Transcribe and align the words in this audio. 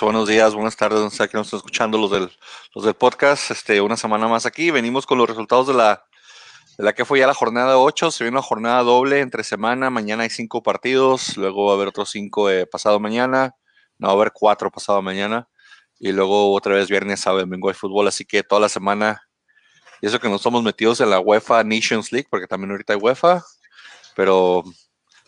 buenos 0.00 0.26
días, 0.26 0.54
buenas 0.54 0.76
tardes, 0.76 1.00
no 1.00 1.10
sé 1.10 1.28
que 1.28 1.36
nos 1.36 1.46
están 1.46 1.58
escuchando 1.58 1.96
los 1.96 2.10
del, 2.10 2.28
los 2.74 2.84
del 2.84 2.94
podcast. 2.94 3.52
Este, 3.52 3.80
una 3.80 3.96
semana 3.96 4.26
más 4.26 4.44
aquí. 4.44 4.70
Venimos 4.72 5.06
con 5.06 5.18
los 5.18 5.28
resultados 5.28 5.68
de 5.68 5.74
la, 5.74 6.04
de 6.76 6.84
la 6.84 6.92
que 6.92 7.04
fue 7.04 7.20
ya 7.20 7.28
la 7.28 7.34
jornada 7.34 7.78
8. 7.78 8.10
Se 8.10 8.24
viene 8.24 8.36
una 8.36 8.42
jornada 8.42 8.82
doble 8.82 9.20
entre 9.20 9.44
semana. 9.44 9.88
Mañana 9.88 10.24
hay 10.24 10.30
cinco 10.30 10.60
partidos, 10.62 11.36
luego 11.36 11.66
va 11.66 11.72
a 11.72 11.74
haber 11.76 11.86
otros 11.88 12.10
cinco 12.10 12.50
eh, 12.50 12.66
pasado 12.66 12.98
mañana. 12.98 13.54
No, 13.98 14.08
va 14.08 14.12
a 14.14 14.16
haber 14.16 14.32
cuatro 14.32 14.72
pasado 14.72 15.02
mañana. 15.02 15.48
Y 16.00 16.10
luego 16.10 16.52
otra 16.52 16.74
vez 16.74 16.88
viernes, 16.88 17.20
sábado, 17.20 17.42
domingo 17.42 17.68
hay 17.68 17.74
fútbol. 17.74 18.08
Así 18.08 18.24
que 18.24 18.42
toda 18.42 18.60
la 18.60 18.68
semana, 18.68 19.22
y 20.00 20.06
eso 20.06 20.18
que 20.18 20.28
no 20.28 20.36
estamos 20.36 20.64
metidos 20.64 21.00
en 21.00 21.10
la 21.10 21.20
UEFA 21.20 21.62
Nations 21.62 22.10
League, 22.10 22.26
porque 22.28 22.48
también 22.48 22.72
ahorita 22.72 22.94
hay 22.94 22.98
UEFA, 22.98 23.44
pero 24.16 24.64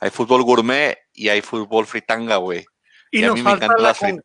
hay 0.01 0.11
fútbol 0.11 0.43
gourmet 0.43 0.99
y 1.13 1.29
hay 1.29 1.43
fútbol 1.43 1.87
fritanga, 1.87 2.37
güey. 2.39 2.65
Y, 3.13 3.21
Y 3.21 3.25
a 3.25 3.27
nos 3.29 3.37
mí 3.37 3.43
me 3.43 3.51
falta 3.51 3.77
la 3.79 3.95
con- 3.95 4.25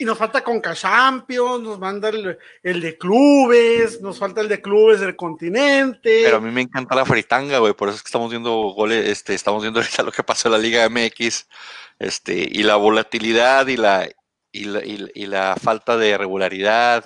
y 0.00 0.04
nos 0.04 0.16
falta 0.16 0.44
Conca 0.44 0.74
Champions, 0.74 1.60
nos 1.62 1.78
manda 1.78 2.08
el, 2.10 2.38
el 2.62 2.80
de 2.80 2.96
clubes, 2.96 4.00
nos 4.00 4.18
falta 4.18 4.40
el 4.40 4.48
de 4.48 4.62
clubes 4.62 5.00
del 5.00 5.16
continente. 5.16 6.20
Pero 6.22 6.36
a 6.36 6.40
mí 6.40 6.50
me 6.52 6.60
encanta 6.62 6.94
la 6.94 7.04
fritanga, 7.04 7.58
güey. 7.58 7.72
Por 7.74 7.88
eso 7.88 7.96
es 7.96 8.02
que 8.02 8.08
estamos 8.08 8.30
viendo 8.30 8.52
goles, 8.74 9.08
este, 9.08 9.34
estamos 9.34 9.62
viendo 9.62 9.80
ahorita 9.80 10.04
lo 10.04 10.12
que 10.12 10.22
pasó 10.22 10.48
en 10.48 10.52
la 10.52 10.58
Liga 10.58 10.88
MX, 10.88 11.48
este, 11.98 12.46
y 12.48 12.62
la 12.62 12.76
volatilidad 12.76 13.66
y 13.66 13.76
la, 13.76 14.08
y 14.52 14.64
la, 14.64 14.84
y 14.84 14.96
la- 14.98 15.10
y 15.14 15.26
la 15.26 15.56
falta 15.60 15.96
de 15.96 16.16
regularidad 16.16 17.04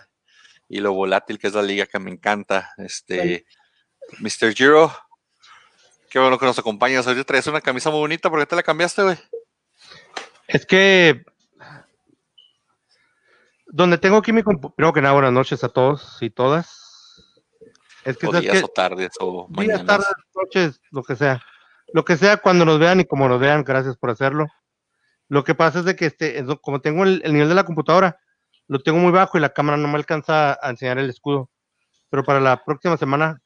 y 0.68 0.80
lo 0.80 0.92
volátil 0.92 1.38
que 1.38 1.46
es 1.48 1.54
la 1.54 1.62
liga 1.62 1.86
que 1.86 1.98
me 1.98 2.10
encanta. 2.10 2.72
Este, 2.76 3.46
Mr. 4.20 4.54
Giro, 4.54 4.94
qué 6.10 6.18
bueno 6.18 6.38
que 6.38 6.44
nos 6.46 6.58
acompañas. 6.58 7.06
Ahorita 7.06 7.24
traes 7.24 7.46
una 7.46 7.60
camisa 7.62 7.88
muy 7.90 8.00
bonita, 8.00 8.28
¿por 8.28 8.38
qué 8.40 8.46
te 8.46 8.56
la 8.56 8.62
cambiaste, 8.62 9.02
güey? 9.02 9.16
Es 10.46 10.66
que 10.66 11.24
donde 13.72 13.96
tengo 13.98 14.18
aquí 14.18 14.32
mi 14.32 14.42
primero 14.42 14.92
que 14.92 15.00
nada, 15.00 15.14
buenas 15.14 15.32
noches 15.32 15.64
a 15.64 15.68
todos 15.70 16.18
y 16.20 16.30
todas. 16.30 16.68
Es 18.04 18.16
que, 18.18 18.26
O 18.26 18.32
¿sabes 18.32 18.50
días 18.52 18.62
o 18.64 18.68
tardes 18.68 19.10
o 19.18 19.46
días, 19.48 19.56
mañanas. 19.56 19.86
tardes, 19.86 20.08
noches, 20.34 20.80
lo 20.90 21.02
que 21.02 21.16
sea. 21.16 21.42
Lo 21.94 22.04
que 22.04 22.16
sea 22.16 22.36
cuando 22.36 22.64
nos 22.64 22.78
vean 22.78 23.00
y 23.00 23.04
como 23.04 23.28
nos 23.28 23.40
vean, 23.40 23.64
gracias 23.64 23.96
por 23.96 24.10
hacerlo. 24.10 24.46
Lo 25.28 25.42
que 25.44 25.54
pasa 25.54 25.78
es 25.80 25.84
de 25.86 25.96
que 25.96 26.06
este, 26.06 26.38
es- 26.38 26.46
como 26.60 26.80
tengo 26.80 27.04
el, 27.04 27.22
el 27.24 27.32
nivel 27.32 27.48
de 27.48 27.54
la 27.54 27.64
computadora, 27.64 28.18
lo 28.68 28.80
tengo 28.80 28.98
muy 28.98 29.10
bajo 29.12 29.38
y 29.38 29.40
la 29.40 29.52
cámara 29.52 29.76
no 29.78 29.88
me 29.88 29.96
alcanza 29.96 30.58
a 30.60 30.70
enseñar 30.70 30.98
el 30.98 31.08
escudo. 31.10 31.48
Pero 32.10 32.24
para 32.24 32.40
la 32.40 32.62
próxima 32.64 32.96
semana, 32.96 33.40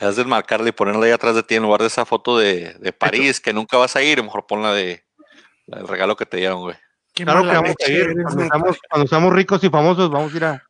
Has 0.00 0.14
de 0.14 0.24
marcarle 0.24 0.68
y 0.68 0.72
ponerla 0.72 1.06
ahí 1.06 1.12
atrás 1.12 1.34
de 1.34 1.42
ti 1.42 1.56
en 1.56 1.64
lugar 1.64 1.80
de 1.80 1.88
esa 1.88 2.04
foto 2.04 2.38
de, 2.38 2.74
de 2.74 2.92
París, 2.92 3.40
que 3.40 3.52
nunca 3.52 3.76
vas 3.78 3.96
a 3.96 4.02
ir, 4.02 4.22
mejor 4.22 4.46
ponla 4.46 4.72
de 4.72 5.04
del 5.66 5.88
regalo 5.88 6.14
que 6.14 6.24
te 6.24 6.36
dieron, 6.36 6.60
güey. 6.60 6.76
Qué 7.18 7.24
claro 7.24 7.42
que 7.42 7.48
vamos 7.48 7.74
a 7.84 7.90
ir. 7.90 8.14
Cuando 8.22 8.44
neta. 8.44 8.54
seamos, 8.54 8.78
cuando 8.88 9.08
seamos 9.08 9.32
ricos 9.32 9.64
y 9.64 9.68
famosos, 9.68 10.08
vamos 10.08 10.32
a 10.32 10.36
ir 10.36 10.44
a, 10.44 10.62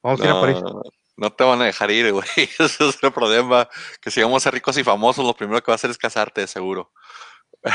vamos 0.00 0.20
a, 0.20 0.24
ir 0.24 0.30
a 0.30 0.40
París. 0.40 0.58
No, 1.16 1.32
te 1.32 1.42
van 1.42 1.62
a 1.62 1.64
dejar 1.64 1.90
ir, 1.90 2.12
güey. 2.12 2.28
Ese 2.36 2.88
es 2.88 3.02
el 3.02 3.12
problema. 3.12 3.68
Que 4.00 4.12
si 4.12 4.22
vamos 4.22 4.40
a 4.40 4.44
ser 4.44 4.54
ricos 4.54 4.78
y 4.78 4.84
famosos, 4.84 5.26
lo 5.26 5.34
primero 5.34 5.60
que 5.60 5.72
va 5.72 5.74
a 5.74 5.74
hacer 5.74 5.90
es 5.90 5.98
casarte, 5.98 6.42
de 6.42 6.46
seguro. 6.46 6.92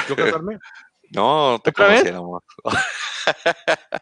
¿Yo 0.08 0.16
casarme? 0.16 0.60
No, 1.14 1.60
te 1.62 1.74
conociéramos. 1.74 2.42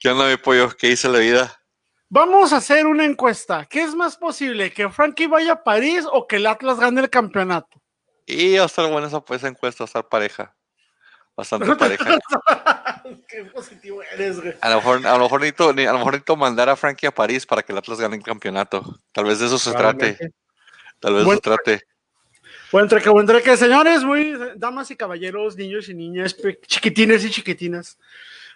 ¿Qué 0.00 0.08
onda, 0.08 0.28
mi 0.28 0.36
pollo? 0.38 0.68
¿Qué 0.76 0.88
hice 0.88 1.08
la 1.08 1.20
vida? 1.20 1.62
Vamos 2.08 2.52
a 2.52 2.56
hacer 2.56 2.84
una 2.84 3.04
encuesta. 3.04 3.64
¿Qué 3.66 3.82
es 3.82 3.94
más 3.94 4.16
posible? 4.16 4.72
¿Que 4.72 4.88
Frankie 4.88 5.28
vaya 5.28 5.52
a 5.52 5.62
París 5.62 6.04
o 6.10 6.26
que 6.26 6.34
el 6.34 6.48
Atlas 6.48 6.80
gane 6.80 7.00
el 7.00 7.10
campeonato? 7.10 7.80
Y 8.26 8.56
va 8.56 8.64
a 8.64 8.66
estar 8.66 8.90
buena 8.90 9.06
esa, 9.06 9.20
pues, 9.20 9.38
esa 9.38 9.46
encuesta, 9.46 9.84
va 9.84 9.86
a 9.86 9.90
estar 9.90 10.08
pareja. 10.08 10.52
Bastante 11.36 11.76
pareja. 11.76 12.18
Qué 13.28 13.44
positivo 13.44 14.02
eres, 14.02 14.40
güey. 14.40 14.54
A 14.60 14.70
lo 14.70 14.76
mejor, 14.76 15.06
a 15.06 15.16
lo 15.16 15.24
mejor 15.24 15.40
necesito, 15.40 15.70
a 15.70 15.72
lo 15.72 15.98
mejor 15.98 16.12
necesito 16.12 16.36
mandar 16.36 16.68
a 16.68 16.76
Frankie 16.76 17.06
a 17.06 17.14
París 17.14 17.46
para 17.46 17.62
que 17.62 17.72
el 17.72 17.78
Atlas 17.78 18.00
gane 18.00 18.16
el 18.16 18.22
campeonato. 18.22 18.98
Tal 19.12 19.24
vez 19.24 19.38
de 19.38 19.46
eso 19.46 19.58
se 19.58 19.72
trate. 19.72 20.16
Tal 20.98 21.14
vez 21.14 21.24
de 21.24 21.30
eso 21.30 21.34
se 21.34 21.40
trate. 21.40 21.82
Buen 22.72 22.86
treque, 22.88 23.08
buen 23.08 23.26
treque, 23.26 23.56
señores, 23.56 24.04
muy 24.04 24.38
damas 24.54 24.90
y 24.92 24.96
caballeros, 24.96 25.56
niños 25.56 25.88
y 25.88 25.94
niñas, 25.94 26.36
chiquitines 26.66 27.24
y 27.24 27.30
chiquitinas. 27.30 27.98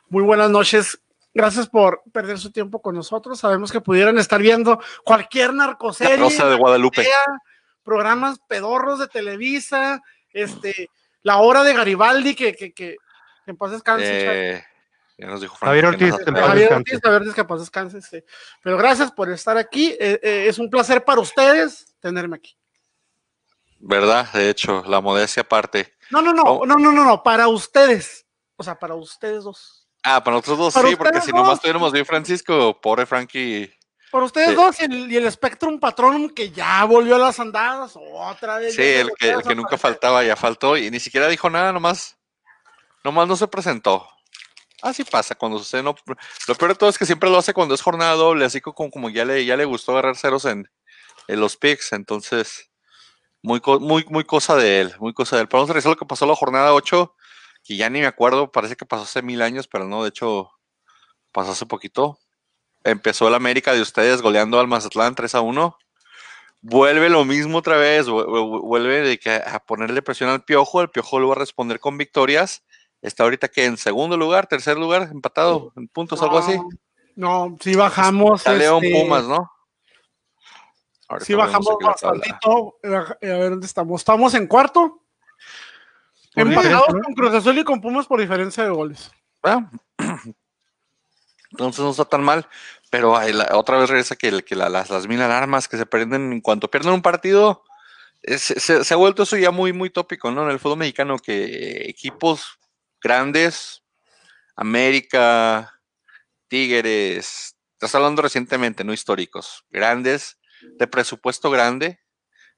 Muy 0.09 0.23
buenas 0.23 0.51
noches. 0.51 1.01
Gracias 1.33 1.69
por 1.69 2.03
perder 2.13 2.39
su 2.39 2.53
tiempo 2.53 2.81
con 2.81 2.95
nosotros. 2.95 3.41
Sabemos 3.41 3.73
que 3.73 3.81
pudieran 3.81 4.17
estar 4.19 4.41
viendo 4.41 4.81
cualquier 5.03 5.49
La 5.49 5.67
narcoserie, 5.67 6.17
Rosa 6.17 6.49
de 6.49 6.55
Guadalupe. 6.55 7.03
sea, 7.03 7.41
programas 7.83 8.39
pedorros 8.47 9.01
de 9.01 9.09
Televisa, 9.09 10.01
este, 10.33 10.91
la 11.23 11.39
hora 11.39 11.65
de 11.65 11.75
Garibaldi, 11.75 12.37
que, 12.37 12.55
que, 12.55 12.73
que, 12.73 12.97
que 13.45 13.51
en 13.51 13.57
paz 13.57 13.71
descanse. 13.73 14.53
Eh, 14.57 14.65
ya 15.19 15.27
nos 15.29 15.41
dijo 15.41 15.55
Javier 15.57 15.87
Frankie 15.87 16.07
que 16.07 16.13
Ortiz, 16.13 16.35
Javier. 16.35 16.73
Ortiz, 16.73 17.01
Javier 17.03 17.21
Ortiz, 17.21 17.35
que 17.35 17.41
en 17.43 17.47
paz 17.47 17.61
descanse. 17.61 18.03
sí. 18.03 18.25
Pero 18.63 18.77
gracias 18.77 19.13
por 19.13 19.31
estar 19.31 19.57
aquí. 19.57 19.91
Eh, 20.01 20.19
eh, 20.23 20.47
es 20.49 20.59
un 20.59 20.69
placer 20.71 21.05
para 21.05 21.21
ustedes 21.21 21.95
tenerme 22.01 22.37
aquí. 22.37 22.57
¿Verdad? 23.79 24.33
De 24.33 24.49
hecho, 24.51 24.83
la 24.87 25.01
modestia 25.01 25.43
aparte. 25.43 25.93
No, 26.11 26.23
no, 26.23 26.33
no, 26.33 26.43
Oh. 26.43 26.67
no, 26.67 26.77
no, 26.77 26.91
no, 26.91 27.05
no, 27.05 27.23
para 27.23 27.49
ustedes. 27.49 28.27
O 28.57 28.63
sea, 28.63 28.79
para 28.79 28.95
ustedes 28.95 29.45
dos. 29.45 29.87
Ah, 30.03 30.23
para 30.23 30.37
nosotros 30.37 30.59
dos 30.59 30.75
Para 30.75 30.89
sí, 30.89 30.97
porque 30.97 31.21
si 31.21 31.33
nomás 31.33 31.61
tuviéramos 31.61 31.93
bien 31.93 32.05
Francisco, 32.07 32.81
pobre 32.81 33.07
Frankie. 33.07 33.73
Para 34.11 34.27
ustedes 34.27 34.51
Sí. 34.51 34.55
dos 34.55 34.81
y 34.81 34.85
el, 34.85 35.13
y 35.13 35.17
el 35.17 35.31
Spectrum 35.33 35.81
Patronum 35.81 36.29
que 36.31 36.51
ya 36.51 36.85
volvió 36.85 37.17
a 37.17 37.19
las 37.19 37.41
andadas 37.41 37.95
otra 37.97 38.59
vez. 38.59 38.75
Sí, 38.75 38.83
el 38.83 39.11
que, 39.19 39.31
a 39.33 39.35
el 39.37 39.43
que 39.43 39.55
nunca 39.55 39.77
faltaba 39.77 40.23
ya 40.23 40.37
faltó 40.37 40.77
y 40.77 40.91
ni 40.91 41.01
siquiera 41.01 41.27
dijo 41.29 41.51
nada, 41.51 41.73
nomás, 41.73 42.17
nomás 43.05 43.29
no 43.29 43.37
se 43.37 43.47
presentó. 43.49 44.09
Así 44.83 45.05
pasa 45.05 45.35
cuando 45.35 45.59
sucede. 45.59 45.83
No, 45.83 45.95
lo 46.49 46.55
peor 46.57 46.73
de 46.73 46.77
todo 46.77 46.91
es 46.91 46.99
que 46.99 47.07
siempre 47.07 47.31
lo 47.31 47.39
hace 47.39 47.55
cuando 47.55 47.75
es 47.75 47.83
jornada 47.83 48.15
doble, 48.15 48.45
así 48.45 48.61
como, 48.61 48.91
como 48.91 49.11
ya, 49.11 49.25
le, 49.25 49.45
ya 49.45 49.57
le 49.57 49.65
gustó 49.65 49.93
agarrar 49.93 50.17
ceros 50.17 50.45
en, 50.45 50.69
los 51.29 51.57
picks, 51.57 51.93
entonces 51.93 52.71
muy, 53.43 53.61
muy, 53.81 54.05
cosa 54.25 54.57
de 54.57 54.81
él, 54.83 54.95
muy 55.01 55.13
cosa 55.15 55.37
de 55.37 55.43
él. 55.43 55.49
Pero 55.49 55.61
vamos 55.61 55.71
a 55.71 55.75
revisar 55.75 55.91
lo 55.91 55.97
que 55.97 56.07
pasó 56.07 56.27
la 56.27 56.35
jornada 56.37 56.75
8, 56.75 57.15
que 57.65 57.77
ya 57.77 57.91
ni 57.91 58.01
me 58.01 58.07
acuerdo, 58.07 58.53
parece 58.53 58.77
que 58.77 58.87
pasó 58.87 59.05
hace 59.05 59.23
mil 59.23 59.43
años, 59.43 59.69
pero 59.69 59.87
no, 59.87 60.03
de 60.03 60.11
hecho 60.11 60.51
pasó 61.33 61.53
hace 61.53 61.67
poquito. 61.67 62.19
Empezó 62.85 63.29
el 63.29 63.35
América 63.35 63.73
de 63.73 63.83
ustedes 63.83 64.23
goleando 64.23 64.61
al 64.61 64.69
Mazatlán 64.69 65.15
3 65.15 65.35
a 65.35 65.41
1 65.43 65.79
vuelve 66.63 67.11
lo 67.11 67.25
mismo 67.27 67.59
otra 67.59 67.77
vez, 67.77 68.07
vu- 68.09 68.25
vu- 68.25 68.63
vuelve 68.63 69.21
a 69.47 69.59
ponerle 69.61 70.01
presión 70.03 70.31
al 70.31 70.45
Piojo, 70.45 70.81
el 70.81 70.89
Piojo 70.91 71.21
lo 71.21 71.29
va 71.29 71.35
a 71.35 71.39
responder 71.39 71.79
con 71.79 71.99
victorias. 71.99 72.65
Está 73.05 73.25
ahorita 73.25 73.49
que 73.49 73.67
en 73.67 73.77
segundo 73.77 74.17
lugar, 74.17 74.47
tercer 74.47 74.79
lugar, 74.79 75.11
empatado 75.13 75.73
en 75.77 75.89
puntos, 75.89 76.23
algo 76.23 76.39
así. 76.39 76.57
No, 77.17 77.51
no, 77.51 77.57
sí 77.61 77.75
bajamos. 77.77 78.41
Está 78.41 78.55
León 78.55 78.83
este, 78.83 78.99
Pumas, 78.99 79.25
¿no? 79.25 79.51
Ahorita 81.09 81.27
vemos 81.29 81.47
bajamos 81.47 81.77
bastantito. 81.83 82.79
Eh, 82.83 83.31
A 83.31 83.37
ver 83.39 83.51
dónde 83.51 83.67
estamos. 83.67 84.01
Estamos 84.01 84.33
en 84.35 84.47
cuarto. 84.47 85.03
Empatados 86.35 86.89
¿no? 86.95 87.03
con 87.03 87.15
Cruz 87.15 87.35
Azul 87.35 87.59
y 87.59 87.65
con 87.65 87.81
Pumas 87.83 88.07
por 88.07 88.19
diferencia 88.21 88.65
de 88.65 88.71
goles. 88.71 89.11
Ah. 89.43 89.71
Entonces 91.51 91.85
no 91.85 91.91
está 91.91 92.07
tan 92.07 92.23
mal, 92.25 92.49
pero 92.91 93.21
la- 93.21 93.51
otra 93.53 93.79
vez 93.79 93.89
regresa 93.91 94.17
que, 94.17 94.29
el- 94.29 94.45
que 94.45 94.57
la- 94.57 94.69
las, 94.71 94.89
las 94.91 95.07
mil 95.07 95.21
alarmas 95.21 95.69
que 95.69 95.77
se 95.77 95.87
prenden 95.87 96.33
en 96.33 96.41
cuanto 96.41 96.71
pierden 96.71 96.95
un 96.95 97.03
partido. 97.03 97.63
es- 98.23 98.41
se, 98.41 98.83
se 98.83 98.95
ha 98.95 98.97
vuelto 98.97 99.25
eso 99.25 99.37
ya 99.37 99.51
muy, 99.51 99.75
muy 99.75 99.91
tópico, 99.91 100.31
¿no? 100.31 100.45
En 100.45 100.51
el 100.51 100.59
fútbol 100.59 100.79
mexicano, 100.79 101.19
que 101.19 101.87
equipos 101.91 102.59
grandes, 103.05 103.85
América, 104.57 105.79
Tigres, 106.49 107.55
estás 107.73 107.95
hablando 107.95 108.23
recientemente, 108.23 108.83
no 108.83 108.95
históricos, 108.95 109.67
grandes, 109.69 110.39
de 110.79 110.87
presupuesto 110.87 111.51
grande, 111.51 112.01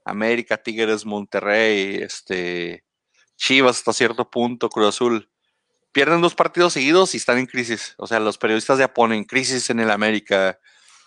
América, 0.05 0.57
Tigres, 0.57 1.05
Monterrey, 1.05 1.97
este, 1.97 2.85
Chivas 3.37 3.79
hasta 3.79 3.93
cierto 3.93 4.31
punto, 4.31 4.69
Cruz 4.69 4.89
Azul, 4.89 5.29
pierden 5.91 6.21
dos 6.21 6.37
partidos 6.37 6.75
seguidos 6.75 7.15
y 7.15 7.17
están 7.17 7.39
en 7.39 7.47
crisis. 7.47 7.95
O 7.99 8.07
sea, 8.07 8.21
los 8.21 8.39
periodistas 8.39 8.79
ya 8.79 8.95
ponen 8.95 9.25
crisis 9.25 9.69
en 9.71 9.81
el 9.81 9.91
América, 9.91 10.61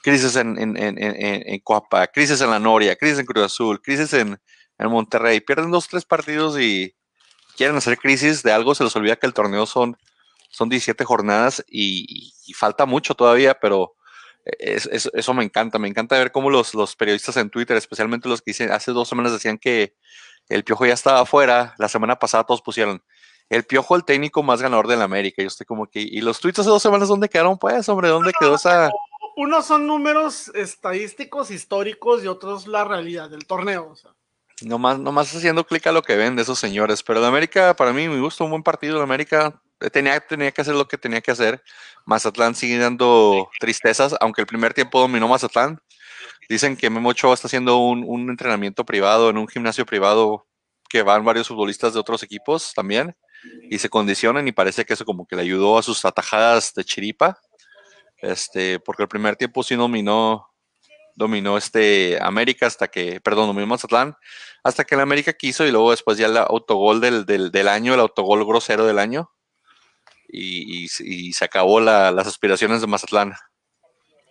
crisis 0.04 0.36
en, 0.36 0.60
en, 0.60 0.76
en, 0.76 0.98
en, 1.00 1.60
Coapa, 1.62 2.08
crisis 2.08 2.42
en 2.42 2.50
la 2.50 2.60
Noria, 2.60 2.98
crisis 2.98 3.20
en 3.20 3.26
Cruz 3.26 3.46
Azul, 3.46 3.82
crisis 3.82 4.12
en 4.12 4.38
Monterrey. 4.80 5.40
Pierden 5.40 5.72
dos, 5.72 5.88
tres 5.88 6.04
partidos 6.04 6.60
y 6.60 6.94
quieren 7.60 7.76
hacer 7.76 7.98
crisis 7.98 8.42
de 8.42 8.54
algo, 8.54 8.74
se 8.74 8.86
les 8.86 8.96
olvida 8.96 9.18
que 9.18 9.28
el 9.28 9.34
torneo 9.34 9.66
son, 9.66 9.98
son 10.50 10.70
17 10.70 11.04
jornadas 11.04 11.62
y, 11.68 12.34
y 12.48 12.54
falta 12.54 12.86
mucho 12.86 13.14
todavía, 13.16 13.60
pero 13.60 13.96
es- 14.46 14.86
es- 14.92 15.12
eso 15.14 15.34
me 15.34 15.44
encanta. 15.44 15.78
Me 15.78 15.90
encanta 15.90 16.18
ver 16.18 16.32
cómo 16.32 16.50
los, 16.50 16.74
los 16.74 16.96
periodistas 16.96 17.36
en 17.36 17.50
Twitter, 17.50 17.76
especialmente 17.76 18.30
los 18.30 18.42
que 18.42 18.52
dicen, 18.52 18.72
hace 18.72 18.92
dos 18.94 19.10
semanas 19.10 19.34
decían 19.34 19.58
que 19.58 19.94
el 20.48 20.64
Piojo 20.64 20.86
ya 20.86 20.94
estaba 20.94 21.20
afuera, 21.20 21.76
la 21.78 21.90
semana 21.90 22.16
pasada 22.18 22.46
todos 22.46 22.62
pusieron 22.62 23.04
el 23.50 23.66
Piojo, 23.66 23.96
el 23.98 24.06
técnico 24.06 24.42
más 24.42 24.62
ganador 24.62 24.88
de 24.88 24.96
la 24.96 25.04
América. 25.04 25.42
Yo 25.42 25.48
estoy 25.50 25.66
como 25.66 25.88
que, 25.88 26.00
¿y 26.00 26.22
los 26.22 26.40
tweets 26.40 26.60
hace 26.60 26.70
dos 26.70 26.82
semanas 26.82 27.10
dónde 27.10 27.28
quedaron? 27.28 27.58
Pues, 27.60 27.90
hombre, 27.90 28.08
¿dónde 28.08 28.32
quedó 28.40 28.56
esa? 28.56 28.90
Unos 29.36 29.66
son 29.66 29.86
números 29.88 30.50
estadísticos, 30.56 31.52
históricos 31.52 32.24
y 32.24 32.28
otros 32.28 32.66
la 32.68 32.84
realidad 32.86 33.30
del 33.30 33.46
torneo. 33.46 33.90
o 33.92 33.96
sea. 33.96 34.12
Nomás, 34.64 35.00
nomás 35.00 35.36
haciendo 35.36 35.66
clic 35.66 35.88
a 35.88 35.92
lo 35.92 36.02
que 36.02 36.16
ven 36.16 36.36
de 36.36 36.42
esos 36.42 36.60
señores. 36.60 37.04
Pero 37.04 37.22
la 37.22 37.28
América, 37.28 37.76
para 37.76 37.94
mí, 37.94 38.08
me 38.08 38.20
gusta 38.20 38.44
un 38.44 38.52
buen 38.52 38.64
partido. 38.64 38.98
La 38.98 39.04
América 39.04 39.62
tenía, 39.92 40.20
tenía 40.20 40.52
que 40.52 40.62
hacer 40.62 40.76
lo 40.76 40.88
que 40.88 40.98
tenía 40.98 41.22
que 41.22 41.32
hacer. 41.32 41.64
Mazatlán 42.06 42.56
sigue 42.56 42.78
dando 42.78 43.50
tristezas, 43.60 44.16
aunque 44.20 44.42
el 44.42 44.48
primer 44.48 44.74
tiempo 44.74 45.00
dominó 45.00 45.28
Mazatlán. 45.28 45.80
Dicen 46.50 46.76
que 46.76 46.90
Memo 46.90 47.12
está 47.12 47.48
haciendo 47.48 47.78
un, 47.78 48.04
un 48.06 48.30
entrenamiento 48.30 48.86
privado 48.86 49.30
en 49.30 49.38
un 49.38 49.48
gimnasio 49.48 49.86
privado 49.86 50.48
que 50.90 51.04
van 51.04 51.24
varios 51.24 51.48
futbolistas 51.48 51.94
de 51.94 52.00
otros 52.00 52.24
equipos 52.24 52.74
también 52.74 53.16
y 53.70 53.78
se 53.78 53.90
condicionan 53.90 54.48
y 54.48 54.52
parece 54.52 54.86
que 54.86 54.94
eso 54.94 55.06
como 55.06 55.28
que 55.28 55.36
le 55.36 55.44
ayudó 55.44 55.78
a 55.78 55.84
sus 55.84 56.04
atajadas 56.06 56.74
de 56.74 56.84
chiripa. 56.84 57.40
Este, 58.18 58.80
porque 58.80 59.04
el 59.04 59.10
primer 59.10 59.36
tiempo 59.36 59.64
sí 59.64 59.76
dominó, 59.76 60.50
dominó 61.20 61.58
este 61.58 62.18
América 62.22 62.66
hasta 62.66 62.88
que, 62.88 63.20
perdón, 63.20 63.48
dominó 63.48 63.68
Mazatlán, 63.68 64.16
hasta 64.64 64.86
que 64.86 64.96
el 64.96 65.02
América 65.02 65.34
quiso 65.34 65.66
y 65.66 65.72
luego 65.72 65.92
después 65.92 66.18
ya 66.18 66.28
el 66.28 66.38
autogol 66.38 67.02
del, 67.02 67.26
del, 67.26 67.68
año, 67.68 67.94
el 67.94 68.00
autogol 68.00 68.46
grosero 68.46 68.86
del 68.86 68.98
año, 68.98 69.30
y, 70.30 70.88
se 70.88 71.46
acabó 71.46 71.82
las 71.82 72.26
aspiraciones 72.26 72.80
de 72.80 72.88
Mazatlán. 72.88 73.34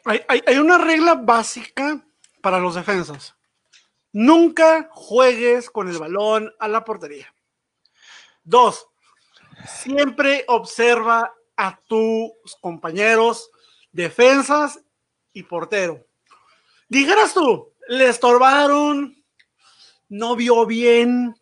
Hay 0.07 0.57
una 0.57 0.79
regla 0.79 1.15
básica 1.15 2.03
para 2.41 2.59
los 2.59 2.75
defensas. 2.75 3.37
Nunca 4.11 4.89
juegues 4.91 5.69
con 5.69 5.89
el 5.89 5.99
balón 5.99 6.55
a 6.59 6.69
la 6.69 6.85
portería. 6.85 7.35
Dos, 8.45 8.87
siempre 9.67 10.47
observa 10.49 11.35
a 11.55 11.79
tus 11.87 12.33
compañeros, 12.63 13.51
defensas 13.93 14.81
y 15.35 15.43
portero. 15.43 16.08
Dijeras 16.89 17.35
tú, 17.35 17.75
le 17.89 18.09
estorbaron, 18.09 19.23
no 20.09 20.37
vio 20.37 20.67
bien. 20.67 21.35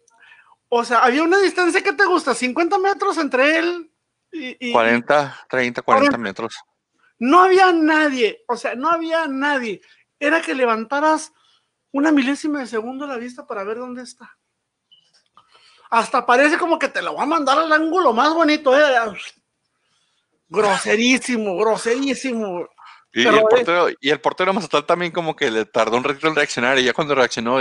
O 0.68 0.84
sea, 0.84 1.04
había 1.04 1.22
una 1.22 1.38
distancia 1.38 1.82
que 1.82 1.92
te 1.92 2.04
gusta, 2.04 2.34
50 2.34 2.78
metros 2.78 3.18
entre 3.18 3.58
él 3.58 3.90
y. 4.32 4.72
40, 4.72 5.46
30, 5.48 5.82
40, 5.82 6.18
metros. 6.18 6.54
No 7.18 7.40
había 7.40 7.72
nadie, 7.72 8.44
o 8.48 8.56
sea, 8.56 8.74
no 8.74 8.90
había 8.90 9.26
nadie. 9.26 9.80
Era 10.18 10.42
que 10.42 10.54
levantaras 10.54 11.32
una 11.92 12.12
milésima 12.12 12.60
de 12.60 12.66
segundo 12.66 13.06
la 13.06 13.16
vista 13.16 13.46
para 13.46 13.64
ver 13.64 13.78
dónde 13.78 14.02
está. 14.02 14.36
Hasta 15.90 16.26
parece 16.26 16.58
como 16.58 16.78
que 16.78 16.88
te 16.88 17.00
lo 17.00 17.14
va 17.14 17.22
a 17.22 17.26
mandar 17.26 17.58
al 17.58 17.72
ángulo 17.72 18.12
más 18.12 18.34
bonito. 18.34 18.76
¿eh? 18.76 18.82
Groserísimo, 20.48 21.56
groserísimo. 21.56 22.68
Y, 23.16 23.26
el 23.26 23.40
portero, 23.40 23.88
y 23.98 24.10
el 24.10 24.20
portero 24.20 24.52
Mazatlán 24.52 24.84
también 24.84 25.10
como 25.10 25.34
que 25.34 25.50
le 25.50 25.64
tardó 25.64 25.96
un 25.96 26.04
ratito 26.04 26.28
en 26.28 26.36
reaccionar 26.36 26.78
y 26.78 26.84
ya 26.84 26.92
cuando 26.92 27.14
reaccionó 27.14 27.60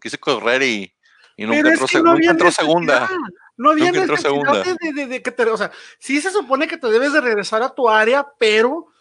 quise 0.00 0.16
correr 0.16 0.62
y, 0.62 0.94
nunca, 1.36 1.70
entró, 1.70 2.52
segunda. 2.52 3.10
No 3.56 3.70
había 3.70 3.90
nunca 3.90 4.16
segunda. 4.16 4.62
De, 4.62 5.20
que 5.20 5.32
te, 5.32 5.42
o 5.50 5.56
sea, 5.56 5.72
sí 5.98 6.20
se 6.20 6.30
supone 6.30 6.68
que 6.68 6.76
te 6.76 6.86
debes 6.86 7.12
de 7.12 7.20
regresar 7.20 7.64
a 7.64 7.74
tu 7.74 7.88
área, 7.88 8.24
pero 8.38 8.92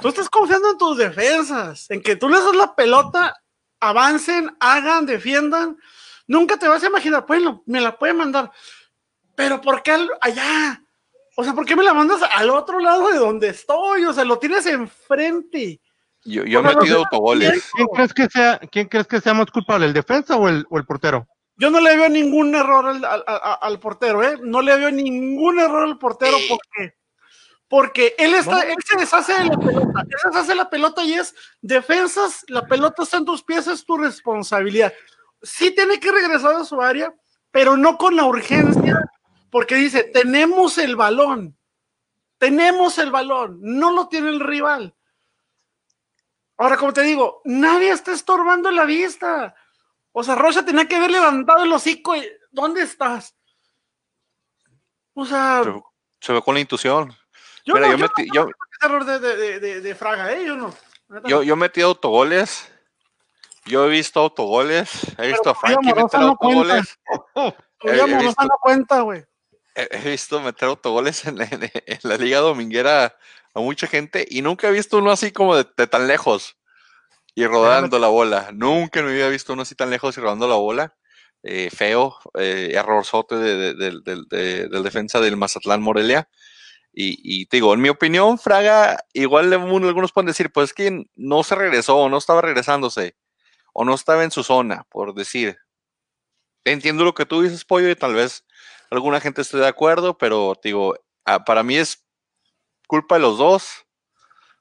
tú 0.00 0.08
estás 0.08 0.30
confiando 0.30 0.70
en 0.70 0.78
tus 0.78 0.96
defensas, 0.96 1.90
en 1.90 2.00
que 2.00 2.16
tú 2.16 2.30
le 2.30 2.40
das 2.40 2.56
la 2.56 2.74
pelota, 2.74 3.36
avancen, 3.80 4.56
hagan, 4.60 5.04
defiendan. 5.04 5.76
Nunca 6.26 6.56
te 6.56 6.68
vas 6.68 6.82
a 6.82 6.86
imaginar, 6.86 7.26
pues 7.26 7.42
me 7.66 7.82
la 7.82 7.98
puede 7.98 8.14
mandar. 8.14 8.50
Pero 9.34 9.60
¿por 9.60 9.82
qué 9.82 10.08
allá? 10.22 10.83
O 11.36 11.44
sea, 11.44 11.52
¿por 11.52 11.66
qué 11.66 11.74
me 11.74 11.82
la 11.82 11.94
mandas 11.94 12.20
al 12.22 12.50
otro 12.50 12.78
lado 12.78 13.10
de 13.10 13.18
donde 13.18 13.48
estoy? 13.48 14.04
O 14.04 14.12
sea, 14.12 14.24
lo 14.24 14.38
tienes 14.38 14.66
enfrente. 14.66 15.80
Yo, 16.24 16.44
yo 16.44 16.60
he 16.60 16.62
metido 16.62 16.98
autogoles. 16.98 17.70
¿Quién 17.74 17.88
crees 17.88 18.14
que 18.14 18.28
sea, 18.28 18.58
quién 18.70 18.88
crees 18.88 19.06
que 19.06 19.20
sea 19.20 19.34
más 19.34 19.50
culpable, 19.50 19.86
el 19.86 19.92
defensa 19.92 20.36
o 20.36 20.48
el, 20.48 20.64
o 20.70 20.78
el 20.78 20.84
portero? 20.84 21.26
Yo 21.56 21.70
no 21.70 21.80
le 21.80 21.96
veo 21.96 22.08
ningún 22.08 22.54
error 22.54 22.86
al, 22.86 23.04
al, 23.04 23.24
al, 23.60 23.80
portero, 23.80 24.22
¿eh? 24.22 24.38
No 24.42 24.62
le 24.62 24.76
veo 24.76 24.90
ningún 24.90 25.60
error 25.60 25.84
al 25.84 25.98
portero 25.98 26.36
porque, 26.48 26.94
porque 27.68 28.14
él, 28.18 28.34
está, 28.34 28.62
él 28.62 28.76
se 28.84 28.96
deshace 28.98 29.34
de 29.34 29.44
la 29.44 29.56
pelota, 29.56 30.00
él 30.00 30.16
se 30.20 30.28
deshace 30.28 30.48
de 30.48 30.56
la 30.56 30.70
pelota 30.70 31.04
y 31.04 31.14
es 31.14 31.34
defensas, 31.60 32.44
la 32.48 32.66
pelota 32.66 33.04
está 33.04 33.18
en 33.18 33.24
tus 33.24 33.44
pies, 33.44 33.68
es 33.68 33.84
tu 33.84 33.96
responsabilidad. 33.98 34.92
Sí 35.42 35.70
tiene 35.72 36.00
que 36.00 36.10
regresar 36.10 36.56
a 36.56 36.64
su 36.64 36.80
área, 36.82 37.14
pero 37.52 37.76
no 37.76 37.98
con 37.98 38.16
la 38.16 38.24
urgencia 38.24 38.98
porque 39.54 39.76
dice, 39.76 40.02
tenemos 40.02 40.78
el 40.78 40.96
balón, 40.96 41.56
tenemos 42.38 42.98
el 42.98 43.12
balón, 43.12 43.60
no 43.62 43.92
lo 43.92 44.08
tiene 44.08 44.30
el 44.30 44.40
rival. 44.40 44.96
Ahora, 46.56 46.76
como 46.76 46.92
te 46.92 47.02
digo, 47.02 47.40
nadie 47.44 47.92
está 47.92 48.10
estorbando 48.10 48.72
la 48.72 48.84
vista. 48.84 49.54
O 50.10 50.24
sea, 50.24 50.34
Rocha 50.34 50.64
tenía 50.64 50.88
que 50.88 50.96
haber 50.96 51.12
levantado 51.12 51.62
el 51.62 51.72
hocico. 51.72 52.16
Y, 52.16 52.28
¿Dónde 52.50 52.82
estás? 52.82 53.36
O 55.12 55.24
sea. 55.24 55.62
Se, 56.20 56.32
ve 56.32 56.42
con 56.42 56.54
la 56.54 56.60
intuición. 56.60 57.14
Yo 57.64 57.74
Mira, 57.74 57.92
yo, 57.92 57.98
metí. 57.98 58.26
yo, 58.34 58.48
error 58.82 59.04
de, 59.04 59.20
de, 59.60 59.80
de, 59.80 59.94
Fraga, 59.94 60.32
¿eh? 60.32 60.46
Yo 60.46 60.56
no. 60.56 60.74
Yo, 61.26 61.44
yo 61.44 61.54
metí 61.54 61.80
autogoles. 61.80 62.72
Yo 63.66 63.86
he 63.86 63.88
visto 63.88 64.18
autogoles. 64.18 65.16
He 65.16 65.28
visto 65.28 65.50
a 65.50 65.54
Frankie 65.54 65.94
meter 65.94 66.20
autogoles. 66.22 66.98
Todavía 67.78 68.20
no 68.20 68.32
se 68.32 68.48
cuenta, 68.60 69.02
güey 69.02 69.24
he 69.74 70.10
visto 70.10 70.40
meter 70.40 70.68
autogoles 70.68 71.24
en, 71.26 71.38
la 72.02 72.16
Liga 72.16 72.38
Dominguera 72.40 73.16
a 73.54 73.60
mucha 73.60 73.86
gente 73.86 74.26
y 74.28 74.42
nunca 74.42 74.68
he 74.68 74.72
visto 74.72 74.98
uno 74.98 75.10
así 75.10 75.32
como 75.32 75.56
de, 75.56 75.64
tan 75.64 76.06
lejos 76.06 76.56
y 77.34 77.46
rodando 77.46 77.98
la 77.98 78.08
bola. 78.08 78.50
Nunca 78.52 79.02
me 79.02 79.10
había 79.10 79.28
visto 79.28 79.52
uno 79.52 79.62
así 79.62 79.74
tan 79.74 79.90
lejos 79.90 80.16
y 80.16 80.20
rodando 80.20 80.48
la 80.48 80.56
bola. 80.56 80.96
Eh, 81.42 81.68
feo, 81.70 82.16
eh, 82.38 82.72
errorzote 82.74 83.36
de, 83.36 83.74
del 83.74 84.82
defensa 84.82 85.20
del 85.20 85.36
Mazatlán 85.36 85.82
Morelia. 85.82 86.28
Y, 86.96 87.46
te 87.46 87.56
digo, 87.56 87.74
en 87.74 87.80
mi 87.80 87.88
opinión, 87.88 88.38
Fraga, 88.38 89.04
igual 89.12 89.52
algunos 89.52 90.12
pueden 90.12 90.28
decir, 90.28 90.52
pues 90.52 90.70
es 90.70 90.74
que 90.74 91.04
no 91.16 91.42
se 91.42 91.56
regresó, 91.56 91.96
o 91.96 92.08
no 92.08 92.18
estaba 92.18 92.40
regresándose, 92.40 93.16
o 93.72 93.84
no 93.84 93.94
estaba 93.94 94.22
en 94.22 94.30
su 94.30 94.44
zona, 94.44 94.86
por 94.90 95.12
decir. 95.12 95.58
Entiendo 96.64 97.04
lo 97.04 97.12
que 97.12 97.26
tú 97.26 97.42
dices, 97.42 97.64
Pollo, 97.64 97.90
y 97.90 97.96
tal 97.96 98.14
vez 98.14 98.44
alguna 98.94 99.20
gente 99.20 99.42
esté 99.42 99.58
de 99.58 99.66
acuerdo, 99.66 100.16
pero 100.18 100.58
digo, 100.62 100.96
ah, 101.24 101.44
para 101.44 101.62
mí 101.62 101.76
es 101.76 102.04
culpa 102.86 103.16
de 103.16 103.22
los 103.22 103.38
dos. 103.38 103.86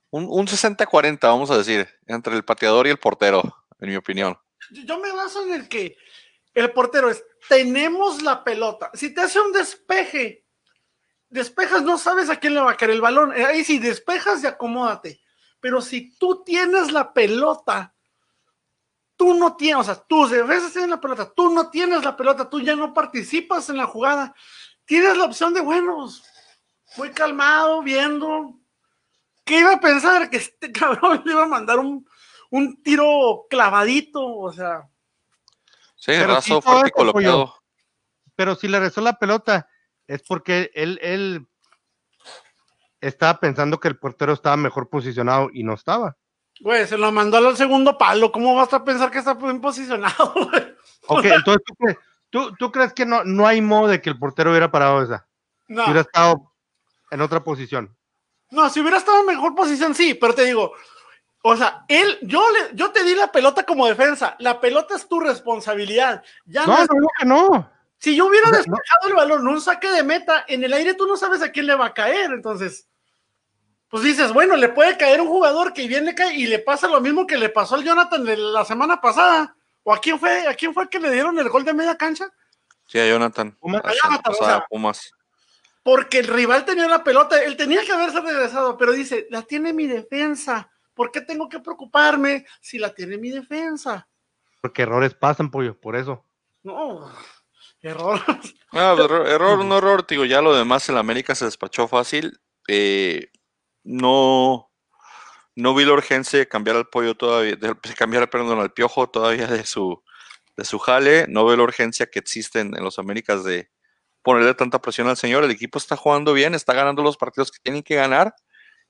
Un, 0.10 0.28
un 0.30 0.48
60-40, 0.48 1.20
vamos 1.22 1.50
a 1.50 1.58
decir, 1.58 1.88
entre 2.06 2.36
el 2.36 2.44
pateador 2.44 2.86
y 2.88 2.92
el 2.92 3.00
portero, 3.00 3.42
en 3.80 3.90
mi 3.90 3.96
opinión. 3.96 4.38
Yo 4.72 5.00
me 5.00 5.12
baso 5.12 5.44
en 5.44 5.54
el 5.54 5.68
que 5.68 5.98
el 6.54 6.72
portero 6.72 7.10
es, 7.10 7.24
tenemos 7.50 8.22
la 8.22 8.44
pelota. 8.44 8.92
Si 8.94 9.13
te 9.13 9.22
hace 9.22 9.40
un 9.40 9.52
despeje, 9.52 10.46
despejas, 11.30 11.82
no 11.82 11.98
sabes 11.98 12.30
a 12.30 12.36
quién 12.36 12.54
le 12.54 12.62
va 12.62 12.72
a 12.72 12.78
caer 12.78 12.92
el 12.92 13.02
balón. 13.02 13.32
Ahí 13.32 13.63
sí, 13.63 13.80
despejas 13.80 14.44
y 14.44 14.48
acomódate. 14.48 15.20
Pero 15.60 15.82
si 15.82 16.16
tú 16.18 16.44
tienes 16.44 16.92
la 16.92 17.13
pelota, 17.13 17.92
tú 19.24 19.34
no 19.34 19.56
tienes, 19.56 19.80
o 19.80 19.84
sea, 19.86 19.96
tus 19.96 20.32
defensas 20.32 20.74
tienen 20.74 20.89
la 20.89 21.00
pelota, 21.00 21.32
tú 21.34 21.50
no 21.50 21.70
tienes 21.70 22.03
la 22.03 22.18
pelota, 22.18 22.50
tú 22.50 22.60
ya 22.60 22.75
no 22.75 22.94
participas 22.94 23.70
en 23.70 23.77
la 23.77 23.86
jugada, 23.86 24.36
tienes 24.84 25.15
la 25.15 25.24
opción 25.24 25.53
de, 25.53 25.62
buenos, 25.62 26.25
muy 26.98 27.10
calmado, 27.12 27.82
viendo. 27.82 28.60
¿Qué 29.46 29.60
iba 29.60 29.75
a 29.75 29.80
pensar? 29.80 30.30
Que 30.30 30.36
este 30.36 30.72
cabrón 30.74 31.24
le 31.24 31.32
iba 31.32 31.44
a 31.44 31.48
mandar 31.48 31.80
un, 31.80 32.06
tiro 32.84 33.46
clavadito, 33.50 34.22
o 34.22 34.51
sea. 34.51 34.89
Sí, 35.96 36.12
raso 36.22 36.62
fuerte 36.62 36.92
colocado. 36.92 37.63
Pero 38.36 38.56
si 38.56 38.68
le 38.68 38.77
rezó 38.82 39.00
la 39.00 39.18
pelota, 39.18 39.70
es 40.06 40.22
porque 40.22 40.70
él, 40.74 41.00
él 41.01 41.48
estaba 43.00 43.39
pensando 43.39 43.80
que 43.80 43.88
el 43.88 43.98
portero 43.98 44.34
estaba 44.34 44.58
mejor 44.58 44.89
posicionado 44.89 45.50
y 45.53 45.63
no 45.63 45.75
estaba. 45.75 46.18
Güey, 46.60 46.88
se 46.88 46.98
lo 46.98 47.12
mandó 47.12 47.38
al 47.38 47.57
segundo 47.57 47.98
palo. 47.98 48.31
¿Cómo 48.31 48.55
vas 48.55 48.74
a 48.74 48.83
pensar 48.83 49.12
que 49.12 49.19
está 49.19 49.33
bien 49.33 49.60
posicionado, 49.60 50.33
güey? 50.36 50.75
Ok, 51.07 51.25
entonces 51.25 51.63
¿tú, 52.29 52.72
crees 52.72 52.93
que 52.93 53.05
no, 53.05 53.24
no 53.24 53.48
hay 53.48 53.62
modo 53.62 53.88
de 53.88 54.01
que 54.01 54.10
el 54.10 54.19
portero 54.19 54.51
hubiera 54.51 54.72
parado 54.72 55.01
esa? 55.01 55.27
No. 55.67 55.83
Hubiera 55.86 56.01
estado 56.01 56.53
en 57.12 57.22
otra 57.22 57.43
posición. 57.43 57.95
No, 58.51 58.69
si 58.69 58.79
hubiera 58.79 58.98
estado 58.98 59.22
en 59.22 59.27
mejor 59.27 59.55
posición, 59.55 59.95
sí, 59.95 60.13
pero 60.13 60.36
te 60.36 60.45
digo, 60.45 60.74
o 61.41 61.57
sea, 61.57 61.86
él, 61.88 62.19
yo, 62.22 62.41
le, 62.51 62.75
yo 62.75 62.91
te 62.91 63.03
di 63.03 63.15
la 63.15 63.31
pelota 63.31 63.65
como 63.65 63.88
defensa. 63.88 64.36
La 64.39 64.62
pelota 64.62 64.95
es 64.95 65.07
tu 65.07 65.19
responsabilidad. 65.19 66.24
Ya 66.45 66.65
no, 66.65 66.77
no, 66.77 66.86
no, 66.86 67.07
que 67.19 67.25
no. 67.25 67.72
Si 67.98 68.15
yo 68.15 68.27
hubiera 68.27 68.50
despejado 68.50 69.07
el 69.07 69.13
balón, 69.13 69.48
un 69.48 69.62
saque 69.62 69.89
de 69.89 70.03
meta, 70.03 70.45
en 70.48 70.63
el 70.63 70.74
aire 70.74 70.93
tú 70.93 71.07
no 71.07 71.17
sabes 71.17 71.41
a 71.41 71.51
quién 71.51 71.67
le 71.67 71.75
va 71.75 71.88
a 71.88 71.93
caer, 71.93 72.31
entonces 72.31 72.88
pues 73.93 74.05
dices, 74.05 74.33
bueno, 74.33 74.55
le 74.55 74.69
puede 74.69 74.97
caer 74.97 75.21
un 75.21 75.27
jugador 75.27 75.71
que 75.71 75.88
viene 75.88 76.15
y 76.33 76.47
le 76.47 76.57
pasa 76.57 76.88
lo 76.88 77.00
mismo 77.00 77.27
que 77.27 77.38
le 77.38 77.50
pasó 77.50 77.75
al 77.75 77.83
Jonathan 77.83 78.25
de 78.25 78.38
la 78.38 78.65
semana 78.65 79.00
pasada. 79.00 79.55
¿O 79.83 79.93
a 79.93 80.01
quién 80.01 80.19
fue? 80.19 80.47
¿A 80.47 80.55
quién 80.55 80.73
fue 80.73 80.89
que 80.89 81.00
le 81.00 81.12
dieron 81.12 81.38
el 81.38 81.47
gol 81.47 81.63
de 81.63 81.75
media 81.75 81.95
cancha? 81.95 82.27
Sí, 82.88 82.97
a 82.97 83.07
Jonathan. 83.07 83.55
A 83.62 84.65
Pumas. 84.67 85.12
Porque 85.83 86.17
el 86.17 86.27
rival 86.27 86.65
tenía 86.65 86.88
la 86.88 87.03
pelota, 87.03 87.43
él 87.43 87.55
tenía 87.55 87.85
que 87.85 87.91
haberse 87.91 88.19
regresado, 88.19 88.79
pero 88.79 88.93
dice, 88.93 89.27
la 89.29 89.43
tiene 89.43 89.73
mi 89.73 89.85
defensa. 89.85 90.71
¿Por 90.95 91.12
qué 91.12 91.21
tengo 91.21 91.47
que 91.47 91.59
preocuparme 91.59 92.47
si 92.62 92.79
la 92.79 92.95
tiene 92.95 93.19
mi 93.19 93.29
defensa? 93.29 94.07
Porque 94.59 94.81
errores 94.81 95.13
pasan, 95.13 95.51
pollo, 95.51 95.79
por 95.79 95.95
eso. 95.95 96.25
No, 96.63 97.13
Error. 97.79 98.19
Ah, 98.71 98.93
pues, 98.95 99.05
error, 99.05 99.27
error, 99.27 99.59
un 99.59 99.71
error, 99.71 100.07
digo, 100.07 100.25
ya 100.25 100.41
lo 100.41 100.55
demás 100.55 100.89
en 100.89 100.95
la 100.95 101.01
América 101.01 101.35
se 101.35 101.45
despachó 101.45 101.88
fácil. 101.88 102.39
Eh, 102.67 103.29
no, 103.84 104.72
no 105.56 105.75
vi 105.75 105.86
la 105.86 105.94
urgencia 105.94 106.40
de 106.40 106.48
cambiar 106.48 106.78
al 106.78 106.88
pollo 106.88 107.16
todavía, 107.16 107.56
de 107.56 107.75
cambiar, 107.98 108.30
perdón, 108.30 108.60
al 108.60 108.72
piojo 108.74 109.10
todavía 109.10 109.48
de 109.48 109.66
su, 109.66 110.02
de 110.58 110.66
su 110.66 110.80
jale. 110.80 111.25
No 111.28 111.46
veo 111.46 111.58
la 111.58 111.63
urgencia 111.63 112.08
que 112.08 112.20
existe 112.20 112.60
en, 112.60 112.75
en 112.75 112.84
los 112.84 113.00
Américas 113.00 113.44
de 113.44 113.70
ponerle 114.24 114.54
tanta 114.54 114.82
presión 114.82 115.08
al 115.08 115.18
señor. 115.18 115.44
El 115.44 115.52
equipo 115.52 115.78
está 115.78 115.96
jugando 115.98 116.34
bien, 116.34 116.56
está 116.56 116.74
ganando 116.74 117.04
los 117.04 117.18
partidos 117.18 117.52
que 117.52 117.60
tienen 117.62 117.84
que 117.84 117.96
ganar 117.96 118.34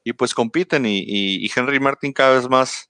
y 0.04 0.14
pues 0.14 0.34
compiten. 0.34 0.86
Y, 0.86 1.00
y- 1.06 1.52
Henry 1.56 1.80
Martin 1.80 2.14
cada 2.14 2.36
vez 2.36 2.50
más 2.50 2.90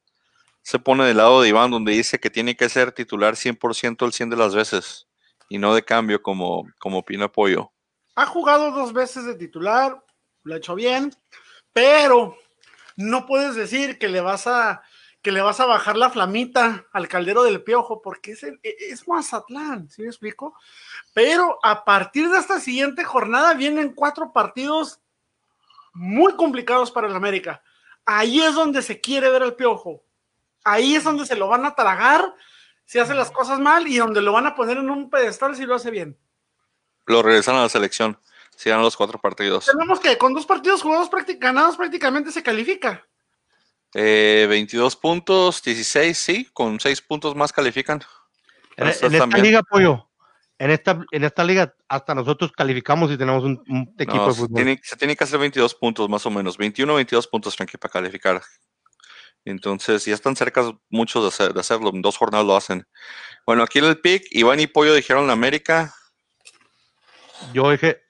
se 0.62 0.80
pone 0.80 1.06
del 1.06 1.18
lado 1.18 1.42
de 1.42 1.50
Iván, 1.50 1.72
donde 1.72 1.92
dice 1.94 2.20
que 2.20 2.30
tiene 2.30 2.56
que 2.56 2.70
ser 2.70 2.92
titular 2.92 3.36
100% 3.36 4.06
el 4.06 4.14
100 4.14 4.30
de 4.30 4.38
las 4.38 4.56
veces 4.56 5.08
y 5.50 5.58
no 5.58 5.76
de 5.76 5.84
cambio 5.84 6.22
como, 6.22 6.66
como 6.80 7.00
opina 7.00 7.32
Pollo. 7.32 7.72
Ha 8.16 8.26
jugado 8.26 8.72
dos 8.72 8.94
veces 8.94 9.26
de 9.26 9.36
titular, 9.36 10.04
lo 10.44 10.54
ha 10.54 10.58
hecho 10.58 10.76
bien, 10.76 11.14
pero 11.74 12.38
no 12.96 13.26
puedes 13.26 13.56
decir 13.56 13.98
que 14.00 14.08
le 14.10 14.22
vas 14.22 14.48
a 14.48 14.84
que 15.22 15.32
le 15.32 15.42
vas 15.42 15.62
a 15.62 15.66
bajar 15.66 15.96
la 15.96 16.10
flamita 16.10 16.86
al 16.92 17.08
caldero 17.08 17.44
del 17.44 17.64
piojo, 17.64 18.02
porque 18.02 18.34
es, 18.34 18.44
el- 18.44 18.60
e- 18.62 18.76
es 18.90 19.08
Mazatlán, 19.08 19.90
¿sí 19.90 20.02
me 20.02 20.10
explico? 20.10 20.54
Pero 21.14 21.60
a 21.64 21.86
partir 21.86 22.30
de 22.30 22.38
esta 22.40 22.60
siguiente 22.60 23.06
jornada 23.06 23.54
vienen 23.54 23.94
cuatro 23.94 24.34
partidos 24.34 25.00
muy 25.94 26.36
complicados 26.36 26.92
para 26.92 27.08
el 27.08 27.16
América. 27.16 27.64
Ahí 28.06 28.42
es 28.42 28.54
donde 28.54 28.82
se 28.82 29.00
quiere 29.00 29.30
ver 29.30 29.44
al 29.44 29.56
piojo. 29.56 30.04
Ahí 30.66 30.96
es 30.96 31.06
donde 31.06 31.26
se 31.26 31.38
lo 31.38 31.48
van 31.48 31.66
a 31.66 31.74
tragar 31.74 32.36
si 32.84 33.00
hace 33.00 33.14
las 33.14 33.32
cosas 33.32 33.62
mal 33.62 33.88
y 33.88 33.98
donde 34.00 34.20
lo 34.22 34.34
van 34.34 34.46
a 34.46 34.56
poner 34.56 34.76
en 34.78 34.90
un 34.90 35.10
pedestal 35.10 35.56
si 35.56 35.66
lo 35.66 35.76
hace 35.76 35.90
bien. 35.90 36.18
Lo 37.06 37.22
regresan 37.22 37.56
a 37.56 37.62
la 37.62 37.70
selección 37.70 38.20
si 38.56 38.70
ganan 38.70 38.84
los 38.84 38.96
cuatro 38.98 39.20
partidos. 39.20 39.66
Tenemos 39.66 40.00
que 40.00 40.18
con 40.18 40.34
dos 40.34 40.46
partidos 40.46 40.82
jugados 40.82 41.10
prácti- 41.10 41.38
ganados 41.40 41.76
prácticamente 41.78 42.32
se 42.32 42.42
califica. 42.44 43.06
Eh, 43.94 44.46
22 44.50 44.96
puntos, 44.96 45.62
16, 45.62 46.18
sí, 46.18 46.50
con 46.54 46.80
6 46.80 47.02
puntos 47.02 47.36
más 47.36 47.52
califican. 47.54 48.02
En, 48.76 48.86
en 48.86 48.90
esta 48.90 49.10
también. 49.20 49.44
liga, 49.44 49.62
pollo, 49.62 50.10
en 50.58 50.72
esta, 50.72 51.00
en 51.12 51.24
esta 51.24 51.44
liga 51.44 51.76
hasta 51.88 52.16
nosotros 52.16 52.52
calificamos 52.52 53.12
y 53.12 53.18
tenemos 53.18 53.44
un, 53.44 53.64
un 53.68 53.94
equipo 54.00 54.16
No, 54.18 54.28
de 54.28 54.34
se, 54.34 54.40
fútbol. 54.40 54.56
tiene, 54.56 54.80
se 54.84 54.96
tiene 54.98 55.16
que 55.16 55.24
hacer 55.24 55.38
22 55.40 55.76
puntos 55.76 56.10
más 56.10 56.26
o 56.26 56.32
menos, 56.32 56.58
21 56.58 56.96
22 56.96 57.28
puntos, 57.28 57.56
Frankie, 57.56 57.78
para 57.78 57.92
calificar. 57.92 58.42
Entonces, 59.46 60.06
ya 60.06 60.14
están 60.16 60.36
cerca 60.36 60.72
muchos 60.90 61.22
de, 61.22 61.28
hacer- 61.28 61.54
de 61.54 61.60
hacerlo, 61.60 61.92
en 61.94 62.02
dos 62.02 62.18
jornadas 62.18 62.48
lo 62.48 62.56
hacen. 62.56 62.88
Bueno, 63.46 63.62
aquí 63.62 63.78
en 63.80 63.86
el 63.86 64.00
pick, 64.00 64.24
Iván 64.32 64.60
y 64.60 64.68
Pollo 64.68 64.94
dijeron 64.96 65.28
la 65.28 65.34
América. 65.34 65.94
Yo 67.54 67.70
dije, 67.72 68.02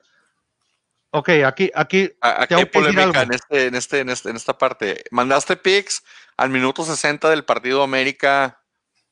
ok, 1.13 1.29
aquí, 1.45 1.71
aquí, 1.73 2.11
Aquí 2.19 2.53
hay 2.55 2.65
polémica 2.65 3.21
en, 3.21 3.33
este, 3.33 3.67
en, 3.67 3.75
este, 3.75 3.99
en, 3.99 4.09
este, 4.09 4.29
en 4.29 4.35
esta 4.35 4.57
parte. 4.57 5.03
Mandaste 5.11 5.55
picks 5.55 6.03
al 6.37 6.49
minuto 6.49 6.83
60 6.83 7.29
del 7.29 7.45
partido 7.45 7.83
América 7.83 8.61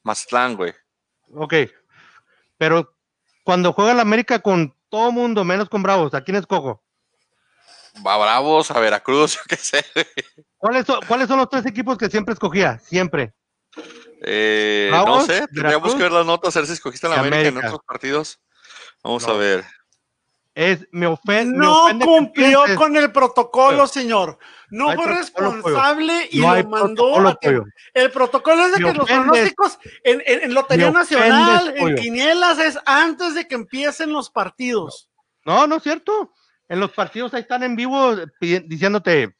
Mazatlán, 0.04 0.56
güey. 0.58 0.74
ok, 1.34 1.54
pero 2.58 2.96
cuando 3.44 3.74
juega 3.74 3.94
la 3.94 4.02
América 4.02 4.40
con 4.40 4.76
todo 4.90 5.12
mundo, 5.12 5.44
menos 5.44 5.70
con 5.70 5.82
Bravos, 5.84 6.14
¿a 6.14 6.24
quién 6.24 6.38
escojo? 6.38 6.84
A 8.06 8.18
Bravos, 8.18 8.72
a 8.72 8.80
Veracruz, 8.80 9.36
yo 9.36 9.42
qué 9.48 9.56
sé. 9.56 9.86
¿Cuáles 10.58 10.86
son, 10.86 11.00
¿Cuáles 11.08 11.28
son 11.28 11.38
los 11.38 11.50
tres 11.50 11.66
equipos 11.66 11.98
que 11.98 12.10
siempre 12.10 12.34
escogía? 12.34 12.80
Siempre. 12.80 13.34
Eh, 14.24 14.90
no 14.92 15.22
sé, 15.22 15.48
tendríamos 15.48 15.96
que 15.96 16.04
ver 16.04 16.12
las 16.12 16.26
notas, 16.26 16.56
a 16.56 16.60
ver 16.60 16.68
si 16.68 16.74
escogiste 16.74 17.08
a 17.08 17.12
la 17.12 17.20
América, 17.20 17.48
en 17.50 17.58
otros 17.58 17.82
partidos. 17.86 18.40
Vamos 19.04 19.26
No. 19.28 19.34
a 19.34 19.38
ver. 19.38 19.66
Es, 20.62 20.88
me, 20.92 21.08
ofen- 21.08 21.48
me 21.54 21.58
No 21.58 21.86
ofende 21.86 22.06
que 22.06 22.12
cumplió 22.12 22.64
con 22.76 22.96
el 22.96 23.12
protocolo, 23.12 23.88
señor. 23.88 24.38
No 24.70 24.92
fue 24.94 25.08
responsable 25.08 26.30
y 26.30 26.40
No 26.40 26.56
lo 26.56 26.70
mandó 26.70 27.28
a. 27.28 27.38
El 27.96 28.12
protocolo 28.12 28.66
es 28.66 28.74
de 28.74 28.80
Me 28.80 28.92
que 28.92 28.98
los 29.00 29.08
pronósticos 29.10 29.80
en, 30.04 30.22
en- 30.24 30.44
en 30.44 30.54
Lotería 30.54 30.90
ofendes, 30.90 31.12
Nacional, 31.12 31.74
en. 31.76 31.96
Quinielas, 31.96 32.60
es 32.60 32.78
antes 32.86 33.34
de 33.34 33.48
que 33.48 33.56
empiecen 33.56 34.14
los 34.14 34.30
partidos. 34.30 35.10
No, 35.46 35.66
no 35.66 35.78
es 35.78 35.84
cierto. 35.84 36.32
En 36.70 36.80
los 36.80 36.92
partidos 36.92 37.34
ahí 37.34 37.42
están 37.42 37.64
en 37.64 37.76
vivo 37.76 38.16
diciéndote, 38.40 39.36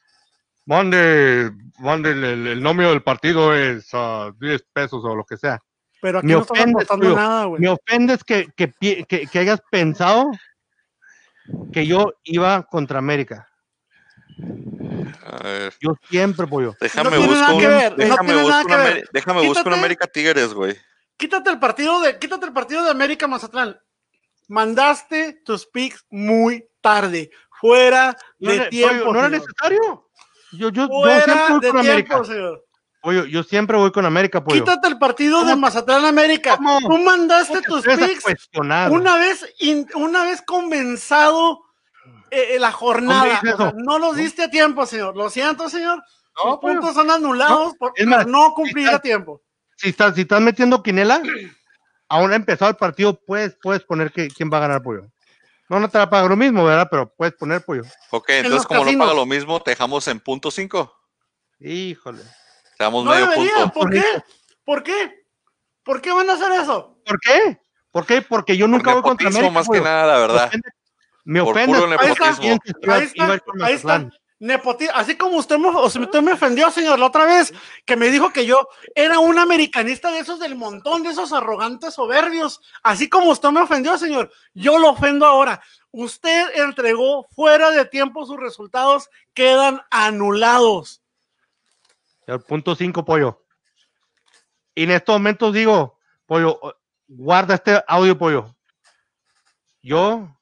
mande, 0.66 1.52
mande 1.78 2.10
el, 2.10 2.24
el, 2.24 2.46
el 2.48 2.62
nombre 2.62 2.88
del 2.88 3.02
partido 3.04 3.54
es 3.54 3.88
ah, 3.92 4.32
10 4.40 4.64
pesos 4.72 5.04
o 5.04 5.14
lo 5.14 5.24
que 5.24 5.36
sea. 5.36 5.60
Pero 6.00 6.18
aquí 6.18 6.26
Me 6.26 6.32
no 6.32 6.40
estamos 6.40 6.60
ofendes, 6.90 7.14
nada, 7.14 7.44
güey. 7.44 7.60
Me 7.62 7.68
ofendes 7.68 8.24
que, 8.24 8.48
que, 8.56 8.72
que 9.04 9.38
hayas 9.38 9.60
pensado 9.70 10.32
que 11.72 11.86
yo 11.86 12.14
iba 12.24 12.62
contra 12.64 12.98
América. 12.98 13.48
A 15.24 15.42
ver. 15.42 15.74
Yo 15.80 15.94
siempre, 16.08 16.46
pollo. 16.46 16.74
Déjame 16.80 17.10
tiene 17.10 17.26
buscar 17.26 17.54
un, 17.54 17.60
que 17.60 17.68
ver, 17.68 17.90
no 17.92 17.96
déjame 17.96 18.32
tiene 18.32 18.48
nada 18.48 18.62
buscar 18.62 18.80
una 18.80 19.00
déjame 19.12 19.46
buscar 19.46 19.66
un. 19.68 19.74
América 19.74 20.06
Tigres, 20.06 20.54
güey. 20.54 20.76
Quítate 21.16 21.50
el 21.50 21.58
partido 21.58 22.00
de, 22.00 22.18
quítate 22.18 22.46
el 22.46 22.52
partido 22.52 22.84
de 22.84 22.90
América 22.90 23.26
Mazatlán. 23.28 23.78
Mandaste 24.48 25.40
tus 25.44 25.66
picks 25.66 26.04
muy 26.10 26.66
tarde, 26.80 27.30
fuera 27.60 28.16
No 28.38 28.50
de 28.50 28.66
tiempo. 28.68 29.04
pollo, 29.06 29.12
no 29.12 29.18
era 29.20 29.28
necesario. 29.28 30.08
Yo, 30.52 30.68
yo, 30.68 30.70
yo 30.70 30.88
Fuera 30.88 31.24
siempre 31.24 31.52
voy 31.52 31.60
de 31.60 31.68
con 31.70 31.80
América. 31.80 32.08
tiempo, 32.08 32.24
señor. 32.24 32.64
Pollo, 33.02 33.24
yo 33.26 33.42
siempre 33.42 33.76
voy 33.76 33.90
con 33.90 34.06
América, 34.06 34.42
pollo. 34.44 34.64
Quítate 34.64 34.86
el 34.86 34.96
partido 34.96 35.44
de. 35.44 35.56
Mazatlán 35.56 36.04
América. 36.04 36.56
¿Cómo? 36.56 36.78
Tú 36.80 36.98
mandaste 36.98 37.60
¿Cómo 37.66 37.82
te 37.82 37.96
tus 37.96 38.06
picks 38.22 38.48
una 38.90 39.16
vez, 39.16 39.44
in- 39.58 39.88
una 39.96 40.24
vez 40.24 40.40
comenzado 40.42 41.64
eh, 42.30 42.54
eh, 42.54 42.58
la 42.60 42.70
jornada. 42.70 43.40
No 43.76 43.98
los 43.98 44.14
diste 44.16 44.44
a 44.44 44.50
tiempo, 44.50 44.86
señor. 44.86 45.16
Lo 45.16 45.28
siento, 45.30 45.68
señor. 45.68 46.00
No, 46.44 46.60
pollo. 46.60 46.74
puntos 46.80 46.94
son 46.94 47.10
anulados 47.10 47.74
por 47.76 47.92
más, 48.06 48.24
por 48.24 48.32
no 48.32 48.54
cumplir 48.54 48.86
está- 48.86 48.96
a 48.96 49.00
tiempo. 49.02 49.42
si 49.76 49.88
estás, 49.88 50.14
si 50.14 50.20
estás 50.22 50.40
metiendo 50.40 50.80
quinela, 50.82 51.20
aún 52.08 52.32
ha 52.32 52.36
empezado 52.36 52.70
el 52.70 52.76
partido, 52.76 53.20
puedes, 53.26 53.56
puedes 53.60 53.82
poner 53.82 54.12
que, 54.12 54.28
quién 54.28 54.48
va 54.50 54.58
a 54.58 54.60
ganar 54.60 54.80
pollo. 54.82 55.02
No, 55.68 55.80
no 55.80 55.88
te 55.90 55.98
va 55.98 56.04
a 56.04 56.10
pagar 56.10 56.30
lo 56.30 56.36
mismo, 56.36 56.64
¿verdad? 56.64 56.86
Pero 56.90 57.12
puedes 57.16 57.34
poner 57.34 57.64
pollo. 57.64 57.82
Ok, 58.10 58.28
los 58.28 58.36
entonces 58.38 58.66
como 58.66 58.84
no 58.84 58.98
paga 58.98 59.14
lo 59.14 59.26
mismo, 59.26 59.60
te 59.60 59.72
dejamos 59.72 60.06
en 60.06 60.20
punto 60.20 60.50
5. 60.52 60.94
Híjole. 61.58 62.22
No 62.78 63.02
medio 63.02 63.26
debería. 63.28 63.54
punto. 63.54 63.72
¿Por 63.72 63.90
qué? 63.90 64.04
¿Por 64.64 64.82
qué? 64.82 65.24
¿Por 65.82 66.00
qué 66.00 66.12
van 66.12 66.30
a 66.30 66.34
hacer 66.34 66.52
eso? 66.52 66.96
¿Por 67.04 67.18
qué? 67.20 67.60
¿Por 67.90 68.06
qué? 68.06 68.22
Porque 68.22 68.56
yo 68.56 68.66
Por 68.66 68.70
nunca 68.70 68.92
voy 68.94 69.02
contra 69.02 69.28
América. 69.28 69.50
más 69.52 69.68
que 69.68 69.80
nada, 69.80 70.06
la 70.06 70.18
verdad. 70.18 70.50
Me 71.24 71.40
Por 71.42 71.52
ofende. 71.52 71.74
puro 71.78 71.86
me 71.88 71.96
Ahí 71.98 72.08
está, 72.10 72.30
nepotismo. 72.30 72.58
ahí 72.92 73.04
está, 73.04 73.40
ahí 73.64 73.74
está. 73.74 74.10
Así 74.94 75.16
como 75.16 75.36
usted 75.36 75.56
me, 75.56 75.68
o 75.68 75.88
sea, 75.88 76.02
usted 76.02 76.20
me 76.20 76.32
ofendió, 76.32 76.68
señor, 76.72 76.98
la 76.98 77.06
otra 77.06 77.26
vez, 77.26 77.52
que 77.84 77.94
me 77.94 78.10
dijo 78.10 78.32
que 78.32 78.44
yo 78.44 78.66
era 78.96 79.20
un 79.20 79.38
americanista 79.38 80.10
de 80.10 80.18
esos 80.18 80.40
del 80.40 80.56
montón, 80.56 81.04
de 81.04 81.10
esos 81.10 81.32
arrogantes 81.32 81.94
soberbios. 81.94 82.60
Así 82.82 83.08
como 83.08 83.30
usted 83.30 83.50
me 83.50 83.60
ofendió, 83.60 83.96
señor, 83.98 84.32
yo 84.52 84.78
lo 84.78 84.90
ofendo 84.90 85.26
ahora. 85.26 85.62
Usted 85.92 86.56
entregó 86.56 87.28
fuera 87.36 87.70
de 87.70 87.84
tiempo 87.84 88.26
sus 88.26 88.40
resultados, 88.40 89.10
quedan 89.32 89.80
anulados. 89.90 91.01
El 92.32 92.40
punto 92.40 92.74
5, 92.74 93.04
pollo. 93.04 93.44
Y 94.74 94.84
en 94.84 94.92
estos 94.92 95.14
momentos 95.14 95.52
digo, 95.52 95.98
pollo, 96.24 96.58
guarda 97.06 97.56
este 97.56 97.82
audio, 97.86 98.16
pollo. 98.16 98.56
Yo 99.82 100.34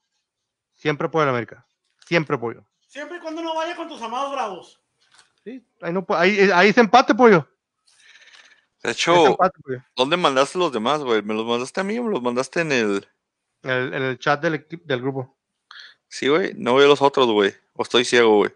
siempre 0.74 1.08
a 1.12 1.24
la 1.24 1.30
América. 1.30 1.66
Siempre 2.06 2.38
pollo. 2.38 2.64
Siempre 2.86 3.16
y 3.16 3.20
cuando 3.20 3.42
no 3.42 3.56
vaya 3.56 3.74
con 3.74 3.88
tus 3.88 4.00
amados 4.00 4.32
bravos. 4.32 4.80
Sí, 5.42 5.64
ahí, 5.80 5.92
no, 5.92 6.06
ahí, 6.10 6.50
ahí 6.54 6.68
es 6.68 6.78
empate, 6.78 7.12
pollo. 7.14 7.48
De 8.82 8.92
hecho, 8.92 9.26
empate, 9.26 9.58
pollo. 9.60 9.82
¿dónde 9.96 10.16
mandaste 10.16 10.58
los 10.58 10.72
demás, 10.72 11.00
güey? 11.02 11.22
¿Me 11.22 11.34
los 11.34 11.44
mandaste 11.44 11.80
a 11.80 11.84
mí 11.84 11.98
o 11.98 12.04
me 12.04 12.10
los 12.10 12.22
mandaste 12.22 12.60
en 12.60 12.72
el...? 12.72 13.08
En 13.62 13.70
el, 13.70 13.94
en 13.94 14.02
el 14.02 14.18
chat 14.18 14.40
del, 14.40 14.64
del 14.84 15.00
grupo. 15.02 15.36
Sí, 16.08 16.28
güey. 16.28 16.54
No 16.54 16.76
veo 16.76 16.86
los 16.86 17.02
otros, 17.02 17.26
güey. 17.26 17.52
O 17.74 17.82
estoy 17.82 18.04
ciego, 18.04 18.36
güey. 18.36 18.54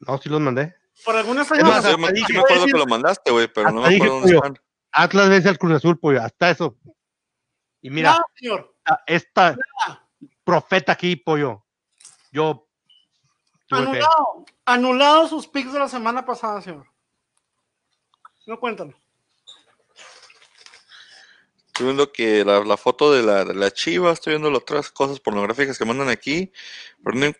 No, 0.00 0.18
sí 0.18 0.28
los 0.28 0.40
mandé. 0.40 0.79
Por 1.04 1.16
alguna 1.16 1.42
extraña 1.42 1.64
más, 1.64 1.84
razón. 1.84 2.00
me, 2.00 2.12
dije, 2.12 2.32
me 2.32 2.40
acuerdo 2.40 2.66
que 2.66 2.72
lo 2.72 2.86
mandaste, 2.86 3.30
güey, 3.30 3.48
pero 3.52 3.70
no 3.70 3.82
me 3.82 3.88
dije, 3.88 4.02
acuerdo 4.02 4.20
dónde 4.20 4.36
están. 4.36 4.58
Atlas 4.92 5.28
vence 5.28 5.48
al 5.48 5.58
Cruz 5.58 5.72
Azul, 5.72 5.98
pollo. 5.98 6.22
Hasta 6.22 6.50
eso. 6.50 6.76
Y 7.80 7.90
mira, 7.90 8.18
señor. 8.34 8.74
esta 9.06 9.56
profeta 10.44 10.92
aquí, 10.92 11.16
pollo. 11.16 11.64
Yo. 12.32 12.66
fe. 13.68 13.76
Anulado. 13.76 14.44
Anulado 14.64 15.28
sus 15.28 15.46
picks 15.46 15.72
de 15.72 15.78
la 15.78 15.88
semana 15.88 16.24
pasada, 16.24 16.60
señor. 16.60 16.86
No 18.46 18.58
cuéntame. 18.58 18.94
Estoy 21.66 21.86
viendo 21.86 22.12
que 22.12 22.44
la, 22.44 22.60
la 22.60 22.76
foto 22.76 23.12
de 23.12 23.22
la, 23.22 23.44
de 23.44 23.54
la 23.54 23.70
chiva, 23.70 24.12
estoy 24.12 24.32
viendo 24.34 24.50
las 24.50 24.60
otras 24.60 24.90
cosas 24.90 25.18
pornográficas 25.18 25.78
que 25.78 25.84
mandan 25.84 26.08
aquí, 26.08 26.52
pero 27.02 27.16
no, 27.16 27.32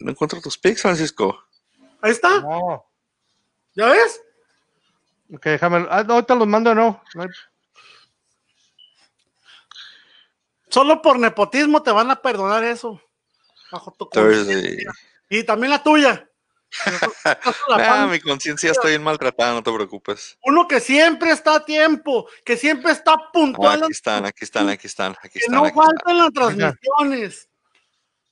no 0.00 0.10
encuentro 0.10 0.40
tus 0.40 0.58
pics, 0.58 0.82
Francisco. 0.82 1.44
Ahí 2.00 2.10
está. 2.10 2.40
No. 2.40 2.84
¿Ya 3.74 3.86
ves? 3.86 4.20
Ok, 5.32 5.44
déjame. 5.44 5.86
ah, 5.90 6.04
ahorita 6.08 6.34
los 6.34 6.46
mando, 6.46 6.74
no. 6.74 7.02
no 7.14 7.22
hay- 7.22 7.28
Solo 10.68 11.00
por 11.02 11.18
nepotismo 11.18 11.82
te 11.82 11.92
van 11.92 12.10
a 12.10 12.20
perdonar 12.20 12.64
eso. 12.64 13.00
Bajo 13.70 13.92
tu 13.92 14.08
conciencia. 14.08 14.92
Y 15.28 15.44
también 15.44 15.70
la 15.70 15.82
tuya. 15.82 16.28
La 17.68 18.02
Ah, 18.04 18.06
mi 18.08 18.18
conciencia 18.20 18.72
está 18.72 18.88
bien 18.88 19.02
maltratada, 19.02 19.52
no 19.52 19.62
te 19.62 19.72
preocupes. 19.72 20.36
Uno 20.42 20.66
que 20.66 20.80
siempre 20.80 21.30
está 21.30 21.56
a 21.56 21.64
tiempo, 21.64 22.28
que 22.44 22.56
siempre 22.56 22.90
está 22.90 23.16
puntual, 23.32 23.84
aquí 23.84 23.92
están, 23.92 24.24
aquí 24.26 24.44
están, 24.44 24.68
aquí 24.68 24.86
están, 24.88 25.12
aquí 25.22 25.34
que 25.34 25.38
están. 25.40 25.54
no 25.54 25.64
aquí 25.64 25.68
están. 25.78 25.84
faltan 25.84 26.18
las 26.18 26.32
transmisiones. 26.32 27.48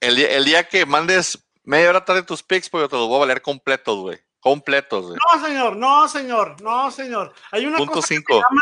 El, 0.00 0.16
día, 0.16 0.30
el 0.30 0.44
día 0.44 0.68
que 0.68 0.84
mandes 0.84 1.38
media 1.62 1.90
hora 1.90 2.04
tarde 2.04 2.24
tus 2.24 2.42
picks, 2.42 2.68
pues 2.68 2.82
yo 2.82 2.88
te 2.88 2.96
los 2.96 3.06
voy 3.06 3.16
a 3.16 3.20
valer 3.20 3.40
completos, 3.40 3.96
güey. 4.00 4.20
Completos, 4.42 5.06
güey. 5.06 5.18
No, 5.32 5.46
señor, 5.46 5.76
no, 5.76 6.08
señor, 6.08 6.60
no, 6.60 6.90
señor. 6.90 7.32
Hay 7.52 7.64
una 7.64 7.76
Punto 7.78 7.92
cosa 7.94 8.08
que 8.08 8.14
se 8.16 8.20
5. 8.20 8.34
llama 8.34 8.60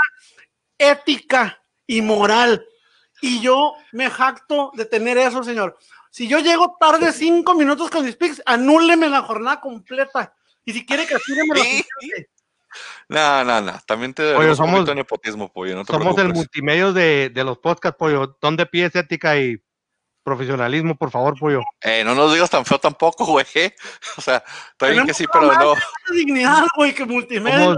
ética 0.79 1.63
y 1.87 2.03
moral. 2.03 2.65
Y 3.23 3.41
yo 3.41 3.75
me 3.93 4.11
jacto 4.11 4.71
de 4.75 4.85
tener 4.85 5.17
eso, 5.19 5.43
señor. 5.43 5.79
Si 6.11 6.29
yo 6.29 6.39
llego 6.39 6.77
tarde 6.79 7.13
cinco 7.13 7.55
minutos 7.55 7.91
con 7.91 8.05
mis 8.05 8.17
picks, 8.17 8.43
anúleme 8.47 9.09
la 9.09 9.23
jornada 9.23 9.61
completa. 9.61 10.35
Y 10.65 10.73
si 10.73 10.85
quiere 10.85 11.07
que 11.07 11.15
me 11.15 11.55
lo 11.59 11.63
Sí. 11.63 11.85
No, 13.09 13.43
no, 13.45 13.61
no. 13.61 13.81
También 13.87 14.15
te 14.15 14.35
un 14.37 14.57
somos- 14.57 14.95
nepotismo, 14.95 15.53
pollo. 15.53 15.75
No 15.75 15.85
te 15.85 15.93
Somos 15.93 16.17
el 16.19 16.33
multimedio 16.33 16.93
de, 16.93 17.31
de 17.33 17.45
los 17.45 17.59
podcasts, 17.59 17.97
pollo. 17.99 18.37
¿Dónde 18.41 18.67
pides 18.67 18.95
ética 18.95 19.37
y 19.39 19.61
profesionalismo, 20.31 20.95
por 20.97 21.11
favor, 21.11 21.39
pollo? 21.39 21.63
Eh, 21.81 22.05
no 22.05 22.15
nos 22.15 22.33
digas 22.33 22.49
tan 22.51 22.65
feo 22.65 22.79
tampoco, 22.79 23.25
güey. 23.27 23.47
O 24.17 24.21
sea, 24.21 24.43
está 24.73 24.89
bien 24.89 25.07
que 25.07 25.15
sí, 25.15 25.25
pero 25.33 25.53
no. 25.53 25.75
dignidad, 26.13 26.65
güey, 26.77 26.95
que 26.95 27.05
multimedia. 27.05 27.77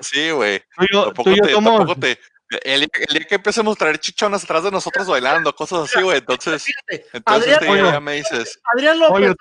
Sí, 0.00 0.30
güey. 0.30 0.62
Tampoco 0.76 1.22
tú 1.24 1.30
y 1.30 1.36
yo 1.36 1.44
te, 1.44 1.52
somos, 1.52 1.76
tampoco 1.78 2.00
te. 2.00 2.18
El, 2.64 2.80
día- 2.80 2.88
el 3.08 3.14
día 3.14 3.24
que 3.26 3.34
empecemos 3.36 3.76
a 3.76 3.78
traer 3.78 3.98
chichonas 3.98 4.44
atrás 4.44 4.64
de 4.64 4.70
nosotros 4.70 5.06
bailando, 5.06 5.54
cosas 5.54 5.84
así, 5.90 6.02
güey. 6.02 6.18
Entonces, 6.18 6.64
Fíjate, 6.64 7.06
entonces 7.12 7.56
Adrián, 7.56 7.84
te- 7.86 7.92
ya 7.92 8.00
me 8.00 8.12
dices. 8.14 8.60
Adrián 8.74 8.98
López. 8.98 9.34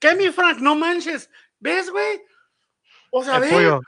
¿Qué, 0.00 0.14
mi 0.14 0.30
Frank? 0.30 0.58
No 0.58 0.74
manches. 0.74 1.28
¿Ves, 1.58 1.90
güey? 1.90 2.22
O 3.10 3.24
sea, 3.24 3.36
eh, 3.36 3.40
¿ves? 3.40 3.52
pollo. 3.52 3.80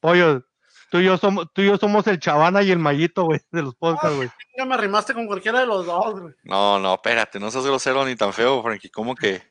Pollo, 0.00 0.42
tú 0.90 0.98
y 0.98 1.04
yo 1.04 1.16
somos, 1.16 1.46
tú 1.52 1.62
y 1.62 1.66
yo 1.66 1.78
somos 1.78 2.06
el 2.06 2.18
chavana 2.18 2.62
y 2.62 2.70
el 2.70 2.78
mallito, 2.78 3.24
güey, 3.24 3.40
de 3.50 3.62
los 3.62 3.74
podcasts, 3.74 4.16
güey. 4.16 4.28
Ya 4.58 4.66
me 4.66 4.74
arrimaste 4.74 5.14
con 5.14 5.26
cualquiera 5.26 5.60
de 5.60 5.66
los 5.66 5.86
dos, 5.86 6.20
güey. 6.20 6.34
No, 6.42 6.78
no, 6.78 6.94
espérate, 6.94 7.40
no 7.40 7.50
seas 7.50 7.64
grosero 7.64 8.04
ni 8.04 8.16
tan 8.16 8.32
feo, 8.32 8.62
Frankie. 8.62 8.90
¿Cómo 8.90 9.14
que? 9.14 9.42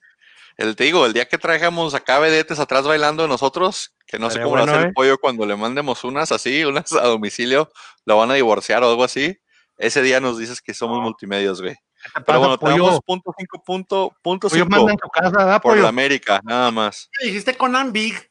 El, 0.57 0.75
te 0.75 0.83
digo, 0.83 1.05
el 1.05 1.13
día 1.13 1.25
que 1.25 1.37
traigamos 1.37 1.93
acá 1.93 2.19
vedetes 2.19 2.59
atrás 2.59 2.85
bailando 2.85 3.23
de 3.23 3.29
nosotros, 3.29 3.95
que 4.05 4.19
no 4.19 4.29
sé 4.29 4.41
cómo 4.41 4.57
lo 4.57 4.63
bueno, 4.63 4.73
hace 4.73 4.81
¿eh? 4.83 4.87
el 4.87 4.93
pollo 4.93 5.17
cuando 5.17 5.45
le 5.45 5.55
mandemos 5.55 6.03
unas 6.03 6.33
así, 6.33 6.65
unas 6.65 6.91
a 6.91 7.07
domicilio, 7.07 7.71
lo 8.05 8.17
van 8.17 8.29
a 8.31 8.33
divorciar 8.33 8.83
o 8.83 8.89
algo 8.89 9.05
así. 9.05 9.39
Ese 9.77 10.01
día 10.01 10.19
nos 10.19 10.37
dices 10.37 10.61
que 10.61 10.73
somos 10.73 11.01
multimedios, 11.01 11.61
güey. 11.61 11.77
Pero 12.13 12.25
pasa, 12.25 12.37
bueno, 12.39 12.59
pollo? 12.59 12.73
tenemos 12.73 12.99
punto 13.01 13.33
cinco, 13.37 13.63
punto, 13.63 14.15
punto 14.21 14.49
Pollo 14.49 14.63
cinco 14.63 14.77
manda 14.77 14.91
en 14.91 14.97
tu 14.97 15.09
casa, 15.09 15.29
¿verdad, 15.29 15.61
por 15.61 15.71
pollo? 15.71 15.83
la 15.83 15.89
América, 15.89 16.41
nada 16.43 16.71
más. 16.71 17.09
Me 17.21 17.27
dijiste 17.27 17.55
Conan 17.55 17.91
Big. 17.93 18.28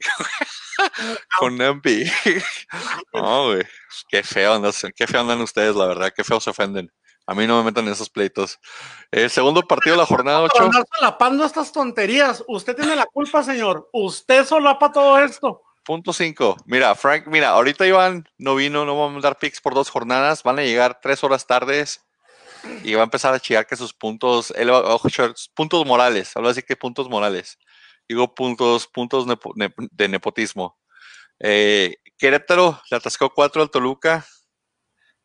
Con 1.38 1.56
Nempi. 1.56 2.04
no, 3.12 3.46
güey. 3.46 3.62
Qué 4.08 4.22
feo 4.22 4.54
andan, 4.54 4.72
qué 4.94 5.06
feo 5.06 5.20
andan 5.20 5.40
ustedes, 5.40 5.74
la 5.74 5.86
verdad, 5.86 6.12
qué 6.14 6.24
feo 6.24 6.40
se 6.40 6.50
ofenden. 6.50 6.90
A 7.26 7.34
mí 7.34 7.46
no 7.46 7.58
me 7.58 7.64
metan 7.64 7.86
en 7.86 7.92
esos 7.92 8.08
pleitos. 8.08 8.58
El 9.10 9.28
segundo 9.30 9.62
partido 9.62 9.96
de 9.96 10.00
la 10.02 10.06
jornada 10.06 10.40
Por 10.40 10.50
8. 10.54 10.62
andar 10.64 10.84
solapando 10.96 11.44
estas 11.44 11.72
tonterías. 11.72 12.42
Usted 12.48 12.74
tiene 12.74 12.96
la 12.96 13.04
culpa, 13.04 13.42
señor. 13.42 13.88
Usted 13.92 14.46
solapa 14.46 14.90
todo 14.90 15.18
esto. 15.18 15.62
Punto 15.84 16.12
5. 16.14 16.56
Mira, 16.64 16.94
Frank, 16.94 17.26
mira, 17.26 17.50
ahorita 17.50 17.86
Iván 17.86 18.26
no 18.38 18.54
vino, 18.54 18.86
no 18.86 18.98
vamos 18.98 19.22
a 19.22 19.28
dar 19.28 19.38
picks 19.38 19.60
por 19.60 19.74
dos 19.74 19.90
jornadas, 19.90 20.42
van 20.42 20.58
a 20.58 20.62
llegar 20.62 21.00
tres 21.02 21.22
horas 21.22 21.46
tardes 21.46 22.00
y 22.82 22.94
va 22.94 23.02
a 23.02 23.04
empezar 23.04 23.32
a 23.34 23.40
chillar 23.40 23.66
que 23.66 23.76
sus 23.76 23.92
puntos, 23.94 24.50
él 24.56 24.70
va- 24.72 24.80
ojo, 24.94 25.08
shorts, 25.08 25.50
puntos 25.54 25.84
morales, 25.86 26.34
hablo 26.34 26.48
así 26.48 26.62
que 26.62 26.76
puntos 26.76 27.08
morales. 27.08 27.58
Digo 28.08 28.34
puntos, 28.34 28.86
puntos 28.86 29.26
nepo- 29.26 29.52
ne- 29.54 29.72
de 29.76 30.08
nepotismo. 30.08 30.78
Eh, 31.40 31.96
Querétaro 32.16 32.80
le 32.90 32.96
atascó 32.96 33.30
cuatro 33.30 33.62
al 33.62 33.70
Toluca. 33.70 34.26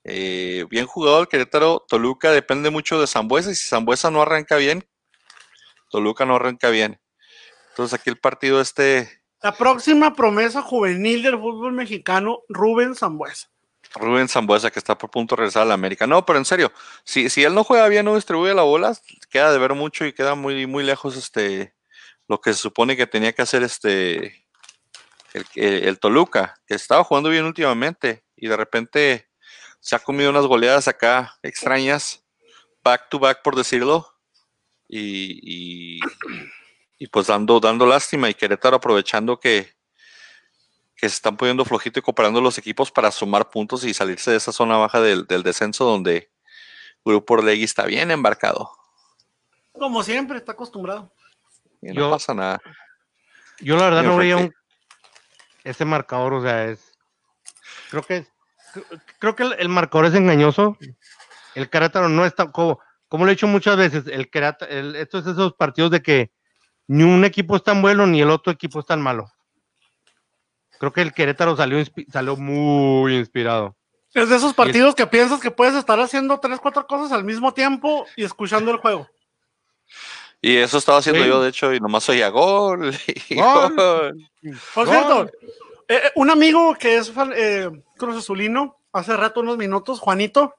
Eh, 0.04 0.66
bien 0.70 0.86
jugado 0.86 1.22
el 1.22 1.28
Querétaro. 1.28 1.86
Toluca 1.88 2.32
depende 2.32 2.70
mucho 2.70 3.00
de 3.00 3.08
Zambuesa 3.08 3.52
y 3.52 3.56
si 3.56 3.68
Zambuesa 3.70 4.12
no 4.12 4.22
arranca 4.22 4.58
bien, 4.58 4.88
Toluca 5.90 6.26
no 6.26 6.36
arranca 6.36 6.70
bien. 6.70 7.00
Entonces 7.70 7.98
aquí 8.00 8.10
el 8.10 8.18
partido 8.20 8.60
este 8.62 9.10
La 9.42 9.54
próxima 9.56 10.14
promesa 10.14 10.62
juvenil 10.62 11.24
del 11.24 11.40
fútbol 11.40 11.72
mexicano, 11.74 12.42
Rubén 12.50 12.96
Zambuesa. 12.96 13.50
Rubén 13.96 14.28
Zambuesa, 14.28 14.72
que 14.72 14.80
está 14.80 14.98
por 14.98 15.10
punto 15.12 15.36
de 15.36 15.42
regresar 15.42 15.64
a 15.64 15.66
la 15.66 15.74
América. 15.76 16.06
No, 16.08 16.26
pero 16.26 16.40
en 16.40 16.46
serio, 16.46 16.72
si, 17.04 17.30
si 17.30 17.44
él 17.44 17.54
no 17.54 17.64
juega 17.64 17.88
bien, 17.88 18.06
no 18.06 18.16
distribuye 18.16 18.54
la 18.54 18.64
bola, 18.64 18.98
queda 19.30 19.52
de 19.52 19.60
ver 19.60 19.74
mucho 19.74 20.06
y 20.06 20.14
queda 20.14 20.36
muy, 20.36 20.66
muy 20.68 20.84
lejos 20.84 21.16
este 21.16 21.74
lo 22.28 22.40
que 22.42 22.54
se 22.54 22.60
supone 22.60 22.96
que 22.96 23.08
tenía 23.08 23.34
que 23.34 23.42
hacer 23.42 23.64
este 23.64 24.46
el, 25.34 25.46
el- 25.56 26.00
Toluca, 26.00 26.56
que 26.68 26.76
estaba 26.76 27.04
jugando 27.04 27.30
bien 27.30 27.46
últimamente 27.46 28.24
y 28.36 28.48
de 28.48 28.56
repente 28.58 29.30
se 29.80 29.96
ha 29.96 30.00
comido 30.00 30.30
unas 30.30 30.46
goleadas 30.46 30.88
acá 30.88 31.38
extrañas, 31.42 32.24
back 32.84 33.10
to 33.10 33.20
back 33.20 33.42
por 33.42 33.56
decirlo, 33.56 34.08
y, 34.88 35.98
y, 35.98 36.00
y 37.00 37.08
pues 37.08 37.28
dando, 37.28 37.60
dando 37.60 37.86
lástima 37.86 38.30
y 38.30 38.34
Querétaro 38.36 38.78
aprovechando 38.78 39.40
que, 39.40 39.74
que 40.96 41.10
se 41.10 41.16
están 41.16 41.36
poniendo 41.36 41.66
flojito 41.66 42.00
y 42.00 42.04
cooperando 42.04 42.40
los 42.40 42.58
equipos 42.58 42.92
para 42.92 43.12
sumar 43.12 43.50
puntos 43.50 43.84
y 43.84 43.94
salirse 43.94 44.32
de 44.32 44.38
esa 44.38 44.52
zona 44.52 44.78
baja 44.78 45.02
del, 45.02 45.26
del 45.26 45.44
descenso 45.44 45.84
donde 45.84 46.32
Grupo 47.04 47.34
Orlegui 47.34 47.64
está 47.64 47.86
bien 47.86 48.12
embarcado. 48.12 48.70
Como 49.74 50.04
siempre, 50.04 50.38
está 50.38 50.52
acostumbrado. 50.54 51.12
Y 51.84 51.94
no 51.94 51.94
Yo- 51.94 52.12
pasa 52.12 52.34
nada. 52.34 52.60
Yo 53.60 53.78
la 53.78 53.86
verdad 53.86 54.04
no 54.04 54.18
veía 54.18 54.38
un, 54.38 54.54
ese 55.64 55.86
marcador, 55.86 56.34
o 56.34 56.42
sea, 56.42 56.66
es, 56.66 56.92
creo 57.90 58.02
que, 58.04 58.26
creo 59.20 59.36
que 59.36 59.44
el, 59.44 59.54
el 59.60 59.70
marcador 59.70 60.06
es 60.08 60.16
engañoso. 60.16 60.78
El 61.56 61.70
Querétaro 61.70 62.10
no 62.10 62.26
está, 62.26 62.52
como, 62.52 62.80
como 63.08 63.26
lo 63.26 63.32
he 63.32 63.36
dicho 63.36 63.48
muchas 63.48 63.78
veces, 63.78 64.06
el 64.08 64.30
Querétaro, 64.30 64.72
el- 64.72 64.96
estos 64.96 65.26
esos 65.28 65.54
partidos 65.54 65.92
de 65.92 66.02
que 66.02 66.32
ni 66.88 67.04
un 67.04 67.24
equipo 67.24 67.56
es 67.56 67.64
tan 67.64 67.82
bueno 67.82 68.06
ni 68.08 68.22
el 68.22 68.30
otro 68.32 68.52
equipo 68.52 68.80
es 68.80 68.86
tan 68.86 69.02
malo. 69.02 69.32
Creo 70.80 70.92
que 70.92 71.02
el 71.02 71.14
Querétaro 71.14 71.56
salió, 71.56 71.82
salió 72.12 72.36
muy 72.36 73.16
inspirado. 73.16 73.78
Es 74.14 74.28
de 74.30 74.36
esos 74.36 74.54
partidos 74.54 74.94
que 74.96 75.08
piensas 75.08 75.40
que 75.40 75.52
puedes 75.52 75.76
estar 75.76 76.00
haciendo 76.00 76.40
tres, 76.40 76.60
cuatro 76.60 76.86
cosas 76.86 77.12
al 77.14 77.24
mismo 77.24 77.54
tiempo 77.54 78.06
y 78.18 78.24
escuchando 78.26 78.70
el 78.72 78.78
juego. 78.78 79.08
Y 80.46 80.58
eso 80.58 80.78
estaba 80.78 80.98
haciendo 80.98 81.24
Sí. 81.24 81.30
yo, 81.30 81.42
de 81.42 81.50
hecho, 81.50 81.74
y 81.74 81.80
nomás 81.80 82.08
oía 82.10 82.28
gol. 82.28 82.94
y 83.30 83.36
Gol. 83.36 83.76
gol. 83.76 84.30
Por 84.76 84.90
cierto, 84.90 85.24
eh, 85.88 86.02
eh, 86.04 86.12
un 86.16 86.30
amigo 86.30 86.76
que 86.76 86.98
es 86.98 87.10
fan- 87.12 87.32
eh, 87.34 87.72
Cruz 87.98 88.18
Azulino, 88.18 88.78
hace 88.92 89.16
rato, 89.16 89.40
unos 89.40 89.58
minutos, 89.58 90.02
Juanito, 90.02 90.54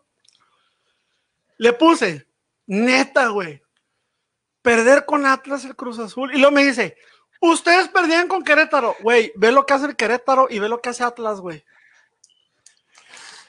le 1.59 1.75
puse, 1.75 2.27
neta, 2.66 3.29
güey, 3.29 3.62
perder 4.62 5.05
con 5.05 5.27
Atlas 5.27 5.66
el 5.66 5.77
Cruz 5.77 5.99
Azul. 5.99 6.35
Y 6.35 6.38
luego 6.38 6.53
me 6.55 6.64
dice, 6.64 6.97
ustedes 7.40 7.88
perdían 7.88 8.27
con 8.27 8.42
Querétaro. 8.42 8.97
Güey, 9.01 9.33
ve 9.37 9.53
lo 9.53 9.66
que 9.66 9.75
hace 9.75 9.85
el 9.85 9.97
Querétaro 9.97 10.47
y 10.49 10.61
ve 10.61 10.70
lo 10.70 10.81
que 10.81 10.88
hace 10.88 11.05
Atlas, 11.05 11.40
güey. 11.40 11.62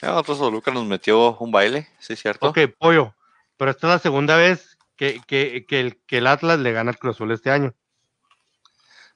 Ya, 0.01 0.09
nosotros 0.09 0.39
Toluca 0.39 0.71
nos 0.71 0.83
metió 0.85 1.37
un 1.37 1.51
baile, 1.51 1.87
sí, 1.99 2.17
cierto. 2.17 2.49
Ok, 2.49 2.57
pollo, 2.77 3.15
pero 3.55 3.71
esta 3.71 3.87
es 3.87 3.93
la 3.93 3.99
segunda 3.99 4.35
vez 4.35 4.74
que, 4.95 5.21
que, 5.27 5.65
que 5.67 5.79
el, 5.79 6.01
que 6.05 6.17
el 6.19 6.27
Atlas 6.27 6.59
le 6.59 6.71
gana 6.71 6.91
al 6.91 6.97
Cruz 6.97 7.15
Azul 7.15 7.31
este 7.31 7.51
año. 7.51 7.73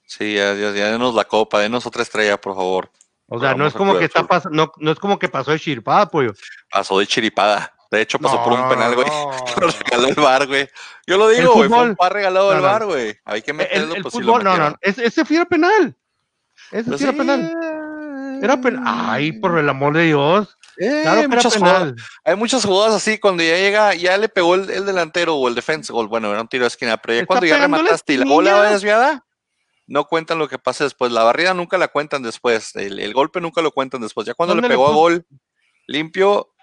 Sí, 0.05 0.35
ya, 0.35 0.53
ya, 0.55 0.71
ya 0.71 0.91
denos 0.91 1.13
la 1.13 1.25
copa, 1.25 1.59
denos 1.59 1.85
otra 1.85 2.01
estrella, 2.01 2.39
por 2.41 2.55
favor. 2.55 2.91
O 3.27 3.39
sea, 3.39 3.53
no 3.53 3.67
es 3.67 3.73
como 3.73 3.97
que 3.97 4.05
está 4.05 4.25
no, 4.49 4.71
no 4.77 4.91
es 4.91 4.97
como 4.99 5.19
que 5.19 5.29
pasó 5.29 5.51
de 5.51 5.59
chirpada, 5.59 6.07
pollo. 6.09 6.33
Pasó 6.71 6.97
de 6.97 7.05
chiripada. 7.05 7.71
De 7.91 8.01
hecho, 8.01 8.17
pasó 8.19 8.37
No, 8.37 8.43
por 8.43 8.53
un 8.53 8.69
penal, 8.69 8.95
güey. 8.95 9.07
no, 9.07 9.31
Lo 9.61 9.67
no. 9.67 9.73
regaló 9.83 10.07
el 10.07 10.15
bar, 10.15 10.47
güey. 10.47 10.67
Yo 11.07 11.17
lo 11.17 11.27
digo, 11.29 11.53
güey. 11.53 11.69
Fue 11.69 11.77
fútbol- 11.77 11.89
un 11.89 11.95
par 11.95 12.13
regalado 12.13 12.45
no, 12.47 12.51
del 12.53 12.61
no. 12.61 12.67
bar, 12.67 12.85
güey. 12.85 13.17
Hay 13.25 13.41
que 13.41 13.53
meterlo, 13.53 13.95
el 13.95 14.01
pues 14.03 14.13
lo 14.15 14.19
fútbol, 14.21 14.43
no, 14.43 14.51
no, 14.57 14.69
metieron. 14.71 14.77
ese, 14.81 15.05
ese 15.05 15.35
era 15.35 15.45
penal. 15.45 15.95
Ese 16.71 16.83
Pues 16.89 16.97
sí 16.99 17.03
era 17.03 17.13
sí, 17.13 17.17
penal. 17.19 18.39
Era 18.43 18.61
penal. 18.61 18.83
Ay, 18.85 19.31
por 19.33 19.57
el 19.57 19.67
amor 19.69 19.93
de 19.95 20.03
Dios. 20.03 20.57
Eh, 20.79 21.01
Claro 21.03 21.29
muchas 21.29 21.55
jugadas- 21.57 21.93
hay 22.23 22.35
muchas 22.35 22.65
jugadas 22.65 22.95
así, 22.95 23.19
cuando 23.19 23.43
ya 23.43 23.55
llega, 23.57 23.93
ya 23.95 24.17
le 24.17 24.29
pegó 24.29 24.55
el, 24.55 24.69
el 24.69 24.85
delantero 24.85 25.35
o 25.35 25.47
el 25.47 25.55
defensa, 25.55 25.93
o 25.93 26.07
bueno, 26.07 26.31
era 26.31 26.41
un 26.41 26.47
tiro 26.47 26.63
de 26.63 26.69
esquina, 26.69 26.97
pero 26.97 27.13
ya 27.19 27.25
cuando 27.25 27.45
ya 27.45 27.57
remataste 27.57 28.13
y 28.13 28.17
la 28.17 28.25
bola 28.25 28.53
va 28.55 28.71
desviada, 28.71 29.25
no 29.87 30.05
cuentan 30.05 30.37
lo 30.39 30.47
que 30.47 30.57
pasa 30.59 30.83
después. 30.85 31.11
La 31.11 31.23
barrida 31.23 31.53
nunca 31.53 31.77
la 31.77 31.87
cuentan 31.89 32.23
después, 32.23 32.75
el, 32.75 32.99
el 32.99 33.13
golpe 33.13 33.41
nunca 33.41 33.61
lo 33.61 33.71
cuentan 33.71 34.01
después. 34.01 34.25
Ya 34.27 34.33
cuando 34.33 34.55
le 34.55 34.61
¿Dónde 34.61 34.69
le 34.69 34.73
pegó 34.73 34.87
a 34.87 34.91
gol 34.93 35.25
limpio 35.87 36.53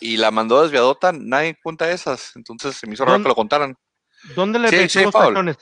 y 0.00 0.16
la 0.16 0.30
mandó 0.30 0.62
desviadota, 0.62 1.12
nadie 1.12 1.56
cuenta 1.62 1.90
esas. 1.90 2.32
Entonces 2.36 2.76
se 2.76 2.86
me 2.86 2.94
hizo 2.94 3.04
raro 3.04 3.14
¿Dónde- 3.14 3.24
que 3.24 3.28
lo 3.28 3.34
contaran. 3.36 3.76
¿Dónde 4.34 4.58
le 4.58 4.68
Sí, 4.68 4.88
sí, 4.88 5.02
los 5.04 5.12
tachones? 5.12 5.56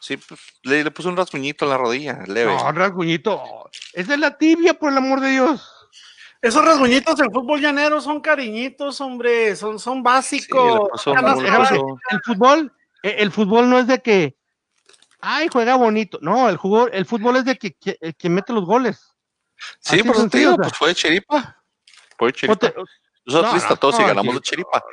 Sí, 0.00 0.16
pues, 0.18 0.38
le, 0.64 0.84
le 0.84 0.90
puso 0.90 1.08
un 1.08 1.16
rasguñito 1.16 1.64
en 1.64 1.70
la 1.70 1.78
rodilla, 1.78 2.22
leve. 2.26 2.54
No, 2.54 2.72
rasguñito. 2.72 3.70
Es 3.92 4.06
la 4.08 4.36
tibia, 4.36 4.74
por 4.74 4.92
el 4.92 4.98
amor 4.98 5.20
de 5.20 5.30
Dios. 5.30 5.70
Esos 6.44 6.62
rasguñitos 6.62 7.18
en 7.20 7.32
fútbol 7.32 7.58
llanero 7.58 8.02
son 8.02 8.20
cariñitos, 8.20 9.00
hombre, 9.00 9.56
son, 9.56 9.78
son 9.78 10.02
básicos. 10.02 10.90
Sí, 11.02 11.10
El 12.10 12.20
fútbol, 12.22 12.70
eh, 13.02 13.16
el 13.18 13.32
fútbol 13.32 13.70
no 13.70 13.78
es 13.78 13.86
de 13.86 14.02
que, 14.02 14.36
ay, 15.20 15.48
juega 15.50 15.74
bonito. 15.76 16.18
No, 16.20 16.50
el 16.50 16.58
fútbol, 16.58 16.90
el 16.92 17.06
fútbol 17.06 17.36
es 17.36 17.46
de 17.46 17.56
que, 17.56 17.72
que, 17.72 17.96
eh, 17.98 18.12
que 18.12 18.28
mete 18.28 18.52
los 18.52 18.66
goles. 18.66 19.00
Sí, 19.80 19.94
Así 19.94 20.02
por 20.02 20.16
eso 20.16 20.24
te 20.28 20.38
sencillo, 20.38 20.50
digo, 20.50 20.52
o 20.52 20.56
sea. 20.56 20.68
pues 20.68 20.78
fue 20.78 20.88
de 20.88 20.94
chiripa. 20.94 21.62
Fue 22.18 22.32
chiripa. 22.34 22.56
te- 22.58 22.74
Nosotros 23.24 23.54
no, 23.54 23.68
no, 23.68 23.74
a 23.74 23.76
todos 23.76 23.94
y 23.98 24.02
no, 24.02 24.06
ganamos 24.08 24.32
sí. 24.34 24.38
de 24.38 24.40
chiripa. 24.42 24.84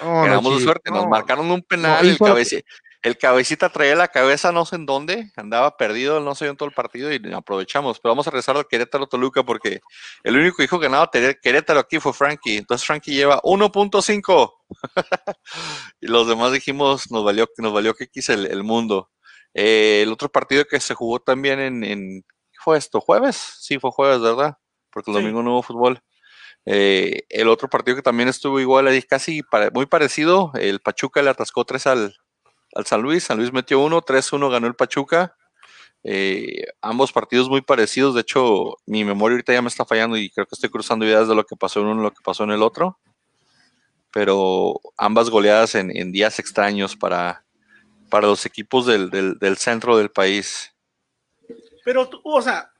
Ganamos 0.00 0.58
de 0.58 0.64
suerte. 0.64 0.90
Nos 0.90 1.04
no. 1.04 1.10
marcaron 1.10 1.48
un 1.48 1.62
penal. 1.62 2.04
No, 2.04 2.10
el, 2.10 2.18
cabeci- 2.18 2.64
el 3.08 3.18
cabecita 3.18 3.68
traía 3.70 3.96
la 3.96 4.06
cabeza 4.08 4.52
no 4.52 4.64
sé 4.64 4.76
en 4.76 4.86
dónde. 4.86 5.32
Andaba 5.36 5.76
perdido, 5.76 6.20
no 6.20 6.34
sé 6.36 6.46
en 6.46 6.56
todo 6.56 6.68
el 6.68 6.74
partido 6.74 7.12
y 7.12 7.20
aprovechamos. 7.34 7.98
Pero 7.98 8.12
vamos 8.12 8.26
a 8.28 8.30
regresar 8.30 8.56
al 8.56 8.68
Querétaro 8.68 9.06
Toluca 9.08 9.42
porque 9.42 9.80
el 10.22 10.36
único 10.36 10.56
que 10.56 10.62
dijo 10.64 10.78
que 10.78 10.86
ganaba 10.86 11.10
Querétaro 11.10 11.80
aquí 11.80 11.98
fue 11.98 12.12
Frankie. 12.12 12.58
Entonces 12.58 12.86
Frankie 12.86 13.12
lleva 13.14 13.40
1.5. 13.42 14.52
y 16.00 16.06
los 16.06 16.28
demás 16.28 16.52
dijimos, 16.52 17.10
nos 17.10 17.24
valió, 17.24 17.48
nos 17.58 17.72
valió 17.72 17.94
que 17.94 18.06
quise 18.08 18.34
el, 18.34 18.46
el 18.46 18.62
mundo. 18.62 19.10
Eh, 19.54 20.02
el 20.02 20.12
otro 20.12 20.28
partido 20.30 20.64
que 20.64 20.78
se 20.80 20.94
jugó 20.94 21.18
también 21.20 21.58
en, 21.60 21.82
en- 21.84 22.22
¿qué 22.22 22.58
fue 22.62 22.78
esto? 22.78 23.00
¿Jueves? 23.00 23.36
Sí, 23.60 23.78
fue 23.78 23.90
jueves, 23.90 24.20
¿verdad? 24.20 24.54
Porque 24.92 25.10
el 25.10 25.16
Sí. 25.16 25.22
domingo 25.22 25.42
no 25.42 25.52
hubo 25.52 25.62
fútbol. 25.62 26.00
Eh, 26.66 27.22
el 27.30 27.48
otro 27.48 27.68
partido 27.68 27.96
que 27.96 28.02
también 28.02 28.28
estuvo 28.28 28.60
igual, 28.60 28.88
casi 29.08 29.42
pare- 29.42 29.70
muy 29.70 29.86
parecido, 29.86 30.52
el 30.54 30.80
Pachuca 30.80 31.22
le 31.22 31.30
atascó 31.30 31.64
3 31.64 31.86
al, 31.86 32.14
al 32.74 32.86
San 32.86 33.02
Luis, 33.02 33.24
San 33.24 33.38
Luis 33.38 33.52
metió 33.52 33.80
1, 33.80 34.02
3-1 34.02 34.50
ganó 34.50 34.66
el 34.66 34.74
Pachuca. 34.74 35.34
Eh, 36.04 36.64
ambos 36.80 37.12
partidos 37.12 37.48
muy 37.48 37.60
parecidos, 37.60 38.14
de 38.14 38.20
hecho 38.20 38.76
mi 38.86 39.04
memoria 39.04 39.34
ahorita 39.34 39.52
ya 39.52 39.62
me 39.62 39.68
está 39.68 39.84
fallando 39.84 40.16
y 40.16 40.30
creo 40.30 40.46
que 40.46 40.54
estoy 40.54 40.70
cruzando 40.70 41.04
ideas 41.04 41.26
de 41.26 41.34
lo 41.34 41.44
que 41.44 41.56
pasó 41.56 41.80
en 41.80 41.86
uno 41.86 42.00
y 42.00 42.04
lo 42.04 42.12
que 42.12 42.22
pasó 42.22 42.44
en 42.44 42.52
el 42.52 42.62
otro, 42.62 42.98
pero 44.12 44.80
ambas 44.96 45.28
goleadas 45.28 45.74
en, 45.74 46.12
días 46.12 46.38
extraños 46.38 46.96
para, 46.96 47.44
para 48.10 48.28
los 48.28 48.46
equipos 48.46 48.86
del, 48.86 49.10
del- 49.10 49.56
centro 49.58 49.96
del 49.98 50.10
país. 50.10 50.72
Pero, 51.84 52.08
o 52.24 52.42
sea, 52.42 52.70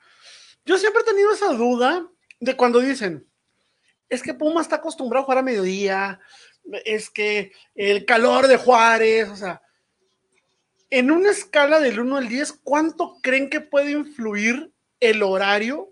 yo 0.65 0.79
siempre 0.79 1.03
he 1.03 1.05
tenido 1.05 1.33
esa 1.33 1.53
duda 1.55 2.07
de 2.41 2.57
cuando 2.57 2.79
dicen, 2.79 3.27
es 4.09 4.23
que 4.23 4.35
Puma 4.35 4.61
está 4.63 4.77
acostumbrado 4.77 5.23
a 5.23 5.27
jugar 5.27 5.39
a 5.39 5.43
mediodía, 5.43 6.21
es 6.85 7.11
que 7.11 7.53
el 7.75 8.05
calor 8.05 8.47
de 8.47 8.57
Juárez, 8.57 9.29
o 9.29 9.37
sea, 9.37 9.61
en 10.91 11.11
una 11.11 11.31
escala 11.31 11.81
del 11.81 12.01
1 12.01 12.17
al 12.17 12.29
10, 12.29 12.53
¿cuánto 12.65 13.19
creen 13.23 13.51
que 13.51 13.61
puede 13.61 13.91
influir 13.93 14.73
el 15.01 15.23
horario 15.23 15.89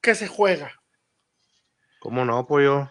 que 0.00 0.14
se 0.14 0.28
juega? 0.28 0.80
¿Cómo 2.00 2.24
no, 2.24 2.46
pollo? 2.46 2.88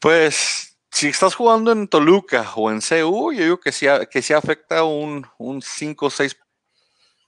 Pues 0.00 0.78
si 0.90 1.08
estás 1.08 1.34
jugando 1.34 1.72
en 1.72 1.88
Toluca 1.88 2.50
o 2.56 2.70
en 2.70 2.80
CU, 2.80 3.32
yo 3.32 3.42
digo 3.42 3.60
que 3.60 3.72
sí, 3.72 3.86
que 4.10 4.22
sí 4.22 4.32
afecta 4.32 4.84
un, 4.84 5.26
un 5.38 5.62
5 5.62 6.10
6, 6.10 6.36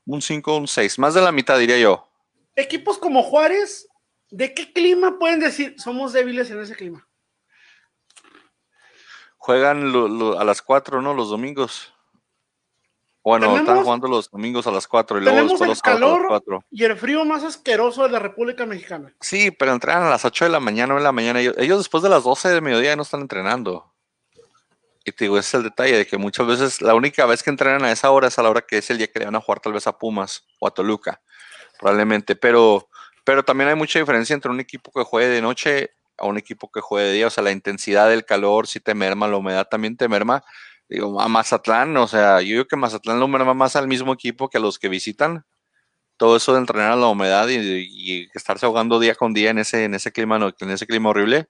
un 0.07 0.23
5 0.23 0.57
un 0.57 0.67
6, 0.69 0.99
más 0.99 1.15
de 1.15 1.21
la 1.21 1.33
mitad 1.33 1.59
diría 1.59 1.79
yo. 1.79 2.09
Equipos 2.57 2.99
como 2.99 3.23
Juárez, 3.23 3.89
¿de 4.31 4.55
qué 4.55 4.73
clima 4.73 5.19
pueden 5.19 5.41
decir 5.41 5.75
somos 5.79 6.13
débiles 6.13 6.51
en 6.51 6.61
ese 6.61 6.75
clima? 6.77 7.07
Juegan 9.39 9.93
lo- 9.93 10.07
lo- 10.09 10.39
a 10.39 10.45
las 10.45 10.63
4, 10.63 11.03
¿no? 11.03 11.15
Los 11.15 11.31
domingos. 11.31 11.92
Bueno, 13.25 13.57
están 13.57 13.85
jugando 13.85 14.09
los 14.09 14.31
domingos 14.31 14.67
a 14.67 14.73
las 14.73 14.89
4 14.89 15.19
y 15.19 15.21
luego 15.21 15.43
después 15.43 15.61
el 15.63 15.69
los 15.69 15.83
calor 15.83 16.25
4. 16.27 16.65
y 16.71 16.85
el 16.85 16.97
frío 16.97 17.25
más 17.25 17.45
asqueroso 17.45 18.03
de 18.03 18.09
la 18.09 18.19
República 18.19 18.67
Mexicana. 18.67 19.15
Sí, 19.21 19.53
pero 19.53 19.73
entrenan 19.73 20.03
a 20.03 20.11
las 20.11 20.25
8 20.25 20.47
de 20.47 20.51
la 20.51 20.59
mañana, 20.59 20.89
9 20.89 21.01
de 21.01 21.05
la 21.05 21.13
mañana. 21.13 21.41
Ellos, 21.41 21.55
ellos 21.57 21.79
después 21.79 22.03
de 22.03 22.09
las 22.09 22.25
12 22.25 22.49
de 22.49 22.61
mediodía 22.61 22.97
no 22.97 23.03
están 23.03 23.21
entrenando. 23.21 23.93
Y 25.05 25.13
te 25.13 25.25
digo, 25.25 25.39
ese 25.39 25.49
es 25.49 25.55
el 25.55 25.63
detalle 25.65 25.97
de 25.97 26.07
que 26.07 26.17
muchas 26.17 26.47
veces 26.47 26.81
la 26.81 26.95
única 26.95 27.25
vez 27.27 27.43
que 27.43 27.51
entrenan 27.51 27.85
a 27.85 27.93
esa 27.93 28.11
hora 28.11 28.29
es 28.29 28.39
a 28.39 28.43
la 28.43 28.51
hora 28.51 28.63
que 28.63 28.79
es 28.79 28.91
el 28.91 28.99
día 28.99 29.07
que 29.07 29.21
le 29.21 29.25
van 29.25 29.37
a 29.37 29.41
jugar 29.41 29.61
tal 29.61 29.73
vez 29.73 29.87
a 29.87 29.97
Pumas 29.97 30.45
o 30.59 30.67
a 30.67 30.71
Toluca, 30.73 31.21
probablemente. 31.79 32.35
Pero, 32.35 32.89
pero 33.25 33.45
también 33.45 33.71
hay 33.71 33.77
mucha 33.77 34.01
diferencia 34.01 34.35
entre 34.35 34.51
un 34.51 34.61
equipo 34.61 34.93
que 34.93 35.03
juegue 35.03 35.29
de 35.29 35.43
noche 35.43 35.91
a 36.19 36.27
un 36.27 36.39
equipo 36.39 36.71
que 36.71 36.81
juegue 36.81 37.09
de 37.09 37.15
día. 37.15 37.27
O 37.29 37.31
sea, 37.31 37.45
la 37.45 37.53
intensidad 37.53 38.09
del 38.09 38.25
calor 38.25 38.67
sí 38.67 38.81
te 38.81 38.95
merma, 38.95 39.29
la 39.29 39.37
humedad 39.37 39.67
también 39.69 39.97
te 39.97 40.09
merma. 40.09 40.45
Digo, 40.93 41.21
a 41.21 41.29
Mazatlán, 41.29 41.97
o 41.97 42.07
sea, 42.07 42.41
yo 42.43 42.49
digo 42.53 42.65
que 42.67 42.77
Mazatlán 42.77 43.19
lo 43.19 43.27
merma 43.29 43.55
más 43.55 43.77
al 43.77 43.89
mismo 43.89 44.13
equipo 44.13 44.49
que 44.51 44.59
a 44.59 44.61
los 44.61 44.79
que 44.79 44.89
visitan. 44.89 45.45
Todo 46.19 46.37
eso 46.37 46.53
de 46.53 46.59
entrenar 46.61 46.93
a 46.93 46.97
la 46.97 47.07
humedad 47.07 47.49
y, 47.49 47.57
y 47.57 48.29
estarse 48.35 48.67
ahogando 48.67 49.01
día 49.01 49.15
con 49.15 49.33
día 49.33 49.51
en 49.51 49.59
ese, 49.59 49.85
en 49.85 49.95
ese 49.95 50.13
clima, 50.13 50.37
en 50.61 50.71
ese 50.71 50.87
clima 50.87 51.09
horrible. 51.11 51.49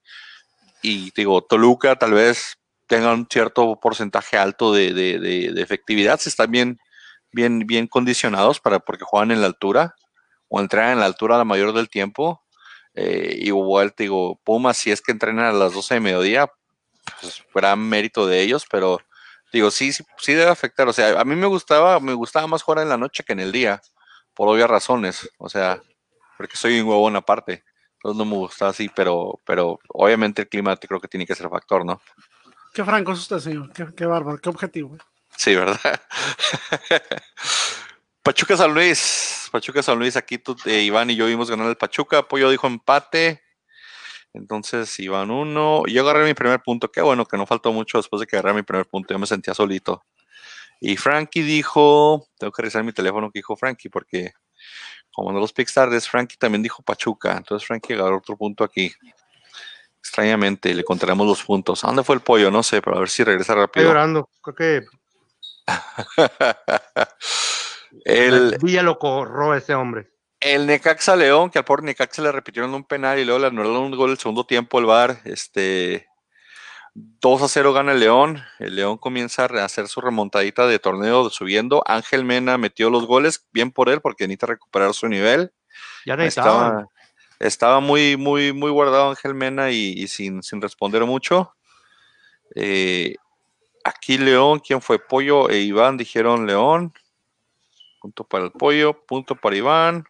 Y 0.80 1.10
digo, 1.16 1.42
Toluca 1.42 1.96
tal 1.96 2.12
vez 2.12 2.56
tenga 2.86 3.12
un 3.12 3.26
cierto 3.30 3.78
porcentaje 3.80 4.38
alto 4.38 4.72
de, 4.72 4.92
de- 4.92 5.18
de- 5.18 5.60
efectividad, 5.62 6.20
si 6.20 6.28
están 6.28 6.50
bien, 6.50 6.78
bien, 7.32 7.66
bien 7.66 7.86
condicionados 7.86 8.60
para, 8.60 8.78
porque 8.80 9.04
juegan 9.04 9.30
en 9.32 9.40
la 9.40 9.46
altura 9.48 9.94
o 10.48 10.60
entrenan 10.60 10.92
en 10.92 11.00
la 11.00 11.06
altura 11.06 11.38
la 11.38 11.44
mayor 11.44 11.72
del 11.72 11.88
tiempo. 11.88 12.42
Eh, 12.94 13.38
igual 13.40 13.92
digo, 13.96 14.38
Pumas, 14.44 14.76
si 14.76 14.90
es 14.92 15.00
que 15.02 15.12
entrenan 15.12 15.46
a 15.46 15.52
las 15.52 15.72
12 15.72 15.94
de 15.94 16.00
mediodía, 16.00 16.46
pues 17.20 17.42
gran 17.54 17.80
mérito 17.80 18.26
de 18.26 18.40
ellos, 18.42 18.66
pero 18.70 19.00
digo, 19.52 19.70
sí, 19.70 19.92
sí, 19.92 20.04
sí 20.18 20.34
debe 20.34 20.50
afectar. 20.50 20.88
O 20.88 20.92
sea, 20.92 21.20
a 21.20 21.24
mí 21.24 21.36
me 21.36 21.46
gustaba, 21.46 22.00
me 22.00 22.14
gustaba 22.14 22.46
más 22.46 22.62
jugar 22.62 22.82
en 22.82 22.88
la 22.88 22.96
noche 22.96 23.22
que 23.24 23.32
en 23.32 23.40
el 23.40 23.52
día, 23.52 23.80
por 24.34 24.48
obvias 24.48 24.70
razones. 24.70 25.28
O 25.38 25.48
sea, 25.48 25.80
porque 26.36 26.56
soy 26.56 26.80
un 26.80 26.88
huevón 26.88 27.16
aparte. 27.16 27.64
Entonces 27.94 28.18
no 28.18 28.24
me 28.24 28.36
gusta 28.36 28.68
así, 28.68 28.90
pero, 28.94 29.40
pero 29.44 29.78
obviamente 29.88 30.42
el 30.42 30.48
clima 30.48 30.76
creo 30.76 31.00
que 31.00 31.08
tiene 31.08 31.26
que 31.26 31.36
ser 31.36 31.48
factor, 31.48 31.84
¿no? 31.84 32.00
Qué 32.74 32.84
franco 32.84 33.12
es 33.12 33.20
usted, 33.20 33.38
señor. 33.38 33.72
Qué, 33.72 33.86
qué 33.94 34.06
bárbaro, 34.06 34.38
qué 34.38 34.48
objetivo. 34.48 34.96
¿eh? 34.96 34.98
Sí, 35.36 35.54
¿verdad? 35.54 35.78
Pachuca 38.22 38.56
San 38.56 38.72
Luis. 38.74 39.48
Pachuca 39.52 39.82
San 39.82 39.98
Luis, 39.98 40.16
aquí 40.16 40.38
tú, 40.38 40.56
eh, 40.64 40.82
Iván 40.82 41.10
y 41.10 41.16
yo 41.16 41.26
vimos 41.26 41.50
ganar 41.50 41.68
el 41.68 41.76
Pachuca. 41.76 42.22
Pollo 42.22 42.50
dijo 42.50 42.66
empate. 42.66 43.41
Entonces, 44.34 44.98
Iván 45.00 45.30
uno. 45.30 45.82
Yo 45.86 46.02
agarré 46.02 46.24
mi 46.24 46.34
primer 46.34 46.60
punto. 46.60 46.90
Qué 46.90 47.02
bueno 47.02 47.26
que 47.26 47.36
no 47.36 47.46
faltó 47.46 47.72
mucho 47.72 47.98
después 47.98 48.20
de 48.20 48.26
que 48.26 48.36
agarré 48.36 48.54
mi 48.54 48.62
primer 48.62 48.86
punto. 48.86 49.12
Yo 49.12 49.18
me 49.18 49.26
sentía 49.26 49.54
solito. 49.54 50.04
Y 50.80 50.96
Frankie 50.96 51.42
dijo, 51.42 52.26
tengo 52.38 52.52
que 52.52 52.62
revisar 52.62 52.82
mi 52.82 52.92
teléfono 52.92 53.30
que 53.30 53.38
dijo 53.38 53.56
Frankie, 53.56 53.88
porque 53.88 54.32
como 55.12 55.32
no 55.32 55.38
los 55.38 55.52
picks 55.52 55.74
tardes, 55.74 56.08
Frankie 56.08 56.36
también 56.36 56.62
dijo 56.62 56.82
Pachuca. 56.82 57.36
Entonces 57.36 57.66
Frankie 57.66 57.94
agarró 57.94 58.18
otro 58.18 58.36
punto 58.36 58.64
aquí. 58.64 58.92
Extrañamente, 59.98 60.74
le 60.74 60.82
contaremos 60.82 61.26
los 61.26 61.44
puntos. 61.44 61.84
¿A 61.84 61.88
dónde 61.88 62.02
fue 62.02 62.16
el 62.16 62.22
pollo? 62.22 62.50
No 62.50 62.62
sé, 62.62 62.82
pero 62.82 62.96
a 62.96 63.00
ver 63.00 63.08
si 63.08 63.22
regresa 63.22 63.52
Estoy 63.52 63.62
rápido. 63.62 63.86
llorando. 63.86 64.28
Creo 64.42 64.54
que 64.56 64.86
el, 68.04 68.58
Villa 68.60 68.82
lo 68.82 68.98
corró 68.98 69.54
ese 69.54 69.74
hombre. 69.74 70.10
El 70.42 70.66
Necaxa 70.66 71.14
León, 71.14 71.50
que 71.50 71.58
al 71.58 71.64
pobre 71.64 71.84
Necaxa 71.84 72.20
le 72.20 72.32
repitieron 72.32 72.74
un 72.74 72.84
penal 72.84 73.18
y 73.18 73.24
luego 73.24 73.38
le 73.38 73.46
anularon 73.46 73.84
un 73.84 73.96
gol 73.96 74.10
el 74.10 74.18
segundo 74.18 74.44
tiempo 74.44 74.80
el 74.80 74.86
VAR. 74.86 75.20
Este 75.24 76.08
2 76.94 77.42
a 77.42 77.48
0 77.48 77.72
gana 77.72 77.92
el 77.92 78.00
León. 78.00 78.42
El 78.58 78.74
León 78.74 78.98
comienza 78.98 79.44
a 79.44 79.64
hacer 79.64 79.86
su 79.86 80.00
remontadita 80.00 80.66
de 80.66 80.80
torneo 80.80 81.30
subiendo. 81.30 81.84
Ángel 81.86 82.24
Mena 82.24 82.58
metió 82.58 82.90
los 82.90 83.06
goles, 83.06 83.46
bien 83.52 83.70
por 83.70 83.88
él, 83.88 84.00
porque 84.00 84.26
necesita 84.26 84.46
recuperar 84.48 84.92
su 84.94 85.06
nivel. 85.06 85.52
Ya 86.04 86.16
necesitaban. 86.16 86.66
Estaba, 86.66 86.88
estaba 87.38 87.80
muy, 87.80 88.16
muy, 88.16 88.52
muy 88.52 88.72
guardado 88.72 89.10
Ángel 89.10 89.34
Mena 89.34 89.70
y, 89.70 89.92
y 89.96 90.08
sin, 90.08 90.42
sin 90.42 90.60
responder 90.60 91.04
mucho. 91.04 91.54
Eh, 92.56 93.14
aquí 93.84 94.18
León, 94.18 94.58
¿quién 94.58 94.82
fue? 94.82 94.98
Pollo 94.98 95.48
e 95.50 95.60
Iván 95.60 95.96
dijeron 95.96 96.48
León. 96.48 96.92
Punto 98.00 98.24
para 98.24 98.46
el 98.46 98.50
pollo, 98.50 99.06
punto 99.06 99.36
para 99.36 99.54
Iván. 99.54 100.04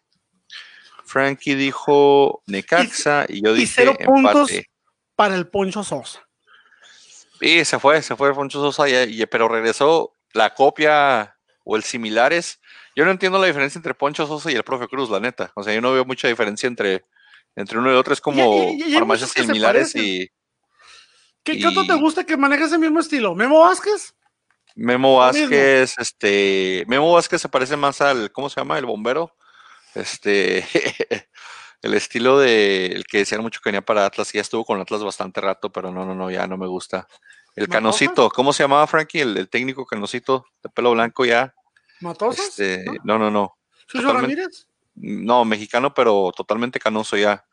Frankie 1.05 1.55
dijo 1.55 2.41
Necaxa 2.47 3.25
y, 3.27 3.43
yo 3.43 3.55
y 3.55 3.59
dije 3.61 3.73
cero 3.75 3.97
puntos. 4.03 4.49
Para 5.15 5.35
el 5.35 5.47
Poncho 5.47 5.83
Sosa. 5.83 6.27
Y 7.41 7.65
se 7.65 7.77
fue, 7.79 8.01
se 8.01 8.15
fue 8.15 8.33
Foncho 8.33 8.59
Sosa, 8.59 8.89
y- 8.89 9.21
y- 9.21 9.25
pero 9.25 9.47
regresó 9.47 10.13
la 10.33 10.53
copia 10.53 11.35
o 11.65 11.75
el 11.75 11.83
similares. 11.83 12.59
Yo 12.95 13.05
no 13.05 13.11
entiendo 13.11 13.39
la 13.39 13.47
diferencia 13.47 13.77
entre 13.79 13.93
Poncho 13.93 14.25
Sosa 14.27 14.51
y 14.51 14.55
el 14.55 14.63
profe 14.63 14.87
Cruz, 14.87 15.09
la 15.09 15.19
neta. 15.19 15.51
O 15.55 15.63
sea, 15.63 15.73
yo 15.73 15.81
no 15.81 15.93
veo 15.93 16.05
mucha 16.05 16.27
diferencia 16.27 16.67
entre, 16.67 17.03
entre 17.55 17.77
uno 17.77 17.91
y 17.91 17.95
otro. 17.95 18.13
Es 18.13 18.21
como 18.21 18.71
y- 18.71 18.83
y 18.83 18.93
farmacias 18.93 19.31
similares 19.31 19.95
y 19.95 20.29
¿Qué, 21.43 21.59
qué 21.59 21.67
otro 21.67 21.83
Y- 21.83 21.87
te 21.87 21.95
gusta 21.95 22.23
que 22.25 22.37
maneje 22.37 22.63
ese 22.63 22.77
mismo 22.77 22.99
estilo? 23.01 23.35
¿Memo 23.35 23.59
Vázquez? 23.59 24.15
Memo. 24.75 25.17
Vázquez, 25.17 25.93
este, 25.97 26.85
Memo 26.87 27.11
Vázquez 27.11 27.41
se 27.41 27.49
parece 27.49 27.75
más 27.75 27.99
al, 28.01 28.31
¿cómo 28.31 28.49
se 28.49 28.59
llama? 28.61 28.79
El 28.79 28.85
bombero. 28.85 29.35
Este, 29.95 30.65
el 31.81 31.93
estilo 31.93 32.39
de, 32.39 32.87
el 32.87 33.05
que 33.05 33.19
decían 33.19 33.41
mucho 33.41 33.59
que 33.61 33.69
venía 33.69 33.81
para 33.81 34.05
Atlas, 34.05 34.31
ya 34.33 34.41
estuvo 34.41 34.65
con 34.65 34.79
Atlas 34.81 35.03
bastante 35.03 35.41
rato, 35.41 35.71
pero 35.71 35.91
no, 35.91 36.05
no, 36.05 36.15
no, 36.15 36.31
ya 36.31 36.47
no 36.47 36.57
me 36.57 36.67
gusta. 36.67 37.07
El 37.55 37.67
¿Matosas? 37.67 37.69
Canosito, 37.69 38.29
¿cómo 38.29 38.51
se 38.53 38.63
llamaba 38.63 38.87
Frankie? 38.87 39.19
El, 39.21 39.37
el 39.37 39.49
técnico 39.49 39.85
Canosito, 39.85 40.45
de 40.63 40.69
pelo 40.69 40.91
blanco 40.91 41.23
ya. 41.25 41.53
¿Matosas? 42.01 42.47
Este, 42.59 42.83
¿No? 43.03 43.17
no, 43.17 43.19
no, 43.19 43.31
no. 43.31 43.57
¿Chucho 43.87 44.07
totalmente- 44.07 44.35
Ramírez? 44.41 44.67
No, 44.95 45.43
mexicano, 45.45 45.93
pero 45.93 46.31
totalmente 46.35 46.79
canoso 46.79 47.17
ya. 47.17 47.45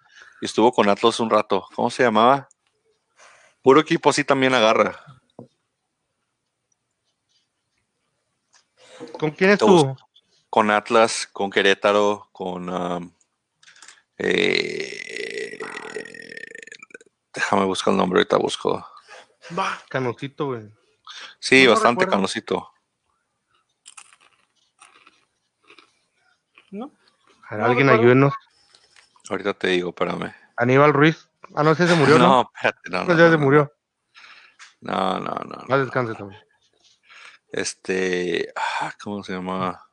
y 0.42 0.44
estuvo 0.46 0.72
con 0.72 0.88
Atlas 0.88 1.20
un 1.20 1.31
rato. 1.31 1.66
¿Cómo 1.74 1.90
se 1.90 2.03
llamaba? 2.03 2.48
Puro 3.62 3.81
equipo 3.81 4.11
así 4.11 4.24
también 4.24 4.55
agarra. 4.55 4.98
¿Con 9.18 9.31
quién 9.31 9.50
estuvo? 9.50 9.96
Con 10.50 10.70
Atlas, 10.70 11.28
con 11.32 11.50
Querétaro, 11.50 12.28
con... 12.32 12.68
um, 12.68 13.14
eh, 14.18 15.58
déjame 17.32 17.64
buscar 17.64 17.92
el 17.92 17.98
nombre, 17.98 18.18
ahorita 18.18 18.36
busco. 18.36 18.84
Va. 19.56 19.78
Canocito, 19.88 20.46
güey. 20.46 20.68
Sí, 21.38 21.64
No 21.64 21.70
bastante 21.70 22.00
recuerdo. 22.04 22.10
canosito. 22.10 22.72
¿No? 26.70 26.92
Alguien 27.48 27.88
ayúdenos. 27.88 28.32
Ahorita 29.28 29.54
te 29.54 29.68
digo, 29.68 29.90
espérame. 29.90 30.34
Aníbal 30.56 30.92
Ruiz. 30.92 31.28
Ah, 31.54 31.62
no, 31.64 31.72
ese 31.72 31.88
se 31.88 31.94
murió, 31.94 32.18
¿no? 32.18 32.26
No, 32.28 32.50
espérate, 32.54 32.90
no, 32.90 32.98
No, 33.04 33.06
no, 33.06 33.18
ya 33.18 33.24
no, 33.24 33.30
se 33.30 33.38
no. 33.38 33.44
murió. 33.44 33.72
No, 34.80 35.18
no, 35.20 35.34
no. 35.46 35.64
No. 35.68 35.78
descanse 35.78 36.14
también. 36.14 36.40
Este, 37.52 38.52
ah, 38.54 38.92
¿cómo 39.02 39.22
se 39.24 39.32
llama? 39.32 39.84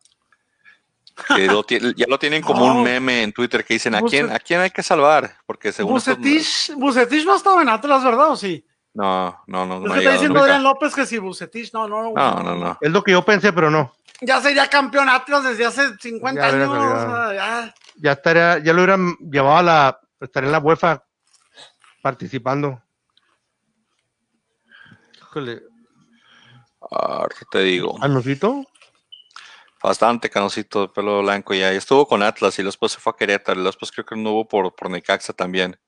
Que 1.36 1.48
lo 1.48 1.66
ya 1.66 2.06
lo 2.08 2.20
tienen 2.20 2.42
como 2.42 2.66
No. 2.68 2.76
un 2.78 2.84
meme 2.84 3.24
en 3.24 3.34
Twitter 3.34 3.66
que 3.66 3.74
dicen, 3.76 3.96
¿a 3.96 4.02
quién, 4.02 4.32
¿a 4.32 4.40
quién 4.40 4.60
hay 4.62 4.70
que 4.70 4.84
salvar? 4.84 5.36
Porque 5.46 5.72
según 5.72 5.98
estos- 5.98 6.18
Bucetich, 6.18 6.74
Bucetich 6.76 7.26
no 7.26 7.36
estaba 7.36 7.62
en 7.62 7.70
Atlas, 7.70 8.04
¿verdad? 8.04 8.30
¿O 8.32 8.36
sí? 8.36 8.64
No, 8.94 9.44
no, 9.48 9.66
no. 9.66 9.76
Es 9.78 9.82
no 9.84 9.92
ha 9.92 9.94
que 9.96 10.00
está 10.00 10.12
diciendo. 10.14 10.40
Adrián 10.42 10.64
López 10.64 10.94
que 10.96 11.06
si 11.06 11.18
Bucetich, 11.18 11.74
no, 11.74 11.88
no. 11.88 12.12
No, 12.14 12.44
no, 12.44 12.56
no. 12.56 12.78
Es 12.82 12.92
lo 12.92 13.04
que 13.04 13.12
yo 13.12 13.24
pensé, 13.24 13.52
pero 13.54 13.70
no. 13.72 13.94
Ya 14.22 14.42
sería 14.42 14.68
campeón 14.68 15.10
Atlas 15.10 15.44
desde 15.44 15.66
hace 15.66 15.96
50 16.00 16.42
Ya 16.42 16.48
años. 16.56 16.70
salido. 16.72 16.94
o 16.94 17.00
sea, 17.30 17.34
ya. 17.36 17.76
Ya 17.98 18.12
estaría, 18.14 18.58
ya 18.60 18.74
lo 18.74 18.82
hubieran 18.82 19.16
llevado 19.32 19.58
a 19.58 19.64
la, 19.64 20.00
estaría 20.20 20.48
en 20.48 20.52
la 20.54 20.60
UEFA 20.60 21.04
participando. 22.02 22.82
Híjole, 25.20 25.62
Ahorita 26.90 27.46
te 27.52 27.60
digo. 27.64 27.98
¿Canocito? 28.00 28.64
Bastante 29.82 30.30
canosito 30.30 30.82
de 30.82 30.88
pelo 30.90 31.22
blanco 31.22 31.54
ya. 31.54 31.74
Y 31.74 31.78
estuvo 31.78 32.08
con 32.08 32.24
Atlas 32.24 32.58
y 32.60 32.64
después 32.64 32.92
se 32.92 33.00
fue 33.00 33.14
a 33.14 33.16
Querétaro. 33.16 33.62
Y 33.62 33.64
después 33.64 33.92
creo 33.92 34.06
que 34.06 34.16
no 34.16 34.32
hubo 34.32 34.48
por, 34.48 34.76
por 34.76 34.90
Necaxa 34.90 35.34
también. 35.34 35.80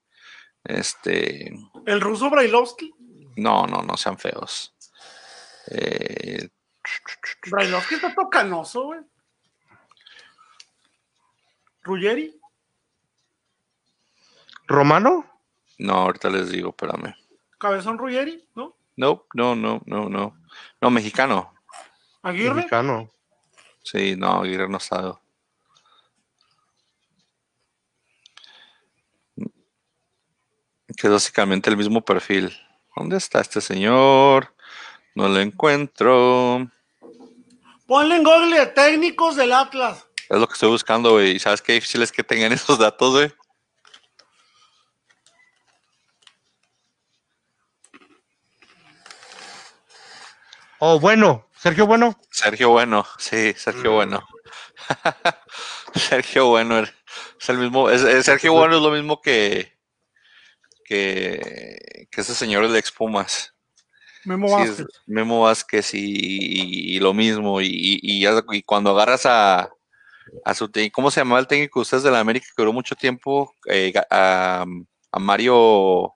Este, 0.64 1.52
El 1.86 2.00
ruso 2.00 2.28
Brailovsky. 2.30 2.92
no, 3.36 3.66
no, 3.66 3.82
no 3.82 3.96
sean 3.96 4.18
feos. 4.18 4.74
Eh, 5.70 6.48
Brailovsky 7.50 7.94
está 7.96 8.14
tocanoso, 8.14 8.84
güey. 8.84 9.00
Ruggeri. 11.82 12.38
¿Romano? 14.66 15.26
no, 15.78 15.94
ahorita 15.94 16.28
les 16.28 16.50
digo, 16.50 16.70
espérame. 16.70 17.14
Cabezón 17.58 17.98
Ruggeri, 17.98 18.46
¿no? 18.54 18.76
No, 18.96 19.26
no, 19.34 19.56
no, 19.56 19.80
no, 19.86 20.08
no. 20.08 20.36
No, 20.80 20.90
mexicano. 20.90 21.54
Aguirre. 22.22 22.54
Mexicano. 22.54 23.10
Sí, 23.82 24.14
no, 24.16 24.42
Aguirre 24.42 24.68
no 24.68 24.76
ha 24.76 24.78
estado. 24.78 25.20
Que 30.96 31.06
es 31.06 31.12
básicamente 31.12 31.70
el 31.70 31.76
mismo 31.76 32.02
perfil. 32.02 32.56
¿Dónde 32.96 33.16
está 33.16 33.40
este 33.40 33.60
señor? 33.60 34.54
No 35.14 35.28
lo 35.28 35.40
encuentro. 35.40 36.68
Ponle 37.86 38.16
en 38.16 38.24
Google 38.24 38.66
técnicos 38.66 39.36
del 39.36 39.52
Atlas. 39.52 40.06
Es 40.28 40.38
lo 40.38 40.46
que 40.46 40.52
estoy 40.52 40.68
buscando, 40.70 41.12
güey. 41.12 41.32
Y 41.32 41.38
sabes 41.38 41.60
qué 41.62 41.72
difícil 41.72 42.02
es 42.02 42.12
que 42.12 42.22
tengan 42.22 42.52
esos 42.52 42.78
datos, 42.78 43.12
güey. 43.12 43.32
Oh, 50.82 50.98
bueno, 50.98 51.46
Sergio 51.60 51.86
Bueno. 51.86 52.18
Sergio 52.30 52.70
Bueno, 52.70 53.06
sí, 53.18 53.52
Sergio 53.56 53.92
Bueno. 53.92 54.26
Sergio 55.94 56.46
Bueno 56.48 56.78
es 56.80 57.48
el 57.48 57.58
mismo, 57.58 57.90
es, 57.90 58.02
es- 58.02 58.24
Sergio 58.24 58.52
Bueno 58.54 58.76
es 58.76 58.82
lo 58.82 58.90
mismo 58.90 59.20
que 59.20 59.78
que, 60.84 62.08
que 62.10 62.20
ese 62.20 62.34
señor 62.34 62.66
del 62.66 62.76
ex 62.76 62.90
Pumas. 62.90 63.54
Memo 64.24 64.48
Sí, 64.48 64.54
Vázquez. 64.54 64.86
Memo 65.06 65.40
Vázquez 65.42 65.94
y, 65.94 65.98
y- 66.00 66.96
y 66.96 67.00
lo 67.00 67.14
mismo. 67.14 67.60
Y, 67.60 67.68
y- 67.70 68.00
cuando 68.62 68.90
agarras 68.90 69.24
a, 69.26 69.70
a 70.44 70.54
su 70.54 70.68
¿cómo 70.92 71.10
se 71.10 71.20
llamaba 71.20 71.40
el 71.40 71.46
técnico 71.46 71.78
de 71.80 71.82
ustedes 71.82 72.02
de 72.02 72.10
la 72.10 72.20
América 72.20 72.46
que 72.48 72.62
duró 72.62 72.72
mucho 72.72 72.96
tiempo? 72.96 73.54
Eh, 73.66 73.92
a 75.12 75.18
Mario 75.18 76.14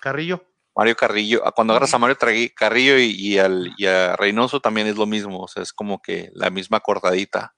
Carrillo. 0.00 0.44
Mario 0.74 0.96
Carrillo, 0.96 1.46
a- 1.46 1.52
cuando 1.52 1.72
agarras 1.74 1.92
a 1.94 1.98
Mario 1.98 2.16
Tragui- 2.16 2.52
Carrillo 2.54 2.98
y, 2.98 3.10
y 3.10 3.38
al, 3.38 3.70
y 3.76 3.86
a 3.86 4.16
Reynoso 4.16 4.60
también 4.60 4.86
es 4.86 4.96
lo 4.96 5.06
mismo, 5.06 5.40
o 5.40 5.48
sea, 5.48 5.62
es 5.62 5.72
como 5.72 6.00
que 6.00 6.30
la 6.34 6.50
misma 6.50 6.80
cortadita. 6.80 7.54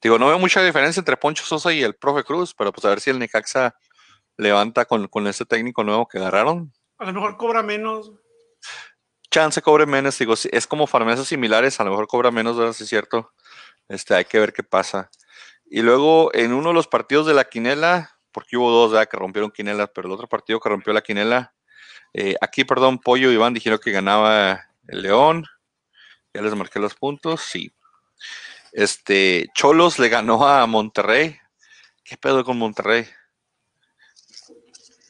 Digo, 0.00 0.18
no 0.18 0.28
veo 0.28 0.38
mucha 0.38 0.62
diferencia 0.62 1.00
entre 1.00 1.16
Poncho 1.16 1.44
Sosa 1.44 1.72
y 1.72 1.82
el 1.82 1.94
profe 1.94 2.24
Cruz, 2.24 2.54
pero 2.54 2.72
pues 2.72 2.84
a 2.84 2.90
ver 2.90 3.00
si 3.00 3.10
el 3.10 3.18
Necaxa 3.18 3.74
levanta 4.36 4.84
con, 4.84 5.08
con 5.08 5.26
este 5.26 5.44
técnico 5.44 5.82
nuevo 5.84 6.06
que 6.06 6.18
agarraron. 6.18 6.72
A 6.98 7.04
lo 7.06 7.12
mejor 7.12 7.36
cobra 7.36 7.62
menos. 7.62 8.12
Chance 9.30 9.60
cobre 9.60 9.84
menos, 9.86 10.18
digo, 10.18 10.34
es 10.34 10.66
como 10.66 10.86
farmacias 10.86 11.28
similares, 11.28 11.78
a 11.80 11.84
lo 11.84 11.90
mejor 11.90 12.06
cobra 12.06 12.30
menos, 12.30 12.56
¿verdad? 12.56 12.72
Sí 12.72 12.84
es 12.84 12.88
cierto. 12.88 13.32
Este, 13.88 14.14
hay 14.14 14.24
que 14.24 14.38
ver 14.38 14.52
qué 14.52 14.62
pasa. 14.62 15.10
Y 15.70 15.82
luego 15.82 16.30
en 16.34 16.52
uno 16.54 16.68
de 16.68 16.74
los 16.74 16.88
partidos 16.88 17.26
de 17.26 17.34
la 17.34 17.44
quinela, 17.44 18.18
porque 18.32 18.56
hubo 18.56 18.70
dos 18.70 18.92
¿verdad? 18.92 19.08
que 19.10 19.16
rompieron 19.18 19.50
quinelas, 19.50 19.90
pero 19.94 20.08
el 20.08 20.14
otro 20.14 20.28
partido 20.28 20.60
que 20.60 20.68
rompió 20.68 20.92
la 20.94 21.02
quinela, 21.02 21.54
eh, 22.14 22.34
aquí, 22.40 22.64
perdón, 22.64 22.98
Pollo 22.98 23.30
Iván 23.30 23.54
dijeron 23.54 23.78
que 23.82 23.92
ganaba 23.92 24.66
el 24.86 25.02
León. 25.02 25.44
Ya 26.34 26.42
les 26.42 26.54
marqué 26.54 26.78
los 26.78 26.94
puntos, 26.94 27.40
sí. 27.40 27.72
Este, 28.72 29.48
Cholos 29.54 29.98
le 29.98 30.08
ganó 30.08 30.46
a 30.46 30.66
Monterrey. 30.66 31.38
¿Qué 32.04 32.16
pedo 32.16 32.44
con 32.44 32.58
Monterrey? 32.58 33.06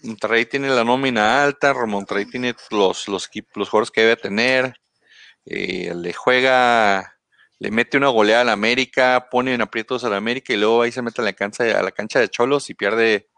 Monterrey 0.03 0.47
tiene 0.47 0.69
la 0.69 0.85
nómina 0.85 1.43
alta, 1.43 1.75
Monterrey 1.87 2.27
tiene 2.27 2.55
los, 2.71 3.09
los, 3.09 3.29
los 3.55 3.69
jugadores 3.69 3.91
que 3.91 4.03
debe 4.03 4.17
tener, 4.17 4.75
eh, 5.45 5.93
le 5.95 6.13
juega, 6.13 7.17
le 7.59 7.71
mete 7.71 7.97
una 7.97 8.09
goleada 8.09 8.43
al 8.43 8.49
América, 8.51 9.29
pone 9.31 9.55
en 9.55 9.61
aprietos 9.61 10.05
al 10.05 10.15
América 10.15 10.53
y 10.53 10.57
luego 10.57 10.83
ahí 10.83 10.93
se 10.93 11.03
mete 11.03 11.21
a 11.21 11.25
la 11.25 11.33
cancha, 11.33 11.65
a 11.65 11.83
la 11.83 11.91
cancha 11.91 12.21
de 12.21 12.29
Cholos 12.29 12.71
y 12.71 12.75
pierde 12.75 13.29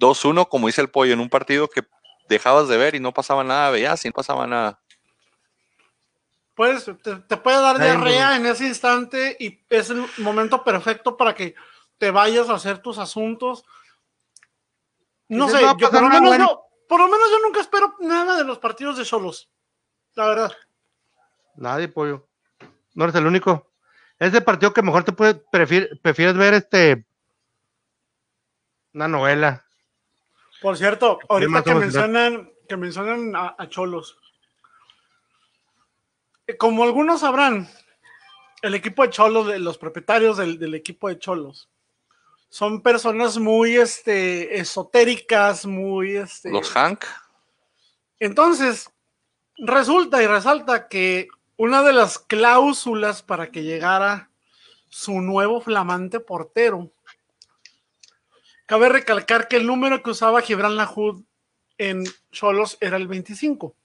2-1, 0.00 0.48
como 0.48 0.66
dice 0.66 0.82
el 0.82 0.90
pollo, 0.90 1.14
en 1.14 1.20
un 1.20 1.30
partido 1.30 1.68
que 1.68 1.82
dejabas 2.28 2.68
de 2.68 2.76
ver 2.76 2.94
y 2.94 3.00
no 3.00 3.12
pasaba 3.12 3.44
nada, 3.44 3.70
veías 3.70 4.04
y 4.04 4.08
no 4.08 4.12
pasaba 4.14 4.46
nada. 4.46 4.78
Pues 6.54 6.84
te, 7.02 7.16
te 7.16 7.36
puede 7.36 7.60
dar 7.60 7.78
diarrea 7.78 8.36
en 8.36 8.46
ese 8.46 8.66
instante 8.66 9.36
y 9.40 9.60
es 9.70 9.90
el 9.90 10.04
momento 10.18 10.62
perfecto 10.62 11.16
para 11.16 11.34
que 11.34 11.54
te 11.98 12.10
vayas 12.10 12.48
a 12.50 12.54
hacer 12.54 12.78
tus 12.78 12.98
asuntos. 12.98 13.64
No 15.28 15.48
sé, 15.48 15.60
"No 15.60 15.66
va 15.66 15.70
a 15.70 15.76
yo, 15.78 15.90
por, 15.90 16.02
lo 16.02 16.08
menos 16.08 16.28
bueno". 16.28 16.46
yo, 16.46 16.64
por 16.88 17.00
lo 17.00 17.06
menos 17.06 17.26
yo 17.30 17.38
nunca 17.46 17.60
espero 17.60 17.94
nada 18.00 18.36
de 18.36 18.44
los 18.44 18.58
partidos 18.58 18.98
de 18.98 19.04
solos. 19.04 19.48
La 20.14 20.26
verdad. 20.26 20.52
Nadie, 21.56 21.88
pollo. 21.88 22.28
No 22.94 23.04
eres 23.04 23.16
el 23.16 23.26
único. 23.26 23.70
Es 24.18 24.34
el 24.34 24.44
partido 24.44 24.74
que 24.74 24.82
mejor 24.82 25.04
te 25.04 25.12
puede, 25.12 25.42
prefier- 25.46 26.00
prefieres 26.02 26.36
ver 26.36 26.52
este 26.54 27.06
una 28.92 29.08
novela. 29.08 29.64
Por 30.62 30.76
cierto, 30.78 31.18
ahorita 31.28 31.62
que 31.64 31.74
mencionan, 31.74 32.52
que 32.68 32.76
mencionan 32.76 33.34
a, 33.34 33.54
a 33.58 33.68
Cholos. 33.68 34.16
Eh, 36.46 36.56
Como 36.56 36.84
algunos 36.84 37.20
sabrán, 37.20 37.68
el 38.62 38.74
equipo 38.74 39.02
de 39.02 39.10
Cholos, 39.10 39.48
de 39.48 39.58
los 39.58 39.76
propietarios 39.76 40.36
del, 40.38 40.58
del 40.58 40.74
equipo 40.74 41.08
de 41.08 41.18
Cholos, 41.18 41.68
son 42.48 42.82
personas 42.82 43.38
muy 43.38 43.76
este, 43.76 44.60
esotéricas, 44.60 45.66
muy 45.66 46.16
este, 46.16 46.50
Los 46.50 46.70
Hank, 46.70 47.04
Entonces, 48.20 48.90
resulta 49.56 50.22
y 50.22 50.26
resalta 50.26 50.86
que 50.86 51.28
una 51.56 51.82
de 51.82 51.92
las 51.92 52.18
cláusulas 52.18 53.22
para 53.22 53.50
que 53.50 53.62
llegara 53.62 54.30
su 54.88 55.22
nuevo 55.22 55.60
flamante 55.60 56.20
portero, 56.20 56.92
cabe 58.72 58.88
recalcar 58.88 59.48
que 59.48 59.56
el 59.56 59.66
número 59.66 60.02
que 60.02 60.08
usaba 60.08 60.40
Gibran 60.40 60.76
Lahoud 60.76 61.24
en 61.76 62.04
Cholos 62.30 62.78
era 62.80 62.96
el 62.96 63.06
25. 63.06 63.76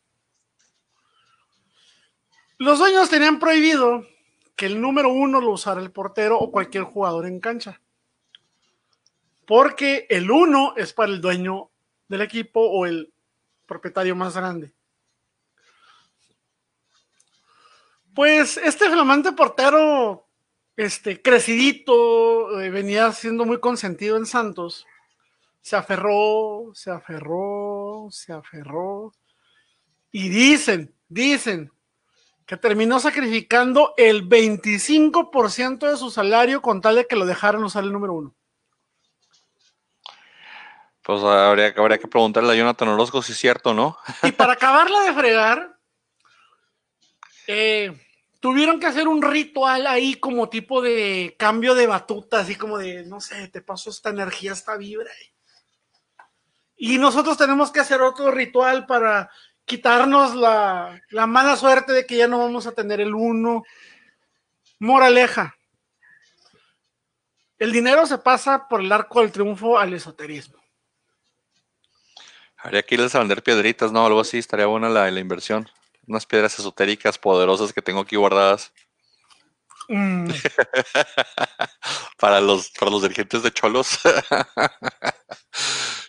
Los 2.58 2.80
dueños 2.80 3.10
tenían 3.10 3.38
prohibido 3.38 4.08
que 4.56 4.66
el 4.66 4.80
número 4.80 5.10
uno 5.10 5.42
lo 5.42 5.52
usara 5.52 5.82
el 5.82 5.92
portero 5.92 6.40
o 6.40 6.54
cualquier 6.54 6.86
jugador 6.86 7.26
en 7.26 7.42
cancha. 7.42 7.82
Porque 9.46 10.08
el 10.10 10.32
uno 10.32 10.74
es 10.78 10.94
para 10.94 11.12
el 11.12 11.20
dueño 11.20 11.70
del 12.08 12.22
equipo 12.22 12.62
o 12.62 12.86
el 12.86 13.14
propietario 13.66 14.16
más 14.16 14.38
grande. 14.38 14.72
Pues 18.16 18.56
este 18.56 18.90
flamante 18.90 19.34
portero, 19.34 20.27
este 20.78 21.22
crecidito, 21.22 22.62
eh, 22.62 22.70
venía 22.70 23.12
siendo 23.12 23.46
muy 23.46 23.60
consentido 23.60 24.16
en 24.16 24.28
Santos, 24.28 24.86
se 25.60 25.76
aferró, 25.76 26.72
se 26.74 26.92
aferró, 26.92 28.08
se 28.12 28.32
aferró. 28.32 29.12
Y 30.12 30.30
dicen, 30.30 30.96
dicen 31.10 31.72
que 32.46 32.56
terminó 32.56 33.00
sacrificando 33.00 33.94
el 33.98 34.30
25% 34.30 35.90
de 35.90 35.98
su 35.98 36.12
salario 36.12 36.62
con 36.62 36.80
tal 36.80 36.96
de 36.96 37.08
que 37.08 37.18
lo 37.18 37.26
dejaran 37.26 37.64
usar 37.64 37.84
el 37.84 37.92
número 37.92 38.14
uno. 38.14 38.36
Pues 41.02 41.22
habría, 41.24 41.74
habría 41.76 41.98
que 41.98 42.08
preguntarle 42.08 42.54
a 42.54 42.56
Jonathan 42.56 42.90
Orozco 42.90 43.22
si 43.22 43.32
es 43.32 43.38
cierto, 43.38 43.74
¿no? 43.74 43.98
Y 44.24 44.32
para 44.32 44.54
acabarla 44.60 45.02
de 45.02 45.14
fregar, 45.14 45.78
eh, 47.48 48.07
tuvieron 48.48 48.80
que 48.80 48.86
hacer 48.86 49.10
un 49.10 49.22
ritual 49.22 49.86
ahí 49.88 50.16
como 50.16 50.48
tipo 50.48 50.82
de 50.82 51.36
cambio 51.38 51.76
de 51.76 51.86
batuta, 51.86 52.40
así 52.40 52.56
como 52.56 52.78
de, 52.78 53.04
no 53.04 53.20
sé, 53.20 53.50
te 53.50 53.62
paso 53.62 53.90
esta 53.90 54.10
energía, 54.10 54.54
esta 54.54 54.78
vibra. 54.78 55.12
Y 56.78 56.98
nosotros 56.98 57.38
tenemos 57.38 57.72
que 57.72 57.82
hacer 57.82 58.02
otro 58.02 58.32
ritual 58.32 58.86
para 58.86 59.30
quitarnos 59.66 60.34
la, 60.34 61.02
mala 61.28 61.58
suerte 61.58 61.92
de 61.92 62.06
que 62.06 62.16
ya 62.16 62.30
no 62.30 62.40
vamos 62.40 62.68
a 62.68 62.72
tener 62.72 63.02
el 63.02 63.14
uno. 63.14 63.66
Moraleja. 64.80 65.58
El 67.60 67.74
dinero 67.74 68.06
se 68.06 68.18
pasa 68.18 68.70
por 68.70 68.80
el 68.80 68.90
arco 68.94 69.20
del 69.20 69.34
triunfo 69.34 69.78
al 69.78 69.94
esoterismo. 69.94 70.64
Habría 72.56 72.84
que 72.84 72.96
irles 72.96 73.14
a 73.14 73.20
vender 73.20 73.44
piedritas, 73.44 73.92
¿no? 73.92 74.06
Algo 74.06 74.22
así, 74.22 74.38
estaría 74.38 74.68
buena 74.68 74.88
la, 74.88 75.12
la 75.12 75.20
inversión. 75.20 75.70
Unas 76.08 76.26
piedras 76.26 76.58
esotéricas 76.58 77.18
poderosas 77.18 77.74
que 77.74 77.82
tengo 77.82 78.00
aquí 78.00 78.16
guardadas. 78.16 78.72
Mm. 79.90 80.30
para, 82.20 82.42
los, 82.42 82.72
para 82.72 82.92
los 82.92 83.04
dirigentes 83.04 83.44
de 83.44 83.52
Cholos. 83.52 84.00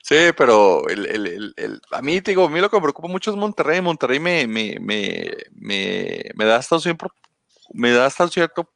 Sí, 0.08 0.32
pero 0.38 0.88
el, 0.88 1.04
el, 1.04 1.54
el, 1.58 1.82
a 1.90 2.00
mí, 2.00 2.20
digo, 2.20 2.46
a 2.46 2.48
mí 2.48 2.60
lo 2.60 2.70
que 2.70 2.76
me 2.76 2.82
preocupa 2.82 3.08
mucho 3.08 3.30
es 3.30 3.36
Monterrey. 3.36 3.82
Monterrey 3.82 4.18
me, 4.18 4.46
me, 4.46 4.78
me, 4.80 5.36
me, 6.34 6.44
da 6.46 6.56
hasta 6.56 6.80
siempre, 6.80 7.10
me 7.74 7.90
da 7.90 8.06
hasta 8.06 8.26
cierto 8.28 8.72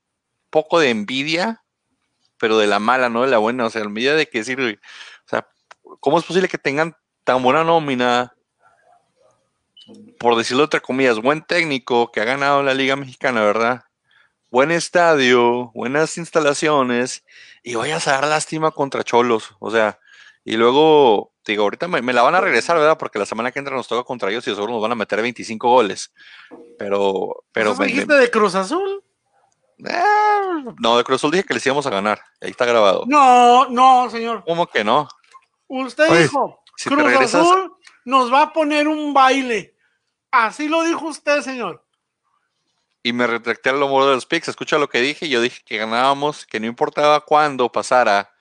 poco 0.50 0.78
de 0.78 0.90
envidia, 0.90 1.64
pero 2.38 2.58
de 2.58 2.66
la 2.66 2.80
mala, 2.80 3.08
no 3.08 3.22
de 3.22 3.28
la 3.28 3.38
buena. 3.38 3.64
O 3.64 3.70
sea, 3.70 3.80
envidia 3.80 4.14
de 4.14 4.26
que 4.26 4.40
decir, 4.40 4.60
o 4.60 5.28
sea, 5.28 5.48
¿cómo 6.00 6.18
es 6.18 6.24
posible 6.26 6.48
que 6.48 6.58
tengan 6.58 6.94
tan 7.24 7.42
buena 7.42 7.64
nómina? 7.64 8.34
Por 10.18 10.36
decirlo 10.36 10.64
entre 10.64 10.80
comillas, 10.80 11.18
buen 11.20 11.42
técnico 11.42 12.12
que 12.12 12.20
ha 12.20 12.24
ganado 12.24 12.62
la 12.62 12.74
Liga 12.74 12.96
Mexicana, 12.96 13.42
¿verdad? 13.42 13.84
Buen 14.50 14.70
estadio, 14.70 15.70
buenas 15.74 16.18
instalaciones, 16.18 17.24
y 17.62 17.74
vayas 17.74 18.06
a 18.06 18.12
dar 18.12 18.26
lástima 18.26 18.70
contra 18.70 19.04
Cholos. 19.04 19.54
O 19.60 19.70
sea, 19.70 19.98
y 20.44 20.56
luego, 20.56 21.32
digo, 21.46 21.62
ahorita 21.62 21.88
me, 21.88 22.12
la 22.12 22.22
van 22.22 22.34
a 22.34 22.40
regresar, 22.40 22.76
¿verdad? 22.76 22.98
Porque 22.98 23.18
la 23.18 23.26
semana 23.26 23.52
que 23.52 23.60
entra 23.60 23.76
nos 23.76 23.88
toca 23.88 24.04
contra 24.04 24.30
ellos 24.30 24.46
y 24.46 24.54
seguro 24.54 24.72
nos 24.72 24.82
van 24.82 24.92
a 24.92 24.96
meter 24.96 25.22
25 25.22 25.68
goles. 25.68 26.12
Pero, 26.78 27.44
pero. 27.52 27.74
¿No 27.74 27.84
dijiste 27.84 28.14
de 28.14 28.30
Cruz 28.30 28.54
Azul? 28.54 29.02
Eh, 29.78 30.74
no, 30.80 30.96
de 30.96 31.04
Cruz 31.04 31.16
Azul 31.16 31.30
dije 31.30 31.44
que 31.44 31.54
les 31.54 31.64
íbamos 31.64 31.86
a 31.86 31.90
ganar. 31.90 32.20
Ahí 32.40 32.50
está 32.50 32.66
grabado. 32.66 33.04
No, 33.06 33.68
no, 33.68 34.10
señor. 34.10 34.42
¿Cómo 34.46 34.66
que 34.66 34.84
no? 34.84 35.08
Usted 35.68 36.22
dijo, 36.22 36.62
Cruz 36.84 37.34
Azul 37.34 37.72
nos 38.04 38.32
va 38.32 38.42
a 38.42 38.52
poner 38.52 38.88
un 38.88 39.14
baile. 39.14 39.71
Así 40.32 40.68
lo 40.68 40.82
dijo 40.82 41.06
usted, 41.06 41.42
señor. 41.42 41.84
Y 43.04 43.12
me 43.12 43.26
retracté 43.26 43.70
al 43.70 43.82
humor 43.82 44.06
de 44.06 44.14
los 44.14 44.26
picks. 44.26 44.48
Escucha 44.48 44.78
lo 44.78 44.88
que 44.88 45.00
dije. 45.00 45.28
Yo 45.28 45.40
dije 45.40 45.62
que 45.64 45.76
ganábamos, 45.76 46.46
que 46.46 46.58
no 46.58 46.66
importaba 46.66 47.20
cuándo 47.20 47.70
pasara 47.70 48.32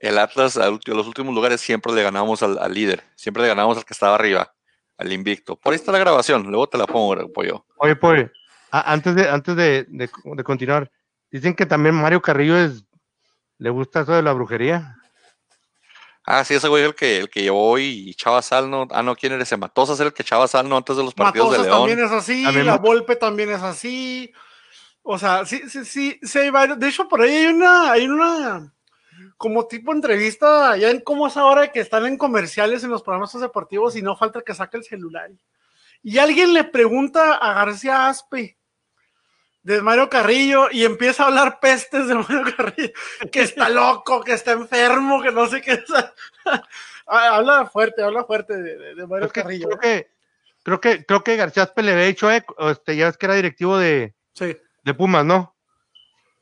el 0.00 0.18
Atlas 0.18 0.56
a 0.56 0.70
los 0.70 1.06
últimos 1.06 1.34
lugares 1.34 1.60
siempre 1.60 1.92
le 1.92 2.02
ganábamos 2.02 2.42
al, 2.42 2.72
líder, 2.72 3.04
siempre 3.14 3.42
le 3.42 3.50
ganábamos 3.50 3.76
al 3.76 3.84
que 3.84 3.92
estaba 3.92 4.14
arriba, 4.14 4.52
al 4.96 5.12
invicto. 5.12 5.56
Por 5.56 5.72
ahí 5.72 5.76
está 5.76 5.92
la 5.92 5.98
grabación, 5.98 6.44
luego 6.44 6.66
te 6.68 6.78
la 6.78 6.86
pongo, 6.86 7.30
pollo. 7.32 7.66
Oye, 7.76 7.94
pollo, 7.94 8.30
antes, 8.70 9.14
de, 9.14 9.28
antes 9.28 9.54
de, 9.54 10.10
continuar, 10.42 10.90
dicen 11.30 11.54
que 11.54 11.66
también 11.66 11.94
Mario 11.94 12.22
Carrillo 12.22 12.56
es, 12.56 12.84
le 13.58 13.70
gusta 13.70 14.00
eso 14.00 14.12
de 14.12 14.22
la 14.22 14.32
brujería. 14.32 14.96
Ah, 16.32 16.44
sí, 16.44 16.54
ese 16.54 16.68
güey 16.68 16.84
es 16.84 16.88
el 16.90 16.94
que, 16.94 17.18
el 17.18 17.28
que 17.28 17.42
llevó 17.42 17.76
y 17.76 18.14
Chava 18.14 18.40
Sal, 18.40 18.70
no, 18.70 18.86
ah, 18.92 19.02
no, 19.02 19.16
¿quién 19.16 19.32
eres? 19.32 19.58
Matosas 19.58 19.98
es 19.98 20.06
el 20.06 20.12
que 20.12 20.22
Chava 20.22 20.46
Sal, 20.46 20.68
no, 20.68 20.76
antes 20.76 20.96
de 20.96 21.02
los 21.02 21.12
partidos 21.12 21.50
de 21.50 21.58
León. 21.58 21.78
también 21.78 21.98
es 21.98 22.12
así, 22.12 22.44
la 22.44 22.78
Volpe 22.78 23.16
también 23.16 23.50
es 23.50 23.60
así. 23.62 24.32
O 25.02 25.18
sea, 25.18 25.44
sí, 25.44 25.68
sí, 25.68 25.84
sí, 25.84 26.20
sí 26.22 26.38
hay 26.38 26.50
varios. 26.50 26.78
De 26.78 26.88
hecho, 26.88 27.08
por 27.08 27.22
ahí 27.22 27.32
hay 27.32 27.46
una, 27.46 27.90
hay 27.90 28.06
una, 28.06 28.72
como 29.36 29.66
tipo 29.66 29.92
entrevista, 29.92 30.76
ya 30.76 30.90
en 30.90 31.00
cómo 31.00 31.26
es 31.26 31.36
ahora 31.36 31.72
que 31.72 31.80
están 31.80 32.06
en 32.06 32.16
comerciales 32.16 32.84
en 32.84 32.90
los 32.90 33.02
programas 33.02 33.32
deportivos 33.40 33.96
y 33.96 34.02
no 34.02 34.16
falta 34.16 34.42
que 34.42 34.54
saque 34.54 34.76
el 34.76 34.84
celular. 34.84 35.32
Y 36.00 36.18
alguien 36.18 36.54
le 36.54 36.62
pregunta 36.62 37.34
a 37.34 37.54
García 37.54 38.06
Aspe 38.06 38.59
de 39.62 39.82
Mario 39.82 40.08
Carrillo 40.08 40.68
y 40.70 40.84
empieza 40.84 41.24
a 41.24 41.26
hablar 41.26 41.60
pestes 41.60 42.08
de 42.08 42.14
Mario 42.14 42.44
Carrillo, 42.56 42.92
que 43.30 43.42
está 43.42 43.68
loco, 43.68 44.22
que 44.22 44.32
está 44.32 44.52
enfermo, 44.52 45.22
que 45.22 45.32
no 45.32 45.46
sé 45.46 45.60
qué. 45.60 45.82
Ah, 47.12 47.34
habla 47.38 47.66
fuerte, 47.66 48.04
habla 48.04 48.22
fuerte 48.22 48.56
de, 48.56 49.04
Mario 49.08 49.28
Carrillo. 49.30 49.66
Creo 49.66 49.80
que, 49.80 50.10
creo 50.62 50.80
que, 50.80 51.04
creo 51.04 51.24
que 51.24 51.34
García 51.34 51.64
Aspe 51.64 51.82
le 51.82 51.90
había 51.90 52.04
dicho, 52.04 52.30
eh, 52.30 52.44
este, 52.60 52.94
ya 52.94 53.06
ves 53.06 53.16
que 53.16 53.26
era 53.26 53.34
directivo 53.34 53.76
de, 53.78 54.14
de 54.38 54.94
Pumas, 54.94 55.24
¿no? 55.24 55.56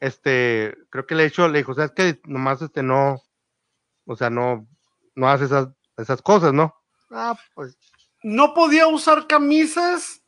este, 0.00 0.76
creo 0.90 1.06
que 1.06 1.14
le 1.14 1.24
he 1.24 1.26
hecho, 1.26 1.48
le 1.48 1.58
dijo, 1.58 1.72
o 1.72 1.74
sea, 1.74 1.86
es 1.86 1.92
que 1.92 2.20
nomás 2.24 2.62
este 2.62 2.82
no, 2.82 3.22
o 4.06 4.16
sea, 4.16 4.30
no, 4.30 4.66
no 5.14 5.28
hace 5.28 5.44
esas, 5.44 5.68
esas 5.96 6.22
cosas, 6.22 6.52
¿no? 6.52 6.74
Ah, 7.10 7.36
pues. 7.54 7.76
No 8.22 8.54
podía 8.54 8.86
usar 8.86 9.26
camisas 9.26 10.22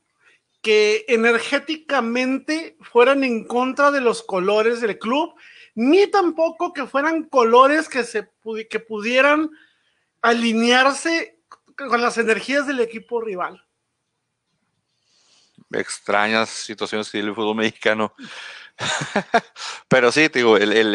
que 0.62 1.05
energéticamente 1.09 2.77
fueran 2.81 3.25
en 3.25 3.44
contra 3.44 3.90
de 3.90 4.01
los 4.01 4.23
colores 4.23 4.81
del 4.81 4.99
club, 4.99 5.35
ni 5.75 6.07
tampoco 6.07 6.73
que 6.73 6.87
fueran 6.87 7.25
colores 7.25 7.88
que, 7.88 8.05
se 8.05 8.31
que 8.68 8.81
pudieran 8.81 9.51
alinearse 10.20 11.38
con 11.77 12.03
las 12.03 12.18
energías 12.18 12.66
del 12.66 12.81
equipo 12.81 13.20
rival. 13.20 13.64
Extrañas 15.73 16.51
situaciones 16.51 17.11
del 17.12 17.35
fútbol 17.35 17.57
mexicano. 17.57 18.12
Pero 19.88 20.11
sí, 20.11 20.29
digo, 20.29 20.57
el, 20.57 20.73
el, 20.73 20.94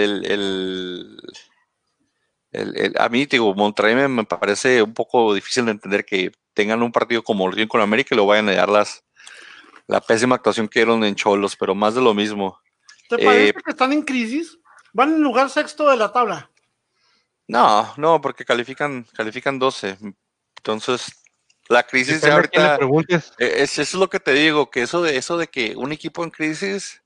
el, 2.51 2.93
a 2.97 3.09
mí, 3.09 3.25
digo, 3.25 3.53
Monterrey 3.55 3.95
me, 4.07 4.23
parece 4.25 4.81
un 4.81 4.93
poco 4.93 5.33
difícil 5.33 5.65
de 5.65 5.71
entender 5.71 6.05
que 6.05 6.31
tengan 6.53 6.83
un 6.83 6.91
partido 6.91 7.23
como 7.23 7.49
el 7.49 7.67
con 7.67 7.81
América 7.81 8.13
y 8.13 8.17
lo 8.17 8.25
vayan 8.25 8.49
a 8.49 8.55
dar 8.55 8.69
las, 8.69 9.04
la 9.87 10.01
pésima 10.01 10.35
actuación 10.35 10.67
que 10.67 10.79
dieron 10.79 11.03
en 11.03 11.15
Cholos, 11.15 11.55
pero 11.55 11.75
más 11.75 11.95
de 11.95 12.01
lo 12.01 12.13
mismo. 12.13 12.59
¿Te 13.09 13.17
parece 13.17 13.49
eh, 13.49 13.53
que 13.53 13.71
están 13.71 13.93
en 13.93 14.01
crisis? 14.01 14.57
Van 14.93 15.13
en 15.13 15.21
lugar 15.21 15.49
sexto 15.49 15.89
de 15.89 15.97
la 15.97 16.11
tabla. 16.11 16.49
No, 17.47 17.93
no, 17.97 18.21
porque 18.21 18.45
califican, 18.45 19.05
califican 19.13 19.59
12. 19.59 19.97
Entonces, 20.57 21.23
la 21.67 21.83
crisis 21.83 22.21
de 22.21 22.31
ahorita. 22.31 22.79
Eh, 23.37 23.53
es, 23.57 23.77
eso 23.77 23.81
es 23.81 23.93
lo 23.93 24.09
que 24.09 24.19
te 24.19 24.33
digo, 24.33 24.69
que 24.69 24.81
eso 24.81 25.01
de 25.01 25.17
eso 25.17 25.37
de 25.37 25.47
que 25.47 25.75
un 25.75 25.91
equipo 25.91 26.23
en 26.23 26.31
crisis 26.31 27.03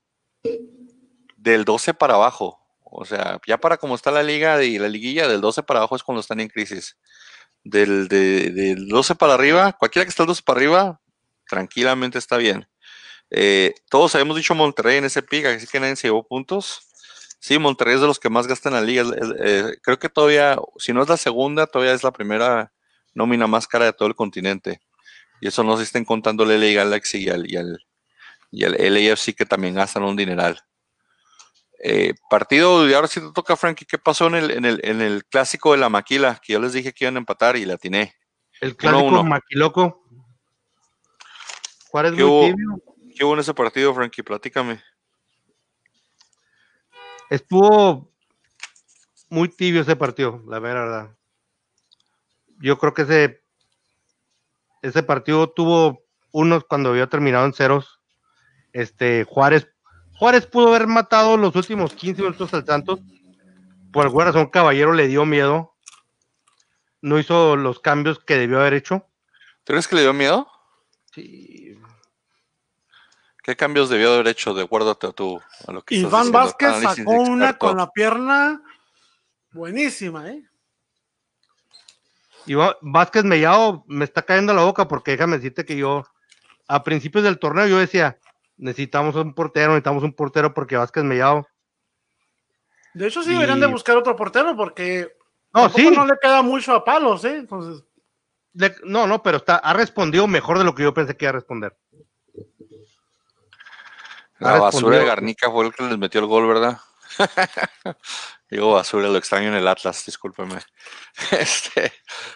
del 1.36 1.64
12 1.64 1.94
para 1.94 2.14
abajo. 2.14 2.58
O 2.84 3.04
sea, 3.04 3.40
ya 3.46 3.58
para 3.58 3.76
como 3.76 3.94
está 3.94 4.10
la 4.10 4.22
liga 4.22 4.62
y 4.62 4.78
la 4.78 4.88
liguilla, 4.88 5.28
del 5.28 5.40
12 5.40 5.62
para 5.62 5.80
abajo 5.80 5.96
es 5.96 6.02
cuando 6.02 6.20
están 6.20 6.40
en 6.40 6.48
crisis. 6.48 6.96
Del, 7.62 8.08
12 8.08 9.14
para 9.14 9.34
arriba, 9.34 9.72
cualquiera 9.74 10.04
que 10.04 10.10
esté 10.10 10.22
del 10.22 10.28
12 10.28 10.42
para 10.42 10.58
arriba, 10.58 10.99
tranquilamente 11.50 12.16
está 12.16 12.38
bien. 12.38 12.66
Eh, 13.30 13.74
todos 13.90 14.14
habíamos 14.14 14.36
dicho 14.36 14.54
Monterrey 14.54 14.98
en 14.98 15.04
ese 15.04 15.22
pick, 15.22 15.44
así 15.46 15.66
que 15.66 15.80
nadie 15.80 15.96
se 15.96 16.06
llevó 16.06 16.26
puntos. 16.26 16.88
Sí, 17.40 17.58
Monterrey 17.58 17.96
es 17.96 18.00
de 18.00 18.06
los 18.06 18.18
que 18.18 18.30
más 18.30 18.46
gastan 18.46 18.74
en 18.74 18.80
la 18.80 18.86
liga. 18.86 19.04
Eh, 19.40 19.76
creo 19.82 19.98
que 19.98 20.08
todavía, 20.08 20.56
si 20.78 20.92
no 20.92 21.02
es 21.02 21.08
la 21.08 21.16
segunda, 21.16 21.66
todavía 21.66 21.94
es 21.94 22.04
la 22.04 22.12
primera 22.12 22.72
nómina 23.14 23.46
más 23.46 23.66
cara 23.66 23.86
de 23.86 23.92
todo 23.92 24.08
el 24.08 24.14
continente. 24.14 24.80
Y 25.40 25.48
eso 25.48 25.64
no 25.64 25.76
se 25.76 25.82
estén 25.82 26.04
contando 26.04 26.44
la 26.44 26.56
Liga 26.56 26.84
Galaxy 26.84 27.24
y 27.24 27.28
al, 27.30 27.50
y 27.50 27.56
al, 27.56 27.84
y 28.50 28.64
el 28.64 28.94
LAFC 28.94 29.34
que 29.34 29.46
también 29.46 29.74
gastan 29.74 30.04
un 30.04 30.16
dineral. 30.16 30.60
Eh, 31.82 32.12
partido, 32.28 32.86
y 32.88 32.92
ahora 32.92 33.08
sí 33.08 33.20
te 33.20 33.32
toca, 33.32 33.56
Frankie, 33.56 33.86
¿qué 33.86 33.96
pasó 33.96 34.26
en 34.26 34.34
el, 34.34 34.50
en, 34.50 34.64
el, 34.66 34.80
en 34.84 35.00
el 35.00 35.24
clásico 35.24 35.72
de 35.72 35.78
la 35.78 35.88
maquila? 35.88 36.38
Que 36.44 36.52
yo 36.52 36.60
les 36.60 36.74
dije 36.74 36.92
que 36.92 37.06
iban 37.06 37.16
a 37.16 37.20
empatar 37.20 37.56
y 37.56 37.64
la 37.64 37.74
atiné. 37.74 38.14
El 38.60 38.76
clásico 38.76 39.24
maquiloco. 39.24 39.99
¿Qué, 41.92 42.24
hubo, 42.24 42.54
¿Qué 43.16 43.24
hubo 43.24 43.34
en 43.34 43.40
ese 43.40 43.54
partido, 43.54 43.94
Frankie? 43.94 44.22
Platícame. 44.22 44.80
Estuvo 47.28 48.12
muy 49.28 49.48
tibio 49.48 49.82
ese 49.82 49.96
partido, 49.96 50.42
la 50.48 50.58
verdad. 50.58 51.16
Yo 52.58 52.78
creo 52.78 52.92
que 52.92 53.02
ese, 53.02 53.42
ese 54.82 55.02
partido 55.02 55.50
tuvo 55.50 56.04
unos 56.32 56.64
cuando 56.64 56.90
había 56.90 57.08
terminado 57.08 57.46
en 57.46 57.52
ceros 57.52 58.00
este, 58.72 59.24
Juárez, 59.24 59.68
Juárez 60.16 60.46
pudo 60.46 60.68
haber 60.68 60.86
matado 60.86 61.36
los 61.36 61.54
últimos 61.56 61.94
15 61.94 62.22
minutos 62.22 62.54
al 62.54 62.66
Santos. 62.66 63.00
Por 63.92 64.04
alguna 64.04 64.26
razón, 64.26 64.46
Caballero 64.46 64.92
le 64.92 65.08
dio 65.08 65.24
miedo. 65.24 65.74
no 67.02 67.18
hizo 67.18 67.56
los 67.56 67.80
cambios 67.80 68.18
que 68.18 68.36
debió 68.36 68.60
haber 68.60 68.74
hecho. 68.74 69.06
¿Tú 69.64 69.72
crees 69.72 69.88
que 69.88 69.96
le 69.96 70.02
dio 70.02 70.12
miedo? 70.12 70.46
Sí. 71.14 71.69
¿Qué 73.42 73.56
cambios 73.56 73.88
debió 73.88 74.12
haber 74.14 74.28
hecho 74.28 74.52
de 74.54 74.62
acuerdo 74.64 74.90
a 74.90 74.94
tu 75.12 75.40
a 75.66 75.72
lo 75.72 75.82
que 75.82 75.94
Iván 75.96 76.10
diciendo? 76.26 76.38
Vázquez 76.38 76.82
sacó 76.82 77.10
una 77.10 77.58
con 77.58 77.76
la 77.76 77.90
pierna 77.90 78.62
buenísima, 79.52 80.28
¿eh? 80.30 80.44
Va- 82.54 82.76
Vázquez 82.80 83.24
Mellado 83.24 83.84
me 83.86 84.04
está 84.04 84.22
cayendo 84.22 84.52
la 84.54 84.62
boca 84.64 84.88
porque 84.88 85.12
déjame 85.12 85.36
decirte 85.36 85.64
que 85.64 85.76
yo, 85.76 86.04
a 86.68 86.82
principios 86.82 87.24
del 87.24 87.38
torneo, 87.38 87.66
yo 87.66 87.78
decía, 87.78 88.18
necesitamos 88.56 89.14
un 89.16 89.34
portero, 89.34 89.68
necesitamos 89.68 90.02
un 90.02 90.12
portero 90.12 90.52
porque 90.52 90.76
Vázquez 90.76 91.04
Mellado. 91.04 91.46
De 92.94 93.06
hecho, 93.06 93.22
sí 93.22 93.30
Y- 93.30 93.34
deberían 93.34 93.60
de 93.60 93.66
buscar 93.66 93.96
otro 93.96 94.16
portero 94.16 94.56
porque 94.56 95.12
No, 95.52 95.68
sí, 95.70 95.90
no 95.90 96.04
le 96.04 96.14
queda 96.20 96.42
mucho 96.42 96.72
a 96.74 96.84
palos, 96.84 97.24
¿eh? 97.24 97.36
Entonces, 97.36 97.84
le- 98.52 98.74
no, 98.84 99.06
no, 99.06 99.22
pero 99.22 99.38
está, 99.38 99.56
ha 99.56 99.72
respondido 99.72 100.26
mejor 100.26 100.58
de 100.58 100.64
lo 100.64 100.74
que 100.74 100.82
yo 100.82 100.94
pensé 100.94 101.16
que 101.16 101.24
iba 101.24 101.30
a 101.30 101.34
responder. 101.34 101.76
La 104.40 104.58
basura 104.58 104.98
de. 104.98 105.04
Garnica 105.06 105.50
fue 105.50 105.66
el 105.66 105.72
que 105.74 105.84
les 105.84 105.98
metió 105.98 106.20
el 106.20 106.26
gol, 106.26 106.46
¿verdad? 106.48 106.78
Digo 108.50 108.72
basura, 108.72 109.08
lo 109.08 109.16
extraño 109.18 109.48
en 109.48 109.54
el 109.54 109.68
Atlas, 109.68 110.04
discúlpeme. 110.04 110.56
Este, 111.32 111.92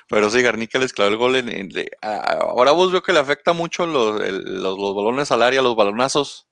pero 0.08 0.28
sí, 0.30 0.42
Garnica 0.42 0.78
les 0.78 0.92
clavó 0.92 1.10
el 1.10 1.16
gol 1.16 1.36
en, 1.36 1.48
en- 1.48 1.70
ahora 2.02 2.72
vos 2.72 2.92
veo 2.92 3.02
que 3.02 3.12
le 3.12 3.18
afecta 3.18 3.52
mucho 3.52 3.86
los, 3.86 4.20
el- 4.20 4.62
los, 4.62 4.78
los 4.78 4.94
balones 4.94 5.32
al 5.32 5.42
área, 5.42 5.62
los 5.62 5.74
balonazos. 5.76 6.46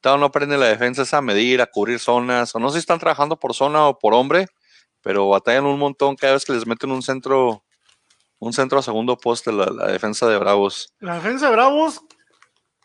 Todavía 0.00 0.20
no 0.20 0.26
aprende 0.26 0.56
la 0.58 0.66
defensa 0.66 1.02
esa 1.02 1.18
a 1.18 1.22
medir, 1.22 1.60
a 1.60 1.66
cubrir 1.66 1.98
zonas, 2.00 2.54
o 2.54 2.58
no 2.58 2.68
sé 2.70 2.74
si 2.74 2.78
están 2.80 2.98
trabajando 2.98 3.38
por 3.38 3.54
zona 3.54 3.86
o 3.86 3.98
por 3.98 4.14
hombre, 4.14 4.46
pero 5.02 5.28
batallan 5.28 5.66
un 5.66 5.78
montón 5.78 6.16
cada 6.16 6.32
vez 6.34 6.44
que 6.44 6.52
les 6.54 6.66
meten 6.66 6.90
un 6.90 7.02
centro, 7.02 7.64
un 8.38 8.52
centro 8.52 8.78
a 8.78 8.82
segundo 8.82 9.16
poste 9.18 9.52
la, 9.52 9.66
la 9.66 9.86
defensa 9.88 10.26
de 10.26 10.38
Bravos. 10.38 10.92
la 11.00 11.14
defensa 11.16 11.46
de 11.46 11.52
Bravos, 11.52 12.00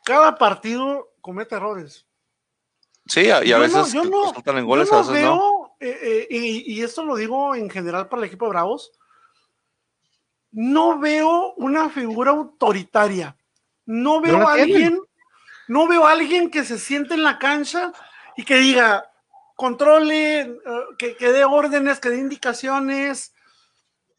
cada 0.06 0.38
partido 0.38 1.10
comete 1.20 1.56
errores. 1.56 2.06
Sí, 3.08 3.30
a- 3.30 3.44
y 3.44 3.52
a 3.52 3.58
Yo 3.58 3.58
no- 3.58 3.62
veces 3.62 3.94
yo 3.94 4.04
no- 4.06 4.24
resultan 4.24 4.56
en 4.58 4.64
Yo 4.64 4.68
goles, 4.68 4.90
no 4.92 4.98
a 4.98 5.02
veces 5.02 5.14
no. 5.14 5.18
veo, 5.20 5.76
eh, 5.82 6.00
eh, 6.02 6.28
y, 6.30 6.74
y 6.76 6.82
esto 6.84 7.04
lo 7.04 7.16
digo 7.18 7.54
en 7.56 7.70
general 7.70 8.08
para 8.08 8.22
el 8.22 8.28
equipo 8.28 8.46
de 8.46 8.50
Bravos, 8.52 8.92
no 10.52 11.00
veo 11.00 11.54
una 11.58 11.90
figura 11.90 12.32
autoritaria. 12.32 13.36
No 13.86 14.22
veo 14.22 14.48
a 14.48 14.56
tienen. 14.56 14.74
alguien, 14.76 15.02
no 15.68 15.88
veo 15.88 16.08
a 16.08 16.12
alguien 16.12 16.50
que 16.50 16.64
se 16.64 16.80
siente 16.80 17.14
en 17.14 17.24
la 17.24 17.38
cancha 17.38 17.92
y 18.36 18.44
que 18.44 18.56
diga, 18.56 19.12
controle, 19.56 20.40
eh, 20.42 20.58
que, 20.98 21.16
que 21.16 21.32
dé 21.32 21.44
órdenes, 21.46 22.00
que 22.00 22.10
dé 22.10 22.18
indicaciones. 22.18 23.34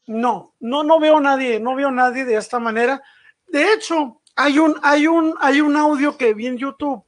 No, 0.07 0.55
no, 0.61 0.85
no 0.85 1.01
veo 1.01 1.19
nadie, 1.21 1.59
no 1.59 1.75
veo 1.75 1.91
nadie 1.91 2.25
de 2.25 2.37
esta 2.37 2.59
manera. 2.61 3.03
De 3.49 3.73
hecho, 3.73 4.21
hay 4.37 4.59
un, 4.59 4.79
hay 4.83 5.07
un, 5.07 5.35
hay 5.41 5.61
un 5.61 5.77
audio 5.77 6.17
que 6.17 6.35
vi 6.35 6.47
en 6.47 6.59
YouTube, 6.59 7.05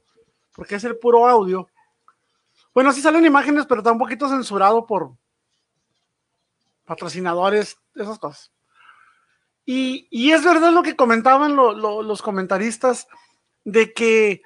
porque 0.53 0.75
es 0.75 0.83
el 0.83 0.97
puro 0.97 1.27
audio. 1.27 1.67
Bueno, 2.73 2.91
sí 2.91 3.01
salen 3.01 3.25
imágenes, 3.25 3.65
pero 3.65 3.79
está 3.79 3.91
un 3.91 3.99
poquito 3.99 4.27
censurado 4.27 4.85
por 4.85 5.11
patrocinadores, 6.85 7.77
esas 7.95 8.19
cosas. 8.19 8.51
Y, 9.65 10.07
y 10.09 10.31
es 10.31 10.43
verdad 10.43 10.71
lo 10.71 10.81
que 10.81 10.95
comentaban 10.95 11.55
lo- 11.55 11.73
lo- 11.73 12.01
los 12.01 12.21
comentaristas 12.21 13.07
de 13.63 13.93
que 13.93 14.41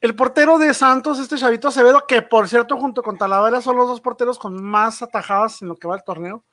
el 0.00 0.16
portero 0.16 0.58
de 0.58 0.72
Santos, 0.74 1.18
este 1.18 1.36
Chavito 1.36 1.68
Acevedo, 1.68 2.06
que 2.06 2.22
por 2.22 2.48
cierto, 2.48 2.76
junto 2.78 3.02
con 3.02 3.18
Talavera 3.18 3.60
son 3.60 3.76
los 3.76 3.86
dos 3.86 4.00
porteros 4.00 4.38
con 4.38 4.62
más 4.62 5.02
atajadas 5.02 5.60
en 5.62 5.68
lo 5.68 5.76
que 5.76 5.86
va 5.86 5.96
el 5.96 6.04
torneo. 6.04 6.44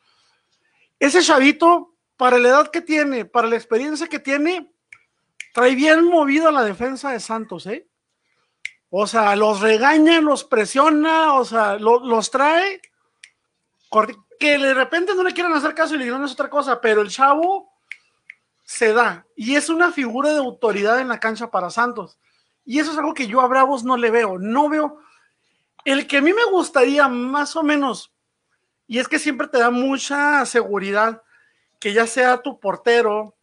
Ese 1.00 1.22
Chavito, 1.22 1.96
para 2.18 2.38
la 2.38 2.50
edad 2.50 2.72
que 2.72 2.82
tiene, 2.82 3.24
para 3.26 3.48
la 3.48 3.56
experiencia 3.56 4.08
que 4.08 4.20
tiene, 4.20 4.72
trae 5.54 5.76
bien 5.76 6.06
movido 6.06 6.52
la 6.52 6.64
defensa 6.64 7.12
de 7.12 7.20
Santos, 7.20 7.66
¿eh? 7.68 7.88
O 8.90 9.06
sea, 9.08 9.36
los 9.36 9.62
regaña, 9.62 10.20
los 10.22 10.44
presiona, 10.44 11.34
o 11.36 11.46
sea, 11.46 11.76
lo- 11.78 12.04
los 12.06 12.32
trae. 12.32 12.82
Que 14.40 14.58
de 14.58 14.74
repente 14.74 15.14
no 15.16 15.24
le 15.24 15.34
quieren 15.34 15.54
hacer 15.54 15.74
caso 15.76 15.96
y 15.96 15.98
le 15.98 16.06
ignoran 16.06 16.26
es 16.26 16.32
otra 16.34 16.50
cosa, 16.50 16.80
pero 16.80 17.02
el 17.02 17.10
chavo 17.10 17.72
se 18.64 18.94
da. 18.94 19.26
Y 19.36 19.56
es 19.56 19.70
una 19.70 19.92
figura 19.92 20.32
de 20.32 20.38
autoridad 20.38 21.00
en 21.00 21.08
la 21.08 21.20
cancha 21.20 21.52
para 21.52 21.70
Santos. 21.70 22.18
Y 22.66 22.80
eso 22.80 22.92
es 22.92 22.98
algo 22.98 23.14
que 23.14 23.28
yo 23.28 23.42
a 23.42 23.48
Bravos 23.48 23.84
no 23.84 23.98
le 23.98 24.12
veo. 24.12 24.38
No 24.38 24.70
veo. 24.70 25.00
El 25.86 26.08
que 26.08 26.18
a 26.18 26.22
mí 26.22 26.34
me 26.34 26.46
gustaría 26.46 27.08
más 27.08 27.56
o 27.56 27.64
menos, 27.64 28.14
y 28.88 29.00
es 29.00 29.08
que 29.08 29.18
siempre 29.20 29.48
te 29.48 29.58
da 29.60 29.70
mucha 29.72 30.46
seguridad, 30.46 31.24
que 31.80 31.94
ya 31.94 32.06
sea 32.06 32.42
tu 32.42 32.60
portero 32.60 33.36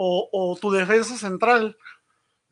o, 0.00 0.56
tu 0.60 0.70
defensa 0.70 1.16
central. 1.16 1.76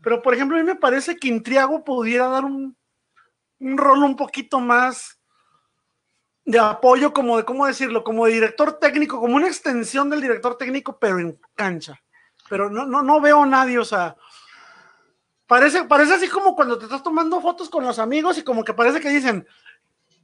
Pero, 0.02 0.20
por 0.20 0.34
ejemplo, 0.34 0.56
a 0.56 0.60
mí 0.60 0.66
me 0.66 0.74
parece 0.74 1.16
que 1.16 1.28
Intriago 1.28 1.84
pudiera 1.84 2.26
dar 2.26 2.44
un, 2.44 2.76
un 3.60 3.78
rol 3.78 4.02
un 4.02 4.16
poquito 4.16 4.58
más 4.58 5.20
de 6.44 6.58
apoyo, 6.58 7.12
como 7.12 7.36
de, 7.36 7.44
¿cómo 7.44 7.66
decirlo? 7.66 8.02
Como 8.04 8.26
de 8.26 8.32
director 8.32 8.78
técnico, 8.78 9.20
como 9.20 9.36
una 9.36 9.46
extensión 9.46 10.10
del 10.10 10.20
director 10.20 10.58
técnico, 10.58 10.98
pero 10.98 11.18
en 11.18 11.40
cancha. 11.54 12.00
Pero 12.48 12.68
no, 12.68 12.84
no, 12.84 13.02
no 13.02 13.20
veo 13.20 13.42
a 13.42 13.46
nadie, 13.46 13.78
o 13.78 13.84
sea, 13.84 14.16
parece, 15.46 15.84
parece 15.84 16.14
así 16.14 16.28
como 16.28 16.54
cuando 16.54 16.78
te 16.78 16.84
estás 16.84 17.02
tomando 17.02 17.40
fotos 17.40 17.68
con 17.68 17.84
los 17.84 17.98
amigos 17.98 18.38
y 18.38 18.44
como 18.44 18.64
que 18.64 18.74
parece 18.74 19.00
que 19.00 19.08
dicen, 19.08 19.46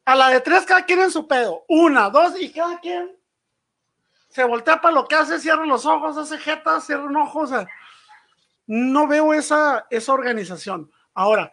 a 0.04 0.14
la 0.14 0.28
de 0.28 0.40
tres 0.40 0.64
cada 0.64 0.84
quien 0.84 1.00
en 1.00 1.10
su 1.10 1.26
pedo, 1.26 1.64
una, 1.68 2.10
dos, 2.10 2.40
y 2.40 2.52
cada 2.52 2.78
quien 2.80 3.16
se 4.32 4.44
voltea 4.44 4.80
para 4.80 4.94
lo 4.94 5.06
que 5.06 5.14
hace, 5.14 5.38
cierra 5.38 5.66
los 5.66 5.84
ojos, 5.84 6.16
hace 6.16 6.38
jetas, 6.38 6.86
cierra 6.86 7.04
un 7.04 7.16
ojo, 7.16 7.40
o 7.40 7.46
sea, 7.46 7.68
no 8.66 9.06
veo 9.06 9.34
esa, 9.34 9.86
esa 9.90 10.14
organización. 10.14 10.90
Ahora, 11.12 11.52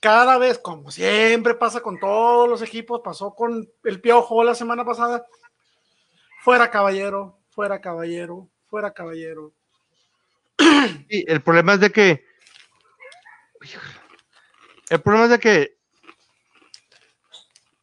cada 0.00 0.36
vez, 0.36 0.58
como 0.58 0.90
siempre 0.90 1.54
pasa 1.54 1.80
con 1.80 2.00
todos 2.00 2.48
los 2.48 2.62
equipos, 2.62 3.00
pasó 3.04 3.32
con 3.34 3.70
el 3.84 4.00
Piojo 4.00 4.42
la 4.42 4.56
semana 4.56 4.84
pasada, 4.84 5.24
fuera 6.40 6.68
caballero, 6.68 7.38
fuera 7.50 7.80
caballero, 7.80 8.50
fuera 8.66 8.92
caballero. 8.92 9.52
Sí, 11.08 11.24
el 11.28 11.40
problema 11.42 11.74
es 11.74 11.80
de 11.80 11.90
que. 11.90 12.24
El 14.90 15.00
problema 15.00 15.24
es 15.24 15.30
de 15.30 15.38
que. 15.38 15.78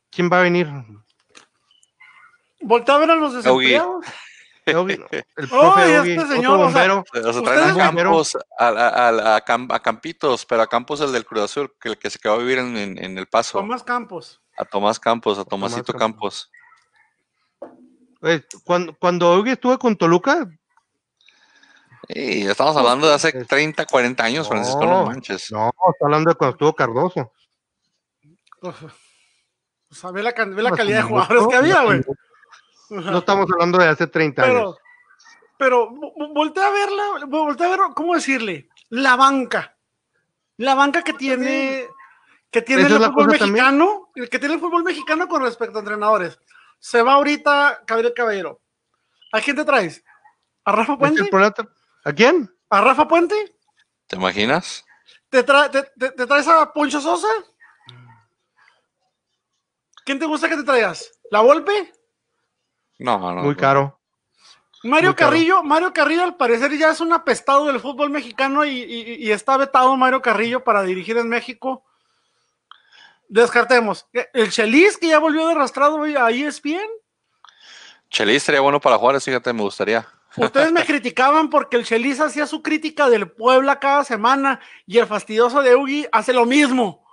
¿Quién 0.09 0.29
va 0.31 0.39
a 0.39 0.43
venir? 0.43 0.67
Voltea 2.61 2.95
a 2.95 2.97
ver 2.99 3.11
a 3.11 3.15
los 3.15 3.33
desempleados. 3.33 4.05
Ogi, 4.75 4.93
el 5.35 5.45
Oh, 5.45 5.49
profe 5.49 5.99
Ogi, 5.99 6.11
este 6.11 6.19
otro 6.23 6.35
señor, 6.35 6.53
o 6.53 6.57
sea, 6.57 6.65
bombero. 6.65 6.99
O 6.99 7.05
sea, 7.33 7.41
Ustedes 7.41 7.43
traen 7.43 7.71
a 7.71 7.75
Campos, 7.91 8.37
a, 8.59 8.67
a- 8.67 9.07
a- 9.09 9.35
a 9.37 9.45
Cam- 9.45 9.73
a 9.73 9.79
Campitos, 9.79 10.45
pero 10.45 10.61
a 10.61 10.67
Campos 10.67 11.01
el 11.01 11.11
del 11.11 11.25
Cruz 11.25 11.41
Azul, 11.43 11.73
que 11.79 11.89
el 11.89 11.97
que 11.97 12.09
se 12.09 12.19
quedó 12.19 12.33
a 12.33 12.37
vivir 12.37 12.59
en, 12.59 12.77
en- 12.77 13.03
en 13.03 13.17
El 13.17 13.27
Paso. 13.27 13.57
Tomás 13.59 13.83
Campos. 13.83 14.39
A 14.57 14.65
Tomás 14.65 14.99
Campos, 14.99 15.39
a 15.39 15.45
Tomás 15.45 15.71
Tomasito 15.71 15.93
Campos. 15.97 16.51
Campos. 17.59 17.81
Pues, 18.19 18.43
cuando, 18.63 18.95
cuando 18.99 19.31
Ogi 19.33 19.51
estuvo 19.51 19.77
con 19.79 19.95
Toluca, 19.95 20.47
Y 22.07 22.45
estamos 22.45 22.75
hablando 22.77 23.07
de 23.07 23.15
hace 23.15 23.29
Es- 23.35 23.47
30, 23.47 23.85
40 23.85 24.23
años, 24.23 24.47
Francisco, 24.47 24.81
no 24.85 25.01
No, 25.01 25.05
manches. 25.07 25.51
no, 25.51 25.67
está 25.69 26.05
hablando 26.05 26.29
de 26.29 26.35
cuando 26.35 26.53
estuvo 26.55 26.73
Cardoso. 26.75 27.31
Uf. 28.61 28.83
O 29.89 29.95
sea, 29.95 30.11
ve 30.11 30.21
la, 30.21 30.33
can- 30.33 30.55
ve 30.55 30.61
la 30.61 30.69
Pues, 30.69 30.77
calidad 30.79 30.97
de 30.97 31.03
jugadores 31.03 31.47
que 31.47 31.55
había, 31.55 31.81
güey. 31.83 32.01
No 32.91 33.19
estamos 33.19 33.49
hablando 33.51 33.77
de 33.77 33.87
hace 33.87 34.07
30 34.07 34.43
Pero, 34.43 34.57
años. 34.59 34.77
pero 35.57 35.89
vo- 35.89 36.13
vo- 36.13 36.33
voltea 36.33 36.67
a 36.67 36.71
verla, 36.71 37.03
vo- 37.27 37.45
voltea 37.45 37.67
a 37.67 37.69
ver, 37.69 37.79
¿cómo 37.95 38.13
decirle? 38.15 38.67
La 38.89 39.15
banca. 39.15 39.77
La 40.57 40.75
banca 40.75 41.01
que 41.01 41.13
tiene, 41.13 41.87
que 42.51 42.61
tiene 42.61 42.83
el 42.83 42.89
fútbol 42.89 43.27
también. 43.37 43.51
mexicano, 43.53 44.11
el 44.15 44.29
que 44.29 44.39
tiene 44.39 44.55
el 44.55 44.59
fútbol 44.59 44.83
mexicano 44.83 45.27
con 45.29 45.41
respecto 45.41 45.77
a 45.77 45.79
entrenadores. 45.79 46.37
Se 46.79 47.01
va 47.01 47.13
ahorita 47.13 47.83
Gabriel 47.87 48.13
Caballero. 48.13 48.59
¿A 49.31 49.39
quién 49.39 49.55
te 49.55 49.63
traes? 49.63 50.03
¿A 50.65 50.71
Rafa 50.73 50.93
¿Es 50.93 51.17
el 51.17 51.29
Puente? 51.29 51.63
¿A 52.03 52.11
quién? 52.13 52.53
¿A 52.69 52.81
Rafa 52.81 53.07
Puente? 53.07 53.55
¿Te 54.07 54.17
imaginas? 54.17 54.83
¿Te, 55.29 55.45
tra- 55.45 55.71
te- 55.71 55.89
te- 55.97 56.11
te 56.11 56.27
traes 56.27 56.47
a 56.49 56.73
Poncho 56.73 56.99
Sosa? 56.99 57.29
¿Quién 60.05 60.19
te 60.19 60.25
gusta 60.25 60.49
que 60.49 60.57
te 60.57 60.63
traigas? 60.63 61.09
¿La 61.29 61.39
Volpe? 61.41 61.93
No, 63.01 63.17
no. 63.33 63.41
Muy 63.41 63.55
no. 63.55 63.59
caro. 63.59 63.99
Mario 64.83 65.09
Muy 65.09 65.15
caro. 65.15 65.31
Carrillo, 65.31 65.63
Mario 65.63 65.93
Carrillo 65.93 66.23
al 66.23 66.35
parecer 66.37 66.75
ya 66.77 66.89
es 66.91 67.01
un 67.01 67.13
apestado 67.13 67.65
del 67.65 67.79
fútbol 67.79 68.09
mexicano 68.09 68.65
y, 68.65 68.69
y- 68.81 69.15
y 69.27 69.31
está 69.31 69.57
vetado 69.57 69.95
Mario 69.95 70.21
Carrillo 70.21 70.63
para 70.63 70.81
dirigir 70.83 71.17
en 71.17 71.29
México. 71.29 71.83
Descartemos. 73.27 74.07
El 74.33 74.51
Chelis 74.51 74.97
que 74.97 75.07
ya 75.07 75.19
volvió 75.19 75.45
de 75.47 75.53
arrastrado 75.53 76.01
a 76.03 76.31
E 76.31 76.45
ESPN. 76.47 76.81
Chelis 78.09 78.43
sería 78.43 78.59
bueno 78.61 78.79
para 78.81 78.97
Juárez, 78.97 79.23
fíjate, 79.23 79.53
me 79.53 79.61
gustaría. 79.61 80.05
Ustedes 80.35 80.71
me 80.71 80.85
criticaban 80.85 81.49
porque 81.49 81.77
el 81.77 81.85
Chelis 81.85 82.19
hacía 82.19 82.45
su 82.47 82.61
crítica 82.61 83.09
del 83.09 83.29
Puebla 83.31 83.79
cada 83.79 84.03
semana 84.03 84.59
y 84.85 84.97
el 84.97 85.05
fastidioso 85.07 85.61
de 85.61 85.75
Ugi 85.75 86.07
hace 86.11 86.33
lo 86.33 86.45
mismo. 86.45 87.05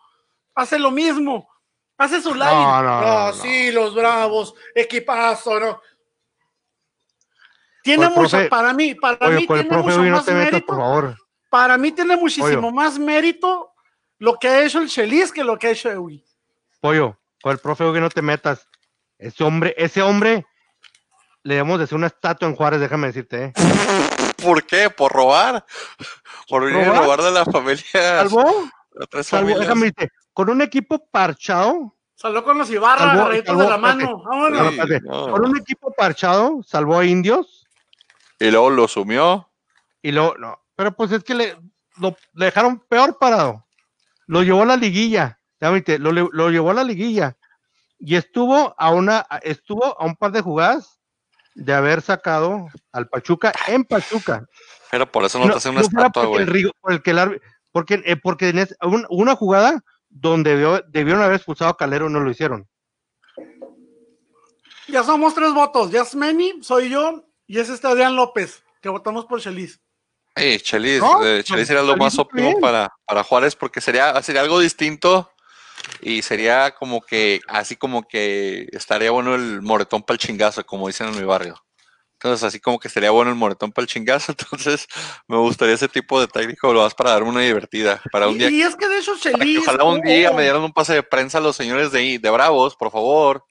Hace 0.55 0.79
lo 0.79 0.91
mismo. 0.91 1.49
Hace 1.99 2.23
su 2.23 2.33
live. 2.33 2.47
No, 2.47 2.83
no, 2.83 3.01
no, 3.01 3.27
no. 3.27 3.33
sí, 3.35 3.71
los 3.73 3.95
bravos, 3.95 4.55
equipazo, 4.75 5.59
¿no? 5.61 5.81
Tiene 7.83 8.09
mucho, 8.09 8.37
profe- 8.39 8.49
para 8.49 8.73
mí, 8.73 8.95
para 8.95 9.27
Oye, 9.27 9.37
mí 9.41 9.47
tiene 9.47 9.65
profe 9.65 9.91
mucho 9.99 10.11
más 10.11 10.25
te 10.25 10.33
metas, 10.33 10.53
mérito. 10.53 10.67
por 10.67 10.77
favor. 10.77 11.17
Para 11.51 11.79
mí 11.79 11.93
tiene 11.93 12.17
muchísimo 12.17 12.61
Pollo. 12.61 12.71
más 12.73 12.99
mérito 12.99 13.73
lo 14.19 14.39
que 14.39 14.49
ha 14.49 14.63
hecho 14.63 14.81
el 14.81 14.89
Chelis 14.89 15.33
que 15.33 15.43
lo 15.45 15.59
que 15.59 15.69
ha 15.69 15.71
hecho 15.71 15.91
Ewi. 15.91 16.25
Pollo, 16.81 17.19
con 17.43 17.53
el 17.53 17.59
profe 17.59 17.85
Hugo 17.85 17.99
no 18.01 18.11
te 18.11 18.21
metas. 18.23 18.69
Ese 19.19 19.43
hombre, 19.43 19.75
ese 19.79 20.03
hombre, 20.03 20.45
le 21.43 21.55
debemos 21.55 21.79
de 21.79 21.85
hacer 21.85 21.97
una 21.97 22.09
estatua 22.09 22.47
en 22.49 22.55
Juárez, 22.55 22.81
déjame 22.81 23.07
decirte, 23.09 23.45
¿eh? 23.47 23.53
¿Por 24.43 24.65
qué? 24.65 24.91
¿Por 24.91 25.11
robar? 25.13 25.65
¿Por 26.49 26.65
venir 26.65 26.83
a 26.83 26.85
¿Robar? 26.89 27.03
robar 27.03 27.23
de 27.23 27.31
la 27.33 27.45
familia? 27.45 27.85
Tres 27.93 28.33
salvo, 29.23 29.59
déjame 29.59 29.93
con 30.33 30.51
un 30.51 30.63
equipo 30.63 31.07
parchado, 31.11 31.95
Salió 32.15 32.43
con 32.43 32.59
los 32.59 32.69
Ibarra, 32.69 33.15
Salvó- 33.15 33.45
salvó- 33.45 33.63
de 33.63 33.69
la 33.71 33.79
mano. 33.79 34.23
Vámonos. 34.25 34.75
No. 35.05 35.31
con 35.31 35.47
un 35.51 35.57
equipo 35.57 35.93
parchado, 35.97 36.61
salvó 36.67 36.99
a 36.99 37.05
indios 37.05 37.65
Y 38.41 38.51
luego 38.51 38.71
lo 38.71 38.89
sumió. 38.89 39.49
y 40.03 40.11
luego, 40.11 40.35
no, 40.37 40.61
pero 40.75 40.91
pues 40.93 41.13
es 41.13 41.23
que 41.23 41.35
le, 41.35 41.57
lo, 41.99 42.17
le 42.35 42.47
dejaron 42.47 42.81
peor 42.89 43.19
parado. 43.19 43.65
Lo 44.27 44.43
llevó 44.43 44.63
a 44.63 44.67
la 44.67 44.77
liguilla, 44.77 45.39
déjame 45.61 45.85
lo, 45.99 46.11
lo 46.13 46.51
llevó 46.51 46.71
a 46.73 46.75
la 46.75 46.83
liguilla 46.85 47.37
y 48.01 48.17
estuvo 48.17 48.75
a 48.77 48.91
una, 48.91 49.25
estuvo 49.43 49.85
a 50.01 50.05
un 50.05 50.17
par 50.17 50.33
de 50.33 50.41
jugadas 50.41 50.99
de 51.55 51.73
haber 51.73 52.03
sacado 52.03 52.67
al 52.93 53.09
Pachuca 53.09 53.53
en 53.69 53.85
Pachuca. 53.85 54.45
Pero 54.91 55.11
por 55.11 55.25
eso 55.25 55.39
no, 55.39 55.49
te 55.51 55.57
hace 55.57 55.69
una 55.71 55.81
no 55.83 55.87
estatua, 55.87 56.25
güey. 56.27 56.47
por 56.81 56.93
el 56.93 57.01
que 57.03 57.11
el 57.13 57.19
árbi- 57.19 57.41
porque, 57.79 58.03
eh, 58.05 58.17
porque 58.17 58.49
en 58.49 58.59
es- 58.59 58.77
un- 58.83 59.07
una 59.09 59.37
jugada 59.37 59.85
donde 60.09 60.57
debió- 60.57 60.83
debieron 60.89 61.23
haber 61.23 61.37
expulsado 61.37 61.71
a 61.71 61.77
Calero 61.77 62.09
no 62.09 62.19
lo 62.19 62.29
hicieron. 62.31 62.67
Ya 64.89 65.05
somos 65.05 65.33
tres 65.35 65.53
votos. 65.53 65.93
Ya 65.93 66.03
es 66.03 66.15
Meni, 66.17 66.61
soy 66.63 66.89
yo 66.91 67.25
y 67.47 67.59
es 67.61 67.69
este 67.69 67.87
Adrián 67.87 68.17
López, 68.17 68.65
que 68.83 68.89
votamos 68.89 69.27
por 69.27 69.41
Chelis. 69.41 69.81
Ey, 70.35 70.59
Chelis, 70.59 71.01
No, 71.01 71.25
eh, 71.25 71.45
Chelis 71.45 71.69
sería 71.69 71.83
lo 71.83 71.93
Chelis 71.93 72.01
más 72.03 72.19
óptimo 72.19 72.59
para, 72.61 72.93
para 73.07 73.23
Juárez 73.23 73.55
porque 73.55 73.81
sería, 73.81 74.21
sería 74.23 74.41
algo 74.41 74.59
distinto 74.59 75.31
y 76.01 76.23
sería 76.23 76.73
como 76.75 77.01
que, 77.01 77.41
así 77.47 77.77
como 77.77 78.09
que 78.09 78.67
estaría 78.73 79.13
bueno 79.13 79.37
el 79.37 79.63
moretón 79.63 80.03
para 80.03 80.15
el 80.17 80.19
chingazo, 80.19 80.65
como 80.67 80.89
dicen 80.89 81.09
en 81.09 81.17
mi 81.17 81.25
barrio. 81.25 81.63
Entonces, 82.21 82.43
así 82.43 82.59
como 82.59 82.79
que 82.81 82.89
sería 82.89 83.11
bueno 83.13 83.31
el 83.31 83.37
moretón 83.37 83.71
para 83.71 83.85
el 83.85 83.89
chingazo. 83.89 84.33
Entonces, 84.39 84.87
me 85.29 85.37
gustaría 85.37 85.75
ese 85.75 85.89
tipo 85.89 86.21
de 86.21 86.27
técnico, 86.27 86.73
lo 86.73 86.81
vas 86.81 86.95
para 86.95 87.11
darme 87.13 87.29
una 87.31 87.41
divertida. 87.43 88.01
Para 88.11 88.27
un 88.29 88.35
Y, 88.35 88.39
día, 88.39 88.51
y 88.51 88.63
es 88.63 88.75
que 88.77 88.89
de 88.89 88.99
que 88.99 89.17
Chelis. 89.21 89.59
ojalá 89.61 89.85
un 89.85 90.01
día 90.01 90.33
me 90.33 90.43
dieran 90.43 90.63
un 90.63 90.73
pase 90.73 90.95
de 90.95 91.03
prensa 91.03 91.39
a 91.39 91.41
los 91.41 91.55
señores 91.57 91.93
de, 91.93 92.19
de 92.19 92.31
Bravos, 92.31 92.75
por 92.77 92.91
favor. 92.91 93.45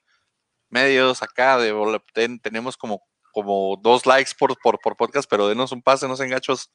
Medios 0.70 1.22
acá, 1.22 1.56
de, 1.58 1.72
ten- 2.12 2.38
tenemos 2.40 2.76
como, 2.76 3.02
como 3.32 3.78
dos 3.80 4.04
likes 4.04 4.32
por, 4.38 4.54
por, 4.58 4.78
por 4.80 4.96
podcast, 4.96 5.28
pero 5.30 5.48
denos 5.48 5.72
un 5.72 5.80
pase, 5.82 6.06
no 6.06 6.14
sean 6.14 6.28
gachos, 6.28 6.70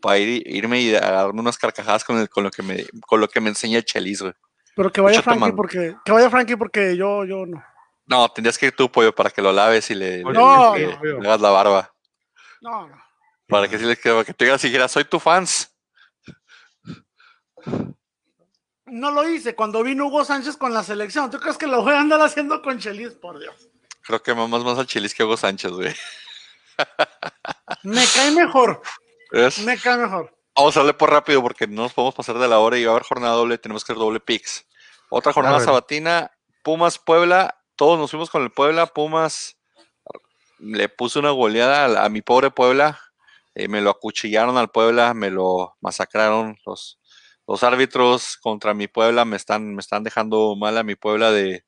para 0.00 0.16
ir, 0.18 0.42
irme 0.46 0.80
y 0.80 0.90
darme 0.92 1.40
unas 1.40 1.58
carcajadas 1.58 2.02
con, 2.02 2.18
el, 2.18 2.30
con, 2.30 2.44
lo, 2.44 2.50
que 2.50 2.62
me, 2.62 2.86
con 3.06 3.20
lo 3.20 3.28
que 3.28 3.40
me 3.42 3.50
enseña 3.50 3.76
el 3.78 3.84
Chelis, 3.84 4.22
güey. 4.22 4.32
Pero 4.74 4.90
que 4.90 5.00
vaya 5.02 5.18
Mucho 5.18 5.24
Frankie 5.24 5.38
tomando. 5.40 5.56
porque 5.56 5.94
que 6.04 6.12
vaya 6.12 6.30
Frankie 6.30 6.56
porque 6.56 6.96
yo 6.96 7.24
yo 7.24 7.44
no. 7.46 7.62
No, 8.06 8.28
tendrías 8.30 8.56
que 8.58 8.66
ir 8.66 8.76
tú, 8.76 8.90
pollo, 8.90 9.14
para 9.14 9.30
que 9.30 9.42
lo 9.42 9.52
laves 9.52 9.90
y 9.90 9.94
le, 9.94 10.18
le- 10.18 10.24
No, 10.24 10.76
le- 10.76 10.96
no. 10.96 11.02
le 11.20 11.28
hagas 11.28 11.40
la 11.40 11.50
barba. 11.50 11.94
No, 12.60 12.86
no. 12.88 13.02
Para 13.48 13.68
que, 13.68 13.78
sí 13.78 13.84
le, 13.84 13.96
que, 13.96 14.24
que 14.24 14.34
tú 14.34 14.44
digas 14.44 14.60
siquiera, 14.60 14.88
soy 14.88 15.04
tu 15.04 15.18
fans. 15.20 15.72
No 18.86 19.10
lo 19.10 19.28
hice 19.28 19.54
cuando 19.54 19.82
vino 19.82 20.06
Hugo 20.06 20.24
Sánchez 20.24 20.56
con 20.56 20.72
la 20.72 20.82
selección. 20.84 21.30
¿Tú 21.30 21.38
crees 21.40 21.58
que 21.58 21.66
lo 21.66 21.82
voy 21.82 21.92
a 21.94 22.00
andar 22.00 22.20
haciendo 22.20 22.62
con 22.62 22.78
Chelis? 22.78 23.14
Por 23.14 23.38
Dios. 23.40 23.68
Creo 24.02 24.22
que 24.22 24.34
mamas 24.34 24.62
más 24.62 24.78
al 24.78 24.86
Chelis 24.86 25.12
que 25.14 25.22
a 25.24 25.26
Hugo 25.26 25.36
Sánchez, 25.36 25.72
güey. 25.72 25.94
Me 27.82 28.04
cae 28.14 28.30
mejor. 28.30 28.80
¿Ves? 29.32 29.58
Me 29.64 29.76
cae 29.78 29.96
mejor. 29.98 30.32
Vamos 30.54 30.76
a 30.76 30.80
darle 30.80 30.94
por 30.94 31.10
rápido 31.10 31.42
porque 31.42 31.66
no 31.66 31.82
nos 31.82 31.92
podemos 31.92 32.14
pasar 32.14 32.38
de 32.38 32.46
la 32.48 32.60
hora 32.60 32.78
y 32.78 32.84
va 32.84 32.92
a 32.92 32.94
haber 32.94 33.02
jornada 33.06 33.34
doble, 33.34 33.58
tenemos 33.58 33.84
que 33.84 33.92
hacer 33.92 34.00
doble 34.00 34.20
picks. 34.20 34.64
Otra 35.10 35.32
jornada 35.32 35.60
sabatina, 35.60 36.30
Pumas 36.62 36.98
Puebla, 36.98 37.60
todos 37.76 37.98
nos 37.98 38.10
fuimos 38.10 38.30
con 38.30 38.42
el 38.42 38.50
Puebla, 38.50 38.86
Pumas 38.86 39.56
le 40.58 40.88
puso 40.88 41.20
una 41.20 41.30
goleada 41.30 42.02
a, 42.02 42.06
a 42.06 42.08
mi 42.08 42.22
pobre 42.22 42.50
Puebla, 42.50 42.98
eh, 43.54 43.68
me 43.68 43.80
lo 43.80 43.90
acuchillaron 43.90 44.56
al 44.56 44.70
Puebla, 44.70 45.14
me 45.14 45.30
lo 45.30 45.76
masacraron 45.80 46.56
los, 46.64 46.98
los 47.46 47.62
árbitros 47.62 48.36
contra 48.38 48.74
mi 48.74 48.88
Puebla, 48.88 49.24
me 49.24 49.36
están, 49.36 49.74
me 49.74 49.80
están 49.80 50.02
dejando 50.02 50.56
mal 50.56 50.76
a 50.78 50.82
mi 50.82 50.94
Puebla 50.94 51.30
de... 51.30 51.64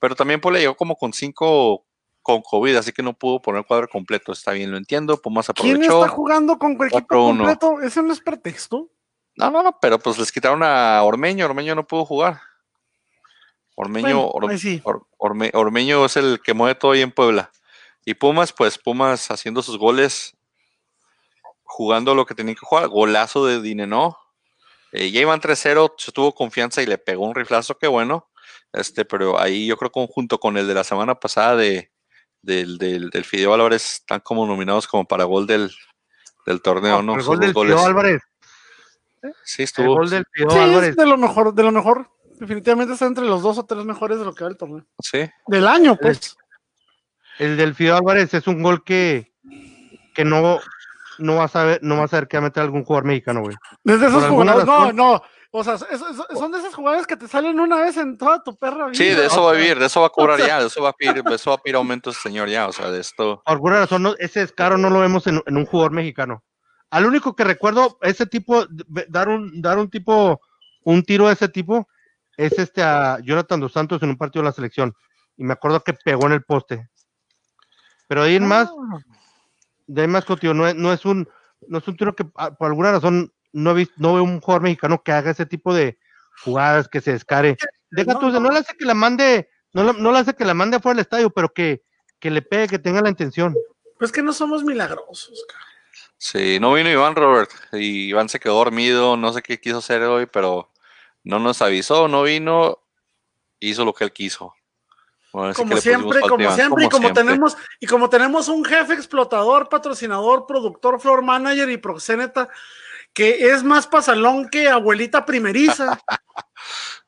Pero 0.00 0.14
también 0.14 0.40
Puebla 0.40 0.60
llegó 0.60 0.76
como 0.76 0.96
con 0.96 1.12
cinco 1.12 1.84
con 2.22 2.42
COVID, 2.42 2.76
así 2.76 2.92
que 2.92 3.02
no 3.02 3.14
pudo 3.14 3.40
poner 3.40 3.64
cuadro 3.64 3.88
completo, 3.88 4.32
está 4.32 4.52
bien, 4.52 4.70
lo 4.70 4.76
entiendo, 4.76 5.16
Pumas 5.16 5.46
¿Quién 5.54 5.76
aprovechó. 5.76 6.04
está 6.04 6.14
jugando 6.14 6.58
con 6.58 6.72
equipo 6.72 6.98
Otro 6.98 7.24
uno. 7.26 7.44
completo? 7.44 7.80
¿Ese 7.80 8.02
no 8.02 8.12
es 8.12 8.20
pretexto? 8.20 8.90
No, 9.34 9.50
no, 9.50 9.62
no, 9.62 9.78
pero 9.80 9.98
pues 9.98 10.18
les 10.18 10.30
quitaron 10.30 10.62
a 10.62 11.02
Ormeño, 11.04 11.46
Ormeño 11.46 11.74
no 11.74 11.86
pudo 11.86 12.04
jugar. 12.04 12.40
Ormeño, 13.80 14.06
Bueno, 14.08 14.30
Or- 14.32 14.50
ahí 14.50 14.58
sí. 14.58 14.80
Or- 14.84 15.06
Orme- 15.18 15.50
Ormeño 15.54 16.04
es 16.04 16.16
el 16.16 16.40
que 16.42 16.52
mueve 16.54 16.74
todo 16.74 16.92
ahí 16.92 17.02
en 17.02 17.12
Puebla. 17.12 17.50
Y 18.04 18.14
Pumas, 18.14 18.52
pues 18.52 18.76
Pumas 18.78 19.30
haciendo 19.30 19.62
sus 19.62 19.78
goles, 19.78 20.36
jugando 21.62 22.14
lo 22.14 22.26
que 22.26 22.34
tenían 22.34 22.54
que 22.56 22.66
jugar, 22.66 22.88
golazo 22.88 23.46
de 23.46 23.60
Dinenó. 23.60 24.18
Eh, 24.92 25.10
ya 25.10 25.20
iban 25.20 25.40
3-0, 25.40 25.94
se 25.98 26.12
tuvo 26.12 26.34
confianza 26.34 26.82
y 26.82 26.86
le 26.86 26.98
pegó 26.98 27.26
un 27.26 27.34
riflazo, 27.34 27.76
qué 27.78 27.86
bueno. 27.86 28.28
Este, 28.72 29.04
pero 29.04 29.38
ahí 29.38 29.66
yo 29.66 29.76
creo 29.76 29.92
conjunto 29.92 30.38
con 30.40 30.56
el 30.56 30.66
de 30.66 30.74
la 30.74 30.84
semana 30.84 31.14
pasada 31.14 31.56
de, 31.56 31.90
del, 32.42 32.78
del, 32.78 33.10
del 33.10 33.24
Fideo 33.24 33.52
Álvarez, 33.54 33.94
están 34.00 34.20
como 34.20 34.46
nominados 34.46 34.86
como 34.88 35.04
para 35.06 35.24
gol 35.24 35.46
del, 35.46 35.70
del 36.46 36.62
torneo, 36.62 37.02
¿no? 37.02 37.14
el 37.16 37.22
gol 37.22 37.38
del 37.38 37.52
goles. 37.52 37.74
Pío 37.76 37.84
Álvarez. 37.86 38.22
Sí, 39.44 39.62
El 39.62 39.64
estuvo. 39.64 39.94
gol 39.96 40.08
del 40.10 40.24
Pío 40.26 40.48
Sí, 40.50 40.58
Álvarez. 40.58 40.90
es 40.90 40.96
de 40.96 41.06
lo 41.06 41.16
mejor, 41.18 41.52
de 41.54 41.62
lo 41.62 41.72
mejor. 41.72 42.10
Definitivamente 42.38 42.92
está 42.94 43.06
entre 43.06 43.24
los 43.24 43.42
dos 43.42 43.58
o 43.58 43.64
tres 43.66 43.84
mejores 43.84 44.18
de 44.18 44.24
lo 44.24 44.34
que 44.34 44.44
va 44.44 44.50
el 44.50 44.56
torneo. 44.56 44.84
Sí. 45.02 45.28
Del 45.46 45.66
año, 45.66 45.96
pues. 45.96 46.36
El 47.38 47.56
del 47.56 47.74
Fideo 47.74 47.96
Álvarez 47.96 48.32
es 48.34 48.46
un 48.46 48.62
gol 48.62 48.82
que, 48.84 49.32
que 50.14 50.24
no, 50.24 50.58
no 51.18 51.36
vas 51.36 51.54
a 51.56 51.64
ver, 51.64 51.80
no 51.82 51.96
vas 51.96 52.12
a 52.12 52.18
ver 52.20 52.28
que 52.28 52.36
va 52.36 52.42
a 52.42 52.48
meter 52.48 52.62
algún 52.62 52.84
jugador 52.84 53.04
mexicano, 53.04 53.40
güey. 53.42 53.56
Desde 53.84 54.06
esos 54.08 54.24
jugadores. 54.26 54.66
No, 54.66 54.92
no. 54.92 55.22
O 55.50 55.64
sea, 55.64 55.74
es- 55.74 55.82
es- 55.90 56.38
son 56.38 56.52
de 56.52 56.58
esas 56.58 56.74
jugadas 56.74 57.06
que 57.06 57.16
te 57.16 57.26
salen 57.26 57.58
una 57.58 57.76
vez 57.80 57.96
en 57.96 58.18
toda 58.18 58.42
tu 58.42 58.54
perra 58.56 58.86
vida. 58.86 58.94
Sí, 58.94 59.04
de 59.14 59.26
eso 59.26 59.42
va 59.44 59.52
a 59.52 59.54
vivir, 59.54 59.78
de 59.78 59.86
eso 59.86 60.00
va 60.02 60.08
a 60.08 60.10
cobrar 60.10 60.34
o 60.34 60.38
sea- 60.38 60.46
ya, 60.46 60.60
de 60.60 60.66
eso 60.66 60.82
va 60.82 60.90
a 60.90 60.92
pedir, 60.92 61.22
de 61.22 61.34
eso 61.34 61.50
va 61.50 61.56
a 61.56 61.58
pedir 61.58 61.76
aumento 61.76 62.10
ese 62.10 62.20
señor 62.20 62.48
ya, 62.50 62.68
o 62.68 62.72
sea, 62.72 62.90
de 62.90 63.00
esto. 63.00 63.40
Por 63.44 63.52
alguna 63.54 63.78
razón, 63.80 64.02
no- 64.02 64.14
ese 64.18 64.40
descaro 64.40 64.76
no 64.76 64.90
lo 64.90 65.00
vemos 65.00 65.26
en, 65.26 65.42
en 65.46 65.56
un 65.56 65.64
jugador 65.64 65.92
mexicano. 65.92 66.44
Al 66.90 67.06
único 67.06 67.34
que 67.34 67.44
recuerdo 67.44 67.98
ese 68.02 68.26
tipo, 68.26 68.66
dar 69.08 69.28
un, 69.30 69.62
dar 69.62 69.78
un 69.78 69.88
tipo, 69.88 70.40
un 70.84 71.02
tiro 71.02 71.28
de 71.28 71.32
ese 71.32 71.48
tipo, 71.48 71.88
es 72.38 72.58
este 72.58 72.82
a 72.82 73.18
Jonathan 73.20 73.60
Dos 73.60 73.72
Santos 73.72 74.02
en 74.02 74.10
un 74.10 74.16
partido 74.16 74.42
de 74.42 74.48
la 74.48 74.52
selección. 74.52 74.94
Y 75.36 75.44
me 75.44 75.52
acuerdo 75.52 75.82
que 75.82 75.92
pegó 75.92 76.26
en 76.26 76.32
el 76.32 76.44
poste. 76.44 76.88
Pero 78.06 78.22
de 78.22 78.30
ahí 78.30 78.36
en 78.36 78.46
más, 78.46 78.70
de 79.86 80.00
ahí 80.00 80.04
en 80.06 80.12
más, 80.12 80.24
Cotillo, 80.24 80.54
no 80.54 80.66
es, 80.66 80.74
no 80.74 80.92
es 80.92 81.04
un, 81.04 81.28
no 81.66 81.78
es 81.78 81.88
un 81.88 81.96
tiro 81.96 82.14
que 82.14 82.24
ah, 82.36 82.52
por 82.52 82.68
alguna 82.68 82.92
razón 82.92 83.32
no, 83.52 83.72
he 83.72 83.74
visto, 83.74 83.94
no 83.98 84.14
veo 84.14 84.22
un 84.22 84.40
jugador 84.40 84.62
mexicano 84.62 85.02
que 85.02 85.12
haga 85.12 85.32
ese 85.32 85.46
tipo 85.46 85.74
de 85.74 85.98
jugadas, 86.44 86.88
que 86.88 87.00
se 87.00 87.12
descare. 87.12 87.56
Deja 87.90 88.14
no, 88.14 88.18
tú, 88.20 88.30
no, 88.40 88.50
le 88.50 88.60
hace 88.60 88.76
que 88.76 88.84
la 88.84 88.94
mande, 88.94 89.50
no, 89.72 89.82
le- 89.84 90.00
no 90.00 90.12
le 90.12 90.18
hace 90.18 90.34
que 90.34 90.44
la 90.44 90.54
mande 90.54 90.76
afuera 90.76 90.94
del 90.94 91.02
estadio, 91.02 91.30
pero 91.30 91.52
que, 91.52 91.82
que 92.20 92.30
le 92.30 92.42
pegue, 92.42 92.68
que 92.68 92.78
tenga 92.78 93.02
la 93.02 93.10
intención. 93.10 93.54
Pues 93.98 94.12
que 94.12 94.22
no 94.22 94.32
somos 94.32 94.62
milagrosos, 94.62 95.44
cara. 95.48 95.64
Sí, 96.16 96.58
no 96.60 96.72
vino 96.72 96.90
Iván 96.90 97.16
Robert, 97.16 97.50
y 97.72 98.08
Iván 98.08 98.28
se 98.28 98.38
quedó 98.40 98.54
dormido, 98.54 99.16
no 99.16 99.32
sé 99.32 99.42
qué 99.42 99.60
quiso 99.60 99.78
hacer 99.78 100.02
hoy, 100.02 100.26
pero 100.26 100.70
no 101.28 101.38
nos 101.38 101.60
avisó, 101.60 102.08
no 102.08 102.22
vino, 102.22 102.78
hizo 103.60 103.84
lo 103.84 103.92
que 103.92 104.04
él 104.04 104.12
quiso. 104.12 104.54
Bueno, 105.30 105.52
Como 105.52 105.76
siempre, 105.76 106.20
como 106.22 106.50
siempre, 106.52 106.84
y 106.86 106.88
como 106.88 107.02
siempre. 107.08 107.22
tenemos, 107.22 107.56
y 107.80 107.86
como 107.86 108.08
tenemos 108.08 108.48
un 108.48 108.64
jefe 108.64 108.94
explotador, 108.94 109.68
patrocinador, 109.68 110.46
productor, 110.46 110.98
floor 110.98 111.20
manager 111.20 111.68
y 111.68 111.76
proxeneta, 111.76 112.48
que 113.12 113.50
es 113.50 113.62
más 113.62 113.86
pasalón 113.86 114.48
que 114.48 114.70
abuelita 114.70 115.26
primeriza. 115.26 116.00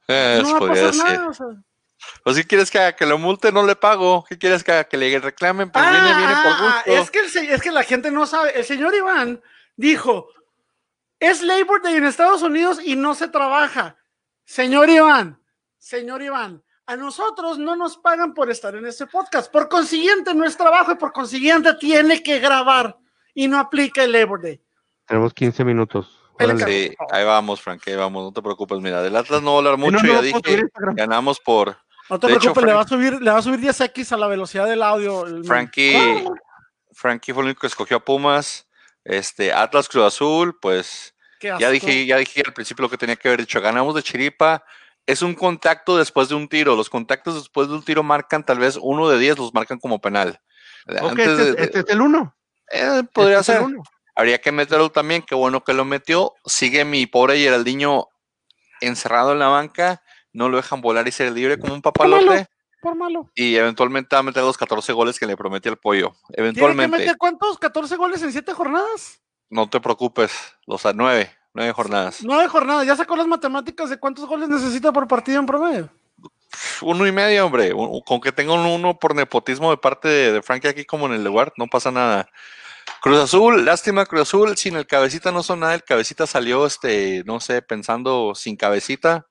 Eh, 0.07 0.41
no 0.43 0.53
va 0.53 0.67
a 0.67 0.69
pasar 0.69 0.95
nada. 0.97 1.29
o 1.31 1.33
sea. 1.33 1.47
Pues 2.23 2.37
si 2.37 2.45
quieres 2.45 2.71
que 2.71 2.95
que 2.99 3.07
lo 3.07 3.17
multe, 3.17 3.51
no 3.53 3.65
le 3.65 3.75
pago. 3.75 4.23
¿Qué 4.29 4.37
quieres 4.37 4.63
que? 4.63 4.87
Que 4.91 4.99
le 4.99 5.19
reclamen, 5.19 5.71
pues 5.71 5.83
viene, 5.91 6.15
viene 6.15 6.35
por 6.43 6.53
Ah, 6.53 6.83
gusto. 6.85 7.01
es 7.01 7.11
que, 7.11 7.21
el 7.21 7.51
es 7.51 7.63
que 7.63 7.71
la 7.73 7.85
gente 7.85 8.11
no 8.11 8.27
sabe. 8.27 8.53
El 8.59 8.67
señor 8.67 8.95
Iván 8.95 9.41
dijo, 9.77 10.29
es 11.19 11.41
Labor 11.41 11.81
Day 11.83 11.97
en 11.97 12.05
Estados 12.05 12.43
Unidos 12.43 12.81
y 12.85 12.97
no 12.97 13.15
se 13.15 13.29
trabaja. 13.29 13.97
Señor 14.55 14.91
Iván, 14.91 15.41
señor 15.79 16.23
Iván, 16.23 16.61
a 16.87 16.97
nosotros 16.97 17.57
no 17.57 17.77
nos 17.77 17.97
pagan 17.99 18.35
por 18.35 18.51
estar 18.51 18.75
en 18.75 18.85
este 18.85 19.07
podcast. 19.07 19.49
Por 19.53 19.69
consiguiente, 19.69 20.35
no 20.35 20.45
es 20.45 20.57
trabajo 20.57 20.91
y 20.91 20.97
por 20.97 21.13
consiguiente 21.13 21.73
tiene 21.75 22.21
que 22.21 22.41
grabar 22.41 22.99
y 23.33 23.47
no 23.47 23.61
aplica 23.61 24.03
el 24.03 24.11
Labor 24.11 24.43
Day. 24.43 24.61
Tenemos 25.07 25.33
15 25.35 25.65
minutos. 25.65 26.19
Sí, 26.67 26.93
ahí 27.13 27.25
vamos, 27.25 27.63
Frank, 27.63 27.83
ahí 27.87 27.95
vamos, 27.95 28.25
no 28.25 28.33
te 28.33 28.43
preocupes. 28.43 28.81
Mira, 28.81 29.01
del 29.03 29.15
Atlas 29.15 29.41
no 29.41 29.53
voy 29.53 29.55
a 29.55 29.59
hablar 29.59 29.77
mucho, 29.79 30.05
no, 30.05 30.15
ya 30.15 30.21
dije, 30.21 30.65
ganamos 30.97 31.39
por 31.39 31.77
No 32.09 32.19
te 32.19 32.27
De 32.27 32.33
hecho, 32.33 32.53
preocupes, 32.53 32.65
le, 32.65 32.73
Frank- 32.73 32.77
va 32.77 32.81
a 32.83 32.89
subir, 32.89 33.23
le 33.23 33.31
va 33.31 33.39
a 33.39 33.43
subir 33.43 33.61
10x 33.61 34.11
a 34.11 34.17
la 34.17 34.27
velocidad 34.27 34.67
del 34.67 34.83
audio. 34.83 35.27
el- 35.27 35.45
Frankie. 35.45 36.25
Frankie 36.93 37.33
fue 37.33 37.43
el 37.43 37.47
único 37.51 37.61
que 37.61 37.67
escogió 37.69 37.99
a 37.99 38.05
Pumas. 38.05 38.69
Este, 39.05 39.53
Atlas 39.53 39.89
Cruz 39.89 40.07
Azul, 40.07 40.59
pues 40.61 41.15
ya 41.41 41.71
dije, 41.71 42.07
ya 42.07 42.17
dije 42.17 42.43
al 42.45 42.53
principio 42.53 42.83
lo 42.83 42.91
que 42.91 42.99
tenía 42.99 43.17
que 43.17 43.29
haber 43.29 43.41
dicho. 43.41 43.61
Ganamos 43.61 43.95
de 43.95 44.03
Chiripa. 44.03 44.65
Es 45.07 45.23
un 45.23 45.35
contacto 45.35 45.97
después 45.97 46.29
de 46.29 46.35
un 46.35 46.49
tiro. 46.49 46.77
Los 46.77 46.91
contactos 46.91 47.35
después 47.35 47.69
de 47.69 47.75
un 47.75 47.83
tiro 47.83 48.03
marcan 48.03 48.45
tal 48.45 48.59
vez 48.59 48.79
uno 48.81 49.09
de 49.09 49.19
diez, 49.19 49.39
los 49.39 49.55
marcan 49.55 49.79
como 49.79 50.01
penal. 50.01 50.41
este, 50.87 51.63
este, 51.63 51.79
es 51.81 51.89
el 51.89 52.01
uno. 52.01 52.37
Eh, 52.71 53.03
podría 53.13 53.41
este 53.41 53.55
ser. 53.55 53.65
Habría 54.15 54.39
que 54.41 54.53
meterlo 54.53 54.91
también. 54.91 55.23
Qué 55.23 55.35
bueno 55.35 55.65
que 55.65 55.73
lo 55.73 55.85
metió. 55.85 56.35
Sigue 56.45 56.85
mi 56.85 57.07
pobre 57.07 57.39
Geraldinho 57.39 58.09
encerrado 58.81 59.33
en 59.33 59.39
la 59.39 59.49
banca. 59.49 60.03
No 60.33 60.49
lo 60.49 60.59
dejan 60.59 60.81
volar 60.81 61.09
y 61.09 61.13
ser 61.13 61.33
libre 61.33 61.59
como 61.59 61.75
un 61.75 61.83
papalote 61.83 62.47
por 62.81 62.97
malo. 62.97 63.31
Y 63.35 63.57
eventualmente 63.57 64.17
va 64.17 64.21
a 64.21 64.25
meter 64.25 64.43
los 64.43 64.57
14 64.57 64.93
goles 64.93 65.19
que 65.19 65.27
le 65.27 65.37
prometió 65.37 65.71
el 65.71 65.79
pollo. 65.79 66.13
Eventualmente. 66.31 66.97
¿Tiene 66.97 67.05
que 67.05 67.13
meter 67.13 67.19
cuántos? 67.19 67.61
¿14 67.61 67.97
goles 67.97 68.23
en 68.23 68.33
7 68.33 68.53
jornadas? 68.53 69.21
No 69.51 69.69
te 69.69 69.81
preocupes, 69.81 70.33
los 70.67 70.87
a 70.87 70.93
9, 70.93 71.31
9 71.55 71.73
jornadas. 71.73 72.21
9 72.23 72.49
jornadas, 72.49 72.87
ya 72.87 72.97
sacó 72.97 73.17
las 73.17 73.27
matemáticas 73.27 73.91
de 73.91 73.99
cuántos 73.99 74.27
goles 74.27 74.49
necesita 74.49 74.93
por 74.93 75.07
partido 75.09 75.41
en 75.41 75.47
promedio. 75.47 75.91
Uno 76.83 77.07
y 77.07 77.13
medio, 77.13 77.45
hombre. 77.45 77.73
Con 78.07 78.21
que 78.21 78.33
tenga 78.33 78.55
un 78.55 78.67
uno 78.67 78.99
por 78.99 79.15
nepotismo 79.15 79.71
de 79.71 79.77
parte 79.77 80.09
de, 80.09 80.33
de 80.33 80.43
Frankie 80.43 80.69
aquí 80.69 80.85
como 80.85 81.07
en 81.07 81.13
el 81.13 81.25
lugar, 81.25 81.53
no 81.57 81.67
pasa 81.67 81.91
nada. 81.91 82.29
Cruz 83.03 83.19
Azul, 83.19 83.65
lástima 83.65 84.07
Cruz 84.07 84.23
Azul, 84.23 84.57
sin 84.57 84.77
el 84.77 84.87
cabecita 84.87 85.33
no 85.33 85.43
son 85.43 85.61
nada, 85.61 85.75
el 85.75 85.85
cabecita 85.85 86.27
salió, 86.27 86.67
este, 86.67 87.23
no 87.25 87.41
sé, 87.41 87.63
pensando 87.63 88.35
sin 88.35 88.57
cabecita, 88.57 89.27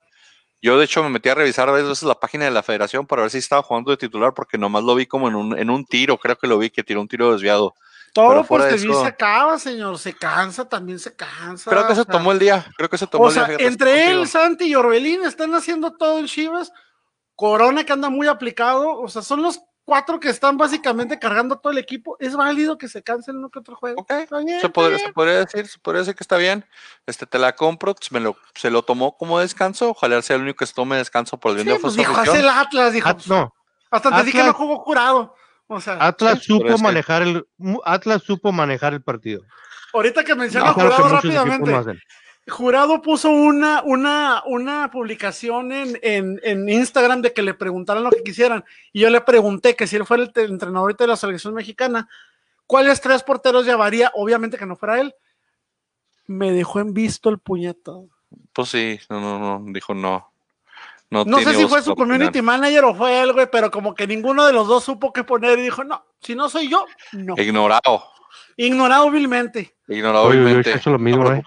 yo, 0.62 0.78
de 0.78 0.86
hecho, 0.86 1.02
me 1.04 1.10
metí 1.10 1.30
a 1.30 1.36
revisar 1.36 1.70
a 1.70 1.72
veces 1.72 2.04
la 2.04 2.20
página 2.20 2.44
de 2.44 2.52
la 2.52 2.64
federación 2.64 3.08
para 3.08 3.22
ver 3.22 3.32
si 3.32 3.38
estaba 3.38 3.64
jugando 3.64 3.92
de 3.92 3.98
titular, 3.98 4.34
porque 4.34 4.58
nomás 4.58 4.84
lo 4.84 4.94
vi 4.94 5.06
como 5.06 5.30
en 5.30 5.36
un, 5.36 5.58
en 5.58 5.70
un 5.70 5.86
tiro, 5.86 6.18
creo 6.18 6.38
que 6.38 6.48
lo 6.48 6.58
vi 6.58 6.70
que 6.70 6.84
tiró 6.84 7.00
un 7.00 7.08
tiro 7.08 7.32
desviado. 7.32 7.76
Todo 8.14 8.44
por 8.44 8.68
te 8.68 8.78
se 8.78 9.06
acaba, 9.06 9.58
señor. 9.60 9.98
Se 9.98 10.14
cansa, 10.14 10.68
también 10.68 11.00
se 11.00 11.16
cansa. 11.16 11.70
Creo 11.70 11.88
que 11.88 11.96
se 11.96 12.06
tomó 12.06 12.32
el 12.32 12.40
día. 12.40 12.66
Creo 12.78 12.90
que 12.90 12.98
se 12.98 13.08
tomó 13.08 13.30
el 13.30 13.36
día. 13.36 13.58
Entre 13.60 14.12
él, 14.12 14.28
Santi 14.28 14.66
y 14.66 14.76
Orbelín 14.76 15.24
están 15.24 15.54
haciendo 15.56 15.94
todo 15.94 16.20
en 16.20 16.26
Chivas. 16.26 16.72
Corona 17.36 17.84
que 17.84 17.94
anda 17.94 18.10
muy 18.10 18.28
aplicado. 18.28 19.00
O 19.00 19.08
sea, 19.08 19.22
son 19.22 19.42
los 19.42 19.62
cuatro 19.90 20.20
que 20.20 20.30
están 20.30 20.56
básicamente 20.56 21.18
cargando 21.18 21.58
todo 21.58 21.72
el 21.72 21.80
equipo, 21.80 22.16
es 22.20 22.36
válido 22.36 22.78
que 22.78 22.88
se 22.88 23.02
cancelen 23.02 23.40
uno 23.40 23.50
que 23.50 23.58
otro 23.58 23.76
juego. 23.76 24.06
se, 24.08 24.70
podría, 24.70 25.40
decir, 25.40 25.68
se 25.68 25.80
podría 25.80 26.02
decir 26.02 26.16
que 26.16 26.24
está 26.24 26.38
bien. 26.38 26.64
Este 27.08 27.26
te 27.26 27.40
la 27.40 27.56
compro, 27.56 27.96
pues, 27.96 28.12
me 28.12 28.20
lo, 28.20 28.38
se 28.54 28.70
lo 28.70 28.84
tomó 28.84 29.18
como 29.18 29.40
descanso. 29.40 29.90
Ojalá 29.90 30.22
sea 30.22 30.36
el 30.36 30.44
único 30.44 30.60
que 30.60 30.68
se 30.68 30.76
tome 30.76 30.98
descanso 30.98 31.40
por 31.40 31.52
el 31.52 31.64
bien 31.64 31.76
de 31.76 31.82
pues 31.82 31.96
dijo, 31.96 32.14
el 32.22 32.48
Atlas, 32.48 32.94
dijo. 32.94 33.10
no. 33.26 33.52
Hasta 33.90 34.16
te 34.16 34.24
dije 34.26 34.38
que 34.38 34.44
no 34.44 34.54
jugó 34.54 34.78
jurado. 34.78 35.34
O 35.72 35.80
sea, 35.80 35.98
Atlas 36.00 36.44
supo 36.44 36.80
manejar 36.80 37.22
el 37.22 37.46
Atlas 37.86 38.24
supo 38.24 38.52
manejar 38.52 38.94
el 38.96 39.04
partido. 39.04 39.44
Ahorita 39.94 40.24
que 40.24 40.34
menciona 40.34 40.74
jurado 40.74 41.10
rápidamente. 41.10 42.02
Jurado 42.48 43.04
puso 43.04 43.30
una, 43.30 43.84
una, 43.84 44.42
una 44.48 44.90
publicación 44.90 45.72
en, 45.72 46.00
en, 46.02 46.68
Instagram 46.68 47.22
de 47.22 47.34
que 47.34 47.44
le 47.44 47.54
preguntaran 47.54 48.04
lo 48.04 48.10
que 48.10 48.24
quisieran. 48.24 48.66
Y 48.92 49.02
yo 49.02 49.12
le 49.12 49.22
pregunté 49.22 49.76
que 49.76 49.86
si 49.86 49.96
él 49.96 50.08
fuera 50.08 50.24
el, 50.24 50.50
entrenador 50.50 50.98
de 50.98 51.06
la 51.06 51.16
selección 51.16 51.54
mexicana, 51.54 52.10
¿cuáles 52.66 53.00
tres 53.00 53.22
porteros 53.22 53.68
llevaría? 53.68 54.12
Obviamente 54.16 54.58
que 54.58 54.66
no 54.66 54.76
fuera 54.76 55.00
él. 55.00 55.14
Me 56.26 56.52
dejó 56.52 56.80
en 56.80 56.96
visto 56.96 57.30
el 57.30 57.38
puñeto. 57.38 58.08
Pues 58.54 58.70
sí, 58.70 59.00
no, 59.08 59.22
no, 59.22 59.60
no, 59.60 59.72
dijo 59.72 59.94
no. 59.94 60.32
No, 61.12 61.26
no 61.26 61.40
sé 61.40 61.56
si 61.56 61.68
fue 61.68 61.82
su 61.82 61.96
community 61.96 62.42
manager 62.42 62.86
o 62.86 62.96
fue 62.96 63.22
él, 63.22 63.34
güey, 63.34 63.50
pero 63.52 63.72
como 63.72 63.96
que 63.96 64.06
ninguno 64.06 64.46
de 64.46 64.54
los 64.54 64.68
dos 64.68 64.84
supo 64.84 65.12
qué 65.12 65.24
poner 65.24 65.58
y 65.58 65.64
dijo, 65.64 65.84
no, 65.84 66.06
si 66.22 66.36
no 66.36 66.50
soy 66.50 66.70
yo, 66.70 66.86
no. 67.14 67.34
Ignorado. 67.36 68.04
Ignorado 68.56 69.08
hábilmente. 69.08 69.76
Ignorado 69.88 70.28
hábilmente. 70.28 70.70
Eso 70.70 70.78
es 70.78 70.86
lo 70.86 71.00
mismo, 71.00 71.24
no 71.24 71.42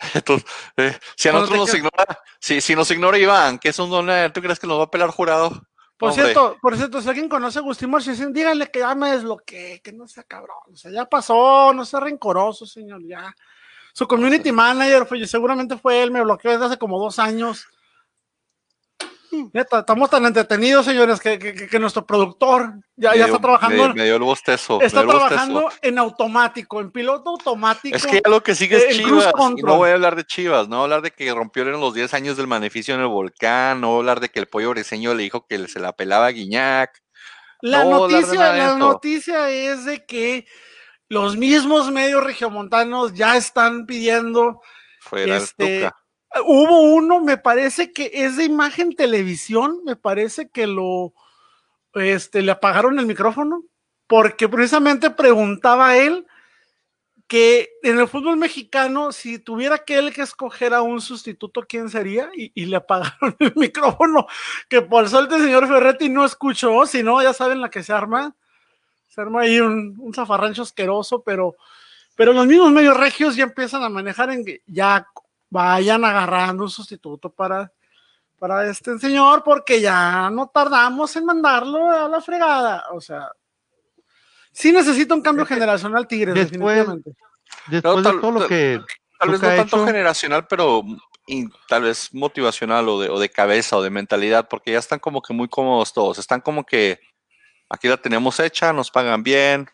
eh, 0.76 0.96
si 1.16 1.28
a 1.28 1.32
nosotros 1.32 1.58
nos 1.58 1.74
ignora, 1.74 2.22
si, 2.38 2.60
si 2.60 2.76
nos 2.76 2.88
ignora 2.90 3.18
Iván, 3.18 3.58
que 3.58 3.70
es 3.70 3.78
un 3.80 3.90
doner, 3.90 4.32
¿tú 4.32 4.40
crees 4.40 4.60
que 4.60 4.66
nos 4.66 4.78
va 4.78 4.84
a 4.84 4.90
pelar 4.90 5.10
jurado? 5.10 5.60
Por 5.96 6.12
cierto, 6.12 6.56
por 6.62 6.76
cierto, 6.76 7.02
si 7.02 7.08
alguien 7.08 7.28
conoce 7.28 7.58
a 7.58 7.62
Agustín 7.62 7.90
Marchesín, 7.90 8.32
díganle 8.32 8.70
que 8.70 8.78
ya 8.78 8.94
me 8.94 9.10
desbloquee, 9.10 9.80
que 9.82 9.92
no 9.92 10.06
sea 10.06 10.22
cabrón. 10.22 10.58
O 10.72 10.76
sea, 10.76 10.92
ya 10.92 11.06
pasó, 11.06 11.72
no 11.74 11.84
sea 11.84 11.98
rencoroso, 11.98 12.64
señor, 12.64 13.02
ya. 13.04 13.34
Su 13.92 14.06
community 14.06 14.52
manager, 14.52 15.06
fue, 15.06 15.26
seguramente 15.26 15.76
fue 15.76 16.00
él, 16.00 16.12
me 16.12 16.22
bloqueó 16.22 16.52
desde 16.52 16.66
hace 16.66 16.78
como 16.78 17.00
dos 17.00 17.18
años 17.18 17.66
estamos 19.52 20.10
tan 20.10 20.24
entretenidos, 20.26 20.84
señores, 20.84 21.20
que, 21.20 21.78
nuestro 21.78 22.06
productor 22.06 22.74
ya, 22.96 23.14
ya 23.14 23.26
está 23.26 23.38
trabajando. 23.38 23.94
Me, 23.94 24.04
dio 24.04 24.16
el 24.16 24.22
bostezo. 24.22 24.80
Está 24.80 25.06
trabajando 25.06 25.70
en 25.82 25.98
automático, 25.98 26.80
en 26.80 26.90
piloto 26.90 27.30
automático. 27.30 27.96
Es 27.96 28.06
que 28.06 28.20
lo 28.28 28.42
que 28.42 28.54
sigue 28.54 28.76
es 28.76 28.96
Chivas. 28.96 29.32
no 29.62 29.76
voy 29.76 29.90
a 29.90 29.94
hablar 29.94 30.16
de 30.16 30.24
Chivas, 30.24 30.68
no 30.68 30.76
voy 30.76 30.80
a 30.80 30.84
hablar 30.84 31.02
de 31.02 31.10
que 31.10 31.32
rompieron 31.32 31.80
los 31.80 31.94
10 31.94 32.14
años 32.14 32.36
del 32.36 32.46
beneficio 32.46 32.94
en 32.94 33.00
el 33.00 33.08
volcán, 33.08 33.80
no 33.80 33.88
voy 33.88 33.96
a 33.96 33.98
hablar 34.00 34.20
de 34.20 34.30
que 34.30 34.40
el 34.40 34.46
pollo 34.46 34.70
briseño 34.70 35.14
le 35.14 35.24
dijo 35.24 35.46
que 35.46 35.68
se 35.68 35.80
la 35.80 35.92
pelaba 35.92 36.26
a 36.26 36.30
Guiñac. 36.30 37.02
La, 37.60 37.84
noticia, 37.84 38.52
la 38.52 38.76
noticia 38.76 39.50
es 39.50 39.84
de 39.84 40.06
que 40.06 40.46
los 41.08 41.36
mismos 41.36 41.90
medios 41.90 42.22
regiomontanos 42.22 43.14
ya 43.14 43.36
están 43.36 43.86
pidiendo. 43.86 44.60
Fuera 45.00 45.38
este, 45.38 45.90
Hubo 46.44 46.80
uno, 46.82 47.20
me 47.20 47.36
parece 47.38 47.92
que 47.92 48.10
es 48.12 48.36
de 48.36 48.44
imagen 48.44 48.94
televisión, 48.94 49.80
me 49.84 49.96
parece 49.96 50.48
que 50.50 50.66
lo, 50.66 51.14
este, 51.94 52.42
le 52.42 52.52
apagaron 52.52 52.98
el 52.98 53.06
micrófono, 53.06 53.64
porque 54.06 54.48
precisamente 54.48 55.10
preguntaba 55.10 55.96
él 55.96 56.26
que 57.28 57.68
en 57.82 57.98
el 57.98 58.08
fútbol 58.08 58.38
mexicano, 58.38 59.12
si 59.12 59.38
tuviera 59.38 59.78
que 59.78 59.98
él 59.98 60.14
que 60.14 60.22
escoger 60.22 60.72
a 60.72 60.80
un 60.80 61.02
sustituto, 61.02 61.66
¿quién 61.68 61.90
sería? 61.90 62.30
Y, 62.34 62.64
le 62.64 62.76
apagaron 62.76 63.36
el 63.38 63.52
micrófono, 63.54 64.26
que 64.68 64.80
por 64.80 65.08
suerte 65.08 65.36
el 65.36 65.42
señor 65.42 65.68
Ferretti 65.68 66.08
no 66.08 66.24
escuchó, 66.24 66.86
si 66.86 67.02
no, 67.02 67.22
ya 67.22 67.34
saben 67.34 67.60
la 67.60 67.68
que 67.70 67.82
se 67.82 67.92
arma, 67.92 68.34
se 69.08 69.20
arma 69.20 69.42
ahí 69.42 69.60
un, 69.60 69.94
un 69.98 70.14
zafarrancho 70.14 70.62
asqueroso, 70.62 71.22
pero, 71.22 71.56
pero 72.16 72.32
los 72.32 72.46
mismos 72.46 72.72
medios 72.72 72.96
regios 72.96 73.36
ya 73.36 73.44
empiezan 73.44 73.82
a 73.82 73.90
manejar 73.90 74.30
en 74.30 74.44
ya 74.66 75.06
vayan 75.50 76.04
agarrando 76.04 76.64
un 76.64 76.70
sustituto 76.70 77.30
para, 77.30 77.72
para 78.38 78.68
este 78.68 78.98
señor, 78.98 79.42
porque 79.42 79.80
ya 79.80 80.30
no 80.30 80.48
tardamos 80.48 81.14
en 81.16 81.24
mandarlo 81.24 81.90
a 81.90 82.08
la 82.08 82.20
fregada. 82.20 82.84
O 82.92 83.00
sea, 83.00 83.30
sí 84.52 84.72
necesita 84.72 85.14
un 85.14 85.22
cambio 85.22 85.46
generacional 85.46 86.06
Tigres, 86.06 86.34
definitivamente. 86.34 87.12
Después 87.66 88.04
de 88.04 88.20
todo 88.20 88.30
lo 88.32 88.46
que. 88.46 88.80
Tal 89.18 89.30
vez 89.30 89.42
no 89.42 89.48
tanto 89.48 89.84
generacional, 89.84 90.46
pero 90.46 90.84
tal 91.68 91.82
vez 91.82 92.14
motivacional 92.14 92.88
o 92.88 93.00
de, 93.00 93.08
o 93.08 93.18
de 93.18 93.28
cabeza 93.28 93.76
o 93.76 93.82
de 93.82 93.90
mentalidad, 93.90 94.48
porque 94.48 94.72
ya 94.72 94.78
están 94.78 94.98
como 94.98 95.22
que 95.22 95.34
muy 95.34 95.48
cómodos 95.48 95.92
todos. 95.92 96.18
Están 96.18 96.40
como 96.40 96.64
que 96.64 97.00
aquí 97.68 97.88
la 97.88 97.96
tenemos 97.96 98.38
hecha, 98.40 98.72
nos 98.72 98.90
pagan 98.90 99.22
bien, 99.22 99.68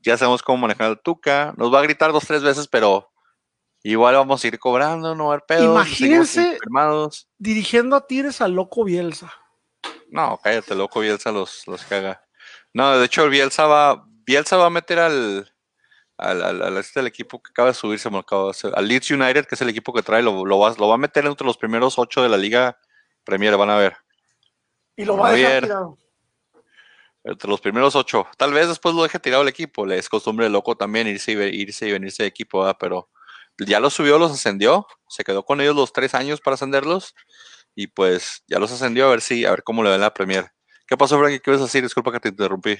ya 0.00 0.16
sabemos 0.16 0.42
cómo 0.42 0.58
manejar 0.58 0.90
el 0.90 1.00
Tuca, 1.00 1.54
nos 1.56 1.72
va 1.72 1.80
a 1.80 1.82
gritar 1.82 2.12
dos, 2.12 2.26
tres 2.26 2.42
veces, 2.42 2.68
pero 2.68 3.09
Igual 3.82 4.14
vamos 4.14 4.44
a 4.44 4.46
ir 4.46 4.58
cobrando, 4.58 5.14
no 5.14 5.30
haber 5.30 5.44
pedos. 5.46 5.64
Imagínense 5.64 6.58
dirigiendo 7.38 7.96
a 7.96 8.06
Tigres 8.06 8.40
al 8.40 8.52
loco 8.52 8.84
Bielsa. 8.84 9.32
No, 10.10 10.38
cállate, 10.42 10.74
loco 10.74 11.00
Bielsa 11.00 11.32
los, 11.32 11.66
los 11.66 11.84
caga. 11.84 12.22
No, 12.74 12.98
de 12.98 13.06
hecho, 13.06 13.28
Bielsa 13.28 13.66
va, 13.66 14.04
Bielsa 14.06 14.56
va 14.56 14.66
a 14.66 14.70
meter 14.70 14.98
al, 14.98 15.50
al, 16.18 16.62
al, 16.62 16.76
este, 16.76 17.00
equipo 17.06 17.42
que 17.42 17.50
acaba 17.50 17.68
de 17.68 17.74
subirse, 17.74 18.08
al 18.08 18.88
Leeds 18.88 19.10
United, 19.10 19.46
que 19.46 19.54
es 19.54 19.60
el 19.62 19.70
equipo 19.70 19.92
que 19.92 20.02
trae, 20.02 20.22
lo, 20.22 20.44
lo, 20.44 20.58
va, 20.58 20.74
lo 20.78 20.88
va 20.88 20.94
a 20.94 20.98
meter 20.98 21.24
entre 21.24 21.46
los 21.46 21.56
primeros 21.56 21.98
ocho 21.98 22.22
de 22.22 22.28
la 22.28 22.36
Liga 22.36 22.78
Premier, 23.24 23.56
van 23.56 23.70
a 23.70 23.76
ver. 23.76 23.96
Y 24.96 25.04
lo 25.04 25.16
va 25.16 25.30
a 25.30 25.32
dejar 25.32 25.62
tirado. 25.62 25.98
Entre 27.22 27.48
los 27.48 27.60
primeros 27.60 27.96
ocho. 27.96 28.26
Tal 28.36 28.52
vez 28.52 28.68
después 28.68 28.94
lo 28.94 29.02
deje 29.02 29.18
tirado 29.18 29.42
el 29.42 29.48
equipo. 29.48 29.84
Le 29.84 29.98
es 29.98 30.08
costumbre 30.08 30.48
loco 30.48 30.76
también 30.76 31.06
irse 31.06 31.32
y, 31.32 31.36
irse 31.36 31.86
y 31.86 31.92
venirse 31.92 32.22
de 32.22 32.28
equipo, 32.28 32.74
pero 32.78 33.10
ya 33.66 33.80
los 33.80 33.94
subió, 33.94 34.18
los 34.18 34.32
ascendió, 34.32 34.86
se 35.08 35.24
quedó 35.24 35.44
con 35.44 35.60
ellos 35.60 35.76
los 35.76 35.92
tres 35.92 36.14
años 36.14 36.40
para 36.40 36.54
ascenderlos 36.54 37.14
y 37.74 37.86
pues 37.88 38.42
ya 38.46 38.58
los 38.58 38.72
ascendió 38.72 39.06
a 39.06 39.10
ver 39.10 39.20
si, 39.20 39.44
a 39.44 39.50
ver 39.50 39.62
cómo 39.62 39.82
le 39.82 39.90
va 39.90 39.94
en 39.94 40.00
la 40.00 40.14
Premier. 40.14 40.50
¿Qué 40.86 40.96
pasó, 40.96 41.18
Frankie? 41.18 41.40
¿Qué 41.40 41.50
ibas 41.50 41.60
a 41.60 41.64
decir? 41.64 41.82
Disculpa 41.82 42.12
que 42.12 42.20
te 42.20 42.28
interrumpí. 42.30 42.78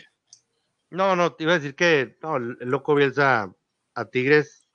No, 0.90 1.14
no, 1.14 1.32
te 1.32 1.44
iba 1.44 1.52
a 1.52 1.58
decir 1.58 1.76
que 1.76 2.18
el 2.20 2.56
loco 2.60 2.94
Bielsa 2.94 3.52
a 3.94 4.04
Tigres 4.06 4.66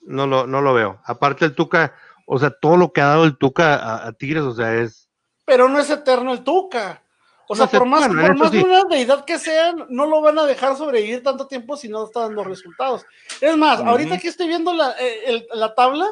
no 0.00 0.26
lo, 0.26 0.46
no 0.46 0.60
lo 0.60 0.72
veo. 0.72 1.00
Aparte 1.04 1.44
el 1.44 1.54
Tuca, 1.54 1.94
o 2.26 2.38
sea, 2.38 2.50
todo 2.50 2.76
lo 2.76 2.92
que 2.92 3.00
ha 3.00 3.06
dado 3.06 3.24
el 3.24 3.36
Tuca 3.36 4.06
a 4.06 4.12
Tigres, 4.12 4.44
o 4.44 4.54
sea, 4.54 4.74
es... 4.74 5.10
Pero 5.44 5.68
no 5.68 5.80
es 5.80 5.90
eterno 5.90 6.32
el 6.32 6.44
Tuca. 6.44 7.02
O 7.48 7.54
sea, 7.54 7.66
por 7.68 7.86
más, 7.86 8.08
por 8.08 8.36
más 8.36 8.52
una 8.52 8.84
deidad 8.84 9.24
que 9.24 9.38
sean, 9.38 9.86
no 9.88 10.06
lo 10.06 10.20
van 10.20 10.38
a 10.38 10.44
dejar 10.44 10.76
sobrevivir 10.76 11.22
tanto 11.22 11.46
tiempo 11.46 11.76
si 11.76 11.88
no 11.88 12.04
está 12.04 12.20
dando 12.20 12.42
resultados. 12.42 13.06
Es 13.40 13.56
más, 13.56 13.80
ahorita 13.80 14.18
que 14.18 14.28
estoy 14.28 14.48
viendo 14.48 14.72
la, 14.72 14.94
eh, 14.98 15.46
la, 15.52 15.74
tabla, 15.74 16.06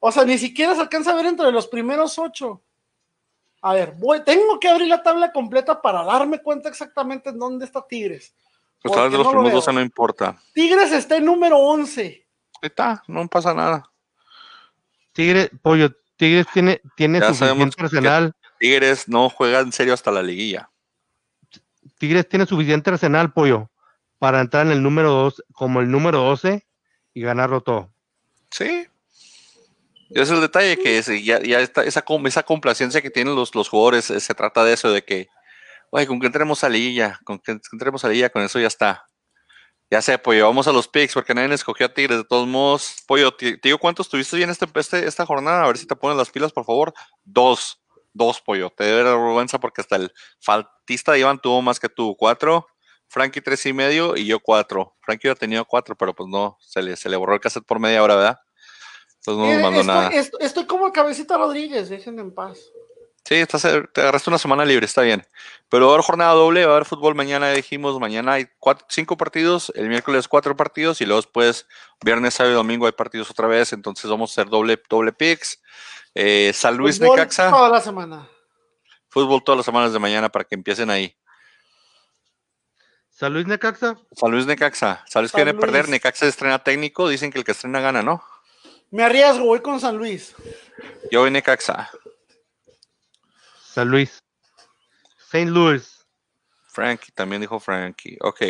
o 0.00 0.10
sea, 0.10 0.24
ni 0.24 0.38
siquiera 0.38 0.74
se 0.74 0.80
alcanza 0.80 1.10
a 1.12 1.14
ver 1.14 1.26
entre 1.26 1.52
los 1.52 1.68
primeros 1.68 2.18
ocho. 2.18 2.62
A 3.60 3.74
ver, 3.74 3.92
voy, 3.96 4.24
tengo 4.24 4.58
que 4.58 4.68
abrir 4.68 4.88
la 4.88 5.02
tabla 5.02 5.30
completa 5.30 5.80
para 5.80 6.02
darme 6.04 6.40
cuenta 6.40 6.68
exactamente 6.68 7.30
en 7.30 7.38
dónde 7.38 7.66
está 7.66 7.86
Tigres. 7.86 8.34
Pues 8.82 8.94
tal 8.94 9.04
vez 9.04 9.12
de 9.12 9.18
los 9.18 9.26
no 9.26 9.30
primeros 9.30 9.52
veo? 9.52 9.60
12 9.60 9.72
no 9.74 9.80
importa. 9.80 10.36
Tigres 10.54 10.90
está 10.90 11.16
en 11.16 11.26
número 11.26 11.58
11. 11.58 12.02
Ahí 12.02 12.26
está, 12.62 13.02
no 13.06 13.28
pasa 13.28 13.52
nada. 13.54 13.88
Tigre, 15.12 15.50
pollo, 15.60 15.94
Tigres 16.16 16.46
tiene, 16.52 16.80
tiene 16.96 17.20
Ya 17.20 17.28
suficiente 17.34 17.76
que- 17.76 17.84
arsenal. 17.84 18.34
Tigres 18.62 19.08
no 19.08 19.28
juega 19.28 19.58
en 19.58 19.72
serio 19.72 19.92
hasta 19.92 20.12
la 20.12 20.22
liguilla. 20.22 20.70
Tigres 21.98 22.28
tiene 22.28 22.46
suficiente 22.46 22.90
arsenal, 22.90 23.32
pollo, 23.32 23.72
para 24.20 24.40
entrar 24.40 24.64
en 24.66 24.70
el 24.72 24.84
número 24.84 25.10
2, 25.10 25.42
como 25.52 25.80
el 25.80 25.90
número 25.90 26.20
12 26.20 26.64
y 27.12 27.22
ganarlo 27.22 27.60
todo. 27.62 27.92
Sí. 28.52 28.86
Ese 30.10 30.22
es 30.22 30.30
el 30.30 30.40
detalle, 30.42 30.76
que 30.78 30.98
es- 30.98 31.08
ya, 31.24 31.40
ya 31.42 31.58
está, 31.58 31.82
esa, 31.82 32.04
esa 32.24 32.42
complacencia 32.44 33.02
que 33.02 33.10
tienen 33.10 33.34
los, 33.34 33.52
los 33.56 33.68
jugadores, 33.68 34.10
eh, 34.10 34.20
se 34.20 34.32
trata 34.34 34.62
de 34.62 34.74
eso, 34.74 34.92
de 34.92 35.02
que, 35.04 35.26
oye, 35.90 36.06
con 36.06 36.20
que 36.20 36.26
entremos 36.26 36.62
a 36.62 36.68
liguilla, 36.68 37.18
con 37.24 37.40
que 37.40 37.58
entremos 37.72 38.04
a 38.04 38.08
liguilla, 38.08 38.30
con 38.30 38.42
eso 38.42 38.60
ya 38.60 38.68
está. 38.68 39.06
Ya 39.90 40.00
sé, 40.02 40.18
Pollo, 40.18 40.46
vamos 40.46 40.68
a 40.68 40.72
los 40.72 40.86
picks, 40.86 41.14
porque 41.14 41.34
nadie 41.34 41.52
escogió 41.52 41.86
a 41.86 41.92
Tigres, 41.92 42.18
de 42.18 42.24
todos 42.24 42.46
modos. 42.46 42.94
Pollo, 43.08 43.34
te, 43.34 43.58
te 43.58 43.68
digo 43.70 43.78
cuántos 43.78 44.08
tuviste 44.08 44.36
bien 44.36 44.50
este, 44.50 44.66
este- 44.76 45.04
esta 45.04 45.26
jornada, 45.26 45.64
a 45.64 45.66
ver 45.66 45.78
si 45.78 45.86
te 45.86 45.96
ponen 45.96 46.16
las 46.16 46.30
pilas, 46.30 46.52
por 46.52 46.64
favor. 46.64 46.94
Dos, 47.24 47.81
dos, 48.12 48.40
Pollo. 48.40 48.70
Te 48.70 48.84
debe 48.84 49.02
dar 49.02 49.18
vergüenza 49.18 49.58
porque 49.58 49.80
hasta 49.80 49.96
el 49.96 50.12
faltista 50.40 51.12
de 51.12 51.20
Iván 51.20 51.40
tuvo 51.40 51.62
más 51.62 51.78
que 51.80 51.88
tú, 51.88 52.16
cuatro. 52.18 52.66
Frankie 53.08 53.40
tres 53.42 53.66
y 53.66 53.72
medio 53.74 54.16
y 54.16 54.24
yo 54.26 54.40
cuatro. 54.40 54.96
Frankie 55.02 55.28
ya 55.28 55.34
tenía 55.34 55.62
cuatro, 55.64 55.94
pero 55.96 56.14
pues 56.14 56.28
no, 56.30 56.56
se 56.60 56.82
le, 56.82 56.96
se 56.96 57.08
le 57.10 57.16
borró 57.16 57.34
el 57.34 57.40
cassette 57.40 57.66
por 57.66 57.78
media 57.78 58.02
hora, 58.02 58.16
¿verdad? 58.16 58.38
Entonces 59.16 59.38
no 59.38 59.46
nos 59.46 59.58
Eh, 59.58 59.62
mandó 59.62 59.80
estoy, 59.80 59.94
nada. 59.94 60.08
est- 60.10 60.34
estoy 60.40 60.66
como 60.66 60.90
Cabecita 60.92 61.36
Rodríguez, 61.36 61.88
déjenme 61.90 62.22
en 62.22 62.34
paz. 62.34 62.72
Sí, 63.24 63.36
estás, 63.36 63.62
te 63.62 64.00
agarraste 64.00 64.30
una 64.30 64.38
semana 64.38 64.64
libre, 64.64 64.84
está 64.84 65.02
bien. 65.02 65.24
Pero 65.68 65.86
va 65.86 65.92
a 65.92 65.94
haber 65.94 66.04
jornada 66.04 66.32
doble, 66.32 66.66
va 66.66 66.72
a 66.72 66.74
haber 66.76 66.86
fútbol 66.86 67.14
mañana, 67.14 67.50
dijimos, 67.52 67.98
mañana 68.00 68.32
hay 68.32 68.48
cuatro, 68.58 68.84
cinco 68.90 69.16
partidos, 69.16 69.72
el 69.76 69.88
miércoles 69.88 70.26
cuatro 70.26 70.56
partidos 70.56 71.00
y 71.00 71.06
luego 71.06 71.20
después 71.22 71.66
viernes, 72.04 72.34
sábado 72.34 72.52
y 72.54 72.56
domingo 72.56 72.86
hay 72.86 72.92
partidos 72.92 73.30
otra 73.30 73.46
vez, 73.46 73.72
entonces 73.72 74.10
vamos 74.10 74.30
a 74.30 74.32
hacer 74.32 74.50
doble, 74.50 74.80
doble 74.88 75.12
picks. 75.12 75.62
Eh, 76.14 76.50
San 76.52 76.76
Luis 76.76 76.98
Fútbol 76.98 77.16
Necaxa, 77.16 77.48
Toda 77.50 77.68
la 77.70 77.80
semana. 77.80 78.28
fútbol 79.08 79.42
todas 79.44 79.58
las 79.58 79.66
semanas 79.66 79.92
de 79.92 79.98
mañana 79.98 80.28
para 80.28 80.44
que 80.44 80.56
empiecen 80.56 80.90
ahí. 80.90 81.16
San 83.08 83.32
Luis 83.32 83.46
Necaxa, 83.46 83.96
San 84.16 84.30
Luis 84.32 84.46
Necaxa, 84.46 85.04
San 85.06 85.22
Luis 85.22 85.30
San 85.30 85.38
quiere 85.38 85.54
perder. 85.54 85.88
Necaxa 85.88 86.26
estrena 86.26 86.58
técnico, 86.58 87.08
dicen 87.08 87.30
que 87.30 87.38
el 87.38 87.44
que 87.44 87.52
estrena 87.52 87.80
gana, 87.80 88.02
¿no? 88.02 88.22
Me 88.90 89.04
arriesgo, 89.04 89.44
voy 89.44 89.60
con 89.60 89.80
San 89.80 89.96
Luis. 89.96 90.34
Yo 91.10 91.20
voy 91.20 91.30
Necaxa. 91.30 91.88
San 93.72 93.88
Luis. 93.88 94.22
St. 95.32 95.50
Louis. 95.50 96.06
Frankie, 96.66 97.10
también 97.12 97.40
dijo 97.40 97.58
Frankie. 97.58 98.18
Ok. 98.20 98.42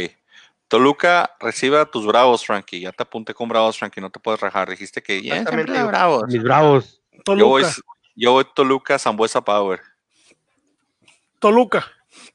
Toluca 0.67 1.37
recibe 1.39 1.79
a 1.79 1.85
tus 1.85 2.05
bravos, 2.05 2.45
Frankie. 2.45 2.81
Ya 2.81 2.91
te 2.91 3.05
apunté 3.05 3.33
con 3.33 3.49
bravos, 3.49 3.79
Frankie. 3.79 4.01
No 4.01 4.11
te 4.11 4.19
puedes 4.19 4.41
rajar. 4.41 4.69
Dijiste 4.69 5.01
que 5.01 5.23
ya 5.23 5.45
siempre 5.45 5.85
bravos. 5.85 6.25
Mis 6.27 6.43
bravos. 6.43 7.01
Yo 7.13 7.47
voy, 7.47 7.63
Toluca. 7.63 7.75
yo 8.17 8.33
voy 8.33 8.47
Toluca, 8.53 8.99
Zambuesa 8.99 9.45
Power. 9.45 9.81
Toluca. 11.39 11.87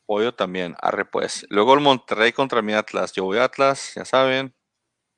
Pollo 0.05 0.33
también. 0.33 0.73
Arre 0.79 1.03
pues. 1.03 1.45
Luego 1.49 1.73
el 1.73 1.81
Monterrey 1.81 2.31
contra 2.31 2.61
mi 2.61 2.73
Atlas. 2.73 3.11
Yo 3.11 3.25
voy 3.25 3.39
Atlas, 3.39 3.93
ya 3.95 4.05
saben. 4.05 4.55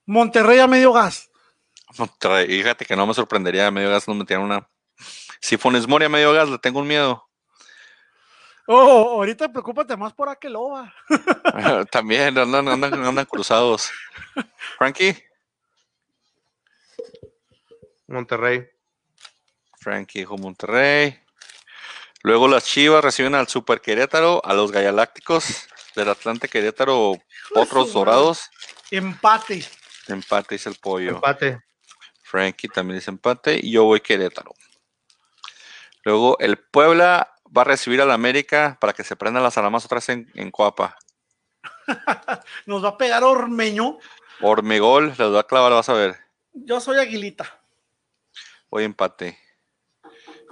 Monterrey 0.08 0.58
a 0.58 0.66
medio 0.66 0.92
gas. 0.92 1.30
Monterrey. 2.00 2.48
Fíjate 2.48 2.84
que 2.86 2.96
no 2.96 3.06
me 3.06 3.14
sorprendería 3.14 3.68
a 3.68 3.72
medio 3.72 3.92
gas 3.92 4.08
no 4.08 4.16
metieran 4.16 4.46
una. 4.46 4.68
Si 5.40 5.56
Funes 5.58 5.88
Mori 5.88 6.06
a 6.06 6.10
medio 6.10 6.34
gas, 6.34 6.50
le 6.50 6.58
tengo 6.58 6.80
un 6.80 6.88
miedo. 6.88 7.29
Oh, 8.72 9.16
ahorita 9.16 9.50
preocúpate 9.52 9.98
más 9.98 10.14
por 10.14 10.30
Aqueloba. 10.30 10.94
también 11.92 12.38
andan, 12.38 12.68
andan, 12.68 13.04
andan 13.04 13.26
cruzados. 13.26 13.90
Frankie. 14.78 15.18
Monterrey. 18.06 18.70
Frankie 19.80 20.20
dijo 20.20 20.38
Monterrey. 20.38 21.20
Luego 22.22 22.48
las 22.48 22.66
Chivas 22.66 23.04
reciben 23.04 23.34
al 23.34 23.48
Super 23.48 23.82
Querétaro, 23.82 24.40
a 24.46 24.54
los 24.54 24.72
Galácticos 24.72 25.68
del 25.96 26.10
Atlante 26.10 26.48
Querétaro, 26.48 27.14
otros 27.56 27.92
dorados. 27.92 28.52
Empate. 28.92 29.66
Empate 30.08 30.54
dice 30.54 30.70
el 30.70 30.76
pollo. 30.76 31.16
Empate. 31.16 31.60
Frankie 32.22 32.68
también 32.68 33.00
dice 33.00 33.10
empate 33.10 33.60
y 33.60 33.72
yo 33.72 33.86
voy 33.86 34.02
Querétaro. 34.02 34.54
Luego 36.04 36.38
el 36.38 36.60
Puebla 36.60 37.34
va 37.56 37.62
a 37.62 37.66
recibir 37.66 38.02
al 38.02 38.12
América 38.12 38.78
para 38.80 38.94
que 38.94 39.04
se 39.04 39.16
prendan 39.16 39.44
las 39.44 39.58
alarmas 39.58 39.86
otra 39.86 39.96
vez 39.96 40.10
en, 40.10 40.32
en 40.36 40.52
Coapa. 40.52 40.98
Nos 42.66 42.84
va 42.84 42.90
a 42.90 42.98
pegar 42.98 43.24
Ormeño. 43.24 43.98
Ormegol, 44.42 45.08
les 45.10 45.34
va 45.34 45.42
a 45.42 45.48
clavar, 45.48 45.72
vas 45.72 45.90
a 45.90 45.94
ver. 45.94 46.18
Yo 46.54 46.80
soy 46.80 46.98
Aguilita. 46.98 47.62
Voy 48.70 48.84
empate. 48.84 49.38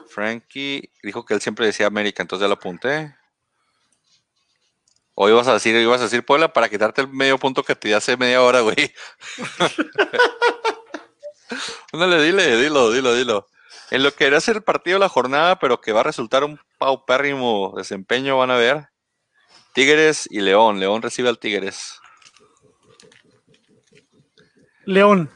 Frankie 0.10 0.92
dijo 1.04 1.26
que 1.26 1.34
él 1.34 1.42
siempre 1.42 1.66
decía 1.66 1.88
América, 1.88 2.24
entonces 2.24 2.44
ya 2.44 2.48
lo 2.48 2.56
apunté. 2.56 3.16
O 5.14 5.30
ibas 5.30 5.48
a 5.48 5.54
decir, 5.54 5.76
ibas 5.76 6.02
a 6.02 6.06
decir 6.06 6.26
Puebla 6.26 6.54
para 6.54 6.70
quitarte 6.70 7.02
el 7.02 7.08
medio 7.08 7.38
punto 7.38 7.64
que 7.64 7.76
te 7.76 7.88
di 7.88 7.94
hace 7.94 8.18
media 8.18 8.42
hora, 8.42 8.62
güey. 8.62 8.76
Ándale, 11.94 12.22
dile, 12.22 12.58
dilo, 12.58 12.92
dilo, 12.92 13.14
dilo. 13.14 13.48
En 13.90 14.04
lo 14.04 14.14
que 14.14 14.26
era 14.26 14.42
ser 14.42 14.58
el 14.58 14.64
partido 14.64 14.96
de 14.96 15.06
la 15.06 15.10
jornada, 15.10 15.60
pero 15.60 15.80
que 15.80 15.94
va 15.94 16.02
a 16.02 16.04
resultar 16.04 16.44
un 16.44 16.60
paupérrimo 16.78 17.74
desempeño, 17.78 18.38
van 18.38 18.52
a 18.52 18.58
ver. 18.58 18.90
Tigres 19.74 20.28
y 20.30 20.42
León. 20.42 20.80
León 20.80 21.02
recibe 21.02 21.30
al 21.30 21.40
Tigres. 21.40 22.00
León. 24.86 25.30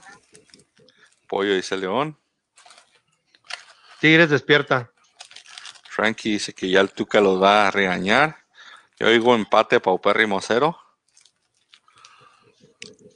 Pollo 1.27 1.53
dice 1.53 1.77
León. 1.77 2.17
Tigres 3.99 4.29
despierta. 4.29 4.91
Frankie 5.89 6.31
dice 6.31 6.53
que 6.53 6.69
ya 6.69 6.81
el 6.81 6.91
Tuca 6.91 7.21
los 7.21 7.41
va 7.41 7.67
a 7.67 7.71
regañar. 7.71 8.37
Yo 8.99 9.09
digo 9.09 9.35
empate 9.35 9.79
paupérrimo 9.79 10.37
a 10.37 10.41
cero. 10.41 10.77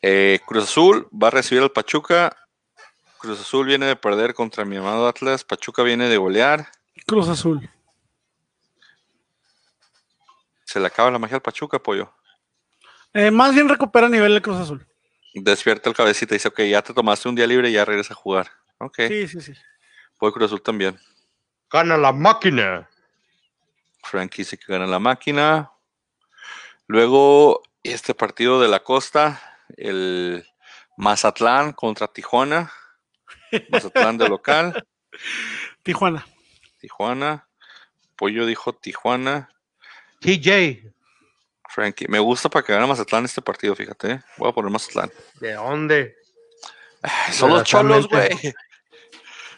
Eh, 0.01 0.39
Cruz 0.45 0.65
Azul 0.65 1.07
va 1.11 1.29
a 1.29 1.31
recibir 1.31 1.63
al 1.63 1.71
Pachuca. 1.71 2.44
Cruz 3.25 3.41
Azul 3.41 3.65
viene 3.65 3.87
de 3.87 3.95
perder 3.95 4.35
contra 4.35 4.65
mi 4.65 4.77
amado 4.77 5.07
Atlas. 5.07 5.43
Pachuca 5.43 5.81
viene 5.81 6.07
de 6.09 6.17
golear. 6.17 6.67
Cruz 7.07 7.27
Azul. 7.27 7.67
Se 10.63 10.79
le 10.79 10.85
acaba 10.85 11.09
la 11.09 11.17
magia 11.17 11.37
al 11.37 11.41
Pachuca, 11.41 11.79
pollo. 11.79 12.13
Eh, 13.13 13.31
más 13.31 13.55
bien 13.55 13.67
recupera 13.67 14.07
nivel 14.09 14.35
de 14.35 14.41
Cruz 14.43 14.57
Azul. 14.57 14.85
Despierta 15.33 15.89
el 15.89 15.95
cabecita 15.95 16.35
y 16.35 16.37
dice, 16.37 16.49
ok, 16.49 16.61
ya 16.61 16.83
te 16.83 16.93
tomaste 16.93 17.27
un 17.27 17.33
día 17.33 17.47
libre 17.47 17.69
y 17.69 17.73
ya 17.73 17.83
regresa 17.83 18.13
a 18.13 18.17
jugar. 18.17 18.51
Ok, 18.77 18.99
Sí, 19.07 19.27
sí, 19.27 19.41
sí. 19.41 19.53
voy 20.19 20.31
Cruz 20.31 20.45
Azul 20.45 20.61
también. 20.61 20.99
Gana 21.71 21.97
la 21.97 22.11
máquina. 22.11 22.87
Frankie 24.03 24.43
dice 24.43 24.55
que 24.57 24.71
gana 24.71 24.85
la 24.85 24.99
máquina. 24.99 25.71
Luego, 26.85 27.63
este 27.81 28.13
partido 28.13 28.61
de 28.61 28.67
la 28.67 28.81
costa, 28.83 29.41
el 29.77 30.45
Mazatlán 30.95 31.73
contra 31.73 32.07
Tijuana. 32.07 32.71
Mazatlán 33.69 34.17
de 34.17 34.29
local, 34.29 34.87
Tijuana. 35.83 36.25
Tijuana. 36.79 37.47
Pollo 38.15 38.45
dijo 38.45 38.73
Tijuana. 38.73 39.49
TJ. 40.21 40.91
Frankie, 41.69 42.07
me 42.07 42.19
gusta 42.19 42.49
para 42.49 42.65
que 42.65 42.73
gane 42.73 42.87
Mazatlán 42.87 43.25
este 43.25 43.41
partido, 43.41 43.75
fíjate. 43.75 44.11
¿eh? 44.11 44.21
Voy 44.37 44.49
a 44.49 44.53
poner 44.53 44.71
Mazatlán. 44.71 45.11
¿De 45.39 45.53
dónde? 45.53 46.15
Ay, 47.01 47.33
Son 47.33 47.49
los 47.49 47.63
cholos, 47.63 48.07
güey. 48.07 48.29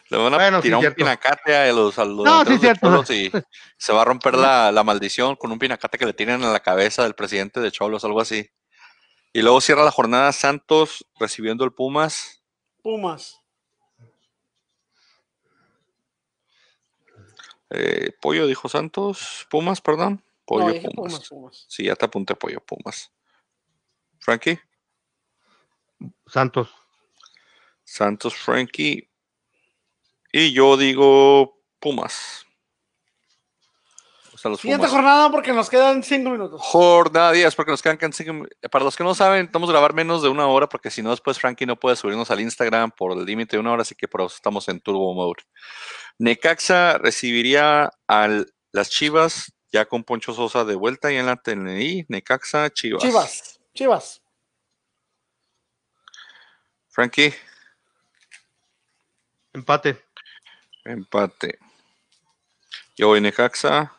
Le 0.09 0.17
van 0.17 0.33
a 0.33 0.37
Bueno, 0.37 0.57
sí, 0.59 0.63
tirar 0.63 0.77
un 0.77 0.81
cierto. 0.83 0.95
pinacate 0.97 1.55
a 1.55 1.71
los, 1.73 1.99
a 1.99 2.05
los 2.05 2.23
No, 2.25 2.45
sí, 2.45 2.57
cierto. 2.57 2.87
Cholos 2.87 3.09
y 3.11 3.29
se 3.77 3.93
va 3.93 4.01
a 4.03 4.05
romper 4.05 4.35
la, 4.35 4.71
la 4.71 4.83
maldición 4.83 5.35
con 5.35 5.51
un 5.51 5.59
pinacate 5.59 5.97
que 5.97 6.05
le 6.05 6.13
tienen 6.13 6.43
en 6.43 6.53
la 6.53 6.61
cabeza 6.61 7.03
del 7.03 7.13
presidente 7.13 7.59
de 7.59 7.71
Cholos, 7.71 8.03
algo 8.05 8.21
así. 8.21 8.49
Y 9.33 9.41
luego 9.41 9.59
cierra 9.61 9.83
la 9.83 9.91
jornada 9.91 10.31
Santos 10.31 11.05
recibiendo 11.19 11.65
el 11.65 11.73
Pumas. 11.73 12.41
Pumas. 12.81 13.37
Eh, 17.69 18.11
Pollo 18.21 18.47
dijo 18.47 18.69
Santos. 18.69 19.47
Pumas, 19.49 19.81
perdón. 19.81 20.23
Pollo 20.45 20.67
no, 20.67 20.73
dije 20.73 20.89
Pumas. 20.89 21.13
Pumas, 21.13 21.29
Pumas. 21.29 21.65
Sí, 21.67 21.83
ya 21.83 21.95
te 21.95 22.05
apunté 22.05 22.35
Pollo 22.35 22.59
Pumas. 22.61 23.11
Frankie. 24.19 24.59
Santos. 26.27 26.69
Santos 27.83 28.35
Frankie. 28.35 29.09
Y 30.31 30.51
yo 30.53 30.77
digo 30.77 31.59
Pumas. 31.79 32.45
O 34.33 34.37
sea, 34.37 34.51
los 34.51 34.59
Siguiente 34.61 34.85
Pumas. 34.85 34.91
jornada 34.91 35.31
porque 35.31 35.51
nos 35.51 35.67
quedan 35.69 36.03
cinco 36.03 36.29
minutos. 36.29 36.61
Jornada 36.63 37.31
10, 37.31 37.55
porque 37.55 37.71
nos 37.71 37.81
quedan 37.81 37.97
casi- 37.97 38.23
Para 38.71 38.85
los 38.85 38.95
que 38.95 39.03
no 39.03 39.15
saben, 39.15 39.45
estamos 39.47 39.67
a 39.69 39.71
grabar 39.71 39.93
menos 39.95 40.21
de 40.21 40.29
una 40.29 40.45
hora, 40.47 40.69
porque 40.69 40.91
si 40.91 41.01
no, 41.01 41.09
después 41.09 41.39
Frankie 41.39 41.65
no 41.65 41.75
puede 41.75 41.95
subirnos 41.95 42.29
al 42.29 42.41
Instagram 42.41 42.91
por 42.91 43.17
el 43.17 43.25
límite 43.25 43.55
de 43.57 43.61
una 43.61 43.71
hora, 43.71 43.81
así 43.81 43.95
que 43.95 44.07
por 44.07 44.21
eso 44.21 44.35
estamos 44.35 44.67
en 44.69 44.79
Turbo 44.79 45.11
Mode. 45.15 45.41
Necaxa 46.19 46.97
recibiría 46.97 47.91
a 48.07 48.43
las 48.71 48.89
Chivas, 48.89 49.53
ya 49.71 49.85
con 49.85 50.03
Poncho 50.03 50.33
Sosa 50.33 50.65
de 50.65 50.75
vuelta 50.75 51.11
y 51.11 51.17
en 51.17 51.25
la 51.25 51.35
TNI. 51.35 52.05
Necaxa, 52.09 52.69
Chivas. 52.71 53.03
Chivas. 53.03 53.59
Chivas. 53.73 54.21
Frankie, 56.89 57.31
Empate. 59.53 60.03
empate. 60.83 61.59
Yo 62.95 63.07
voy 63.07 63.21
Necaxa. 63.21 63.93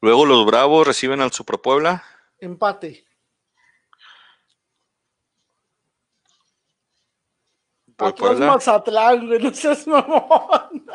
Luego 0.00 0.26
los 0.26 0.44
Bravos 0.44 0.86
reciben 0.86 1.20
al 1.20 1.32
Super 1.32 1.60
Puebla. 1.60 2.02
Empate. 2.38 3.04
Voy 8.02 8.10
Atlas 8.10 8.30
Puebla. 8.30 8.46
Mazatlán, 8.46 9.26
güey, 9.26 9.42
no 9.42 9.54
seas 9.54 9.86
mamón. 9.86 10.86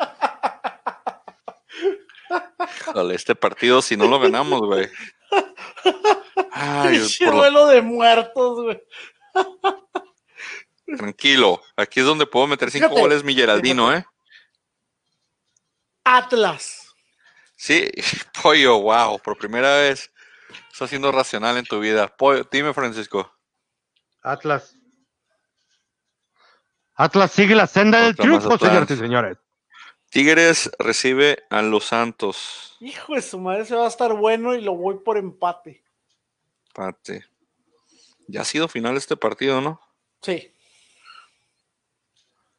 Híjole, 2.90 3.14
este 3.14 3.34
partido, 3.34 3.80
si 3.82 3.96
no 3.96 4.06
lo 4.06 4.18
ganamos, 4.20 4.60
güey. 4.60 4.88
Ay, 6.52 6.98
Pinche 6.98 7.24
por 7.26 7.34
lo- 7.34 7.40
duelo 7.40 7.66
de 7.68 7.82
muertos, 7.82 8.62
güey. 8.62 8.82
tranquilo. 10.96 11.62
Aquí 11.76 12.00
es 12.00 12.06
donde 12.06 12.26
puedo 12.26 12.46
meter 12.46 12.70
cinco 12.70 12.86
Fíjate, 12.88 13.00
goles 13.00 13.24
mi 13.24 13.34
Geraldino, 13.34 13.92
¿eh? 13.94 14.04
Atlas. 16.04 16.94
Sí, 17.56 17.90
pollo, 18.42 18.80
wow, 18.80 19.18
por 19.18 19.36
primera 19.36 19.76
vez 19.76 20.10
estás 20.72 20.90
siendo 20.90 21.12
racional 21.12 21.56
en 21.56 21.64
tu 21.66 21.80
vida. 21.80 22.08
Pollo, 22.08 22.46
dime, 22.50 22.72
Francisco. 22.72 23.30
Atlas. 24.22 24.74
Atlas 26.98 27.30
sigue 27.30 27.54
la 27.54 27.68
senda 27.68 28.02
del 28.02 28.16
triunfo, 28.16 28.58
señores 28.58 28.90
y 28.90 28.96
señores. 28.96 29.38
Tigres 30.10 30.68
recibe 30.80 31.44
a 31.48 31.62
los 31.62 31.84
Santos. 31.84 32.76
Hijo 32.80 33.14
de 33.14 33.22
su 33.22 33.38
madre, 33.38 33.64
se 33.66 33.76
va 33.76 33.84
a 33.84 33.88
estar 33.88 34.12
bueno 34.14 34.56
y 34.56 34.62
lo 34.62 34.74
voy 34.74 34.98
por 35.04 35.16
empate. 35.16 35.84
Empate. 36.70 37.24
Ya 38.26 38.40
ha 38.40 38.44
sido 38.44 38.66
final 38.66 38.96
este 38.96 39.16
partido, 39.16 39.60
¿no? 39.60 39.80
Sí. 40.22 40.52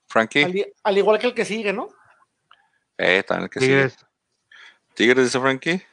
Frankie. 0.07 0.73
Al, 0.83 0.97
igual 0.97 1.19
que 1.19 1.27
el 1.27 1.33
que 1.33 1.43
sigue, 1.43 1.73
¿no? 1.73 1.89
Eh, 2.97 3.23
también 3.23 3.43
el 3.43 3.49
que 3.49 3.59
sigue. 3.59 3.73
Tigres. 3.73 4.05
Tigres, 4.93 5.25
dice 5.25 5.39
Frankie. 5.41 5.83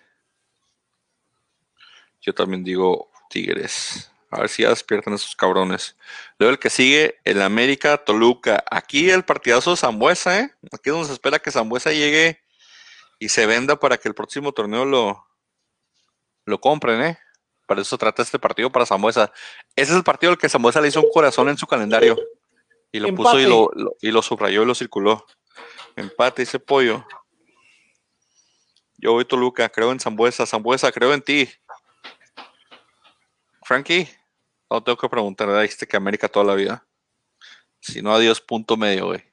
Yo 2.20 2.32
también 2.32 2.62
digo 2.62 3.10
Tigres. 3.28 4.12
A 4.30 4.40
ver 4.40 4.48
si 4.48 4.62
ya 4.62 4.70
despiertan 4.70 5.14
esos 5.14 5.36
cabrones. 5.36 5.96
Luego 6.38 6.50
el 6.52 6.58
que 6.58 6.68
sigue, 6.70 7.20
el 7.24 7.40
América 7.42 7.96
Toluca. 7.98 8.64
Aquí 8.70 9.08
el 9.10 9.24
partidazo 9.24 9.70
de 9.70 9.76
Zambuesa, 9.76 10.40
¿eh? 10.40 10.54
Aquí 10.72 10.90
es 10.90 10.92
donde 10.92 11.06
se 11.06 11.12
espera 11.12 11.38
que 11.38 11.50
Zambuesa 11.52 11.92
llegue 11.92 12.40
y 13.18 13.28
se 13.28 13.46
venda 13.46 13.76
para 13.78 13.96
que 13.98 14.08
el 14.08 14.14
próximo 14.14 14.52
torneo 14.52 14.84
lo, 14.84 15.26
lo 16.44 16.60
compren, 16.60 17.00
¿eh? 17.02 17.18
Para 17.66 17.82
eso 17.82 17.96
trata 17.98 18.22
este 18.22 18.38
partido 18.38 18.70
para 18.70 18.84
Zambuesa. 18.86 19.32
Ese 19.74 19.92
es 19.92 19.96
el 19.96 20.04
partido 20.04 20.32
al 20.32 20.38
que 20.38 20.48
Zambuesa 20.48 20.80
le 20.80 20.88
hizo 20.88 21.00
un 21.00 21.10
corazón 21.10 21.48
en 21.48 21.56
su 21.56 21.66
calendario. 21.66 22.16
Y 22.92 23.00
lo 23.00 23.08
puso 23.14 23.38
y 23.40 23.44
lo, 23.50 23.70
lo- 23.74 23.96
y 24.00 24.10
lo 24.10 24.22
subrayó 24.22 24.62
y 24.62 24.66
lo 24.66 24.74
circuló. 24.74 25.26
Empate 25.96 26.42
ese 26.42 26.58
pollo. 26.58 27.04
Yo 28.98 29.12
voy 29.12 29.24
Toluca, 29.24 29.68
creo 29.68 29.92
en 29.92 30.00
Zambuesa. 30.00 30.46
Zambuesa, 30.46 30.90
creo 30.92 31.12
en 31.12 31.22
ti. 31.22 31.48
Frankie, 33.66 34.08
no 34.70 34.80
tengo 34.80 34.96
que 34.96 35.08
preguntar, 35.08 35.48
¿verdad? 35.48 35.62
Dijiste 35.62 35.88
que 35.88 35.96
América 35.96 36.28
toda 36.28 36.46
la 36.46 36.54
vida. 36.54 36.86
Si 37.80 38.00
no, 38.00 38.14
adiós, 38.14 38.40
punto 38.40 38.76
medio, 38.76 39.06
güey. 39.06 39.24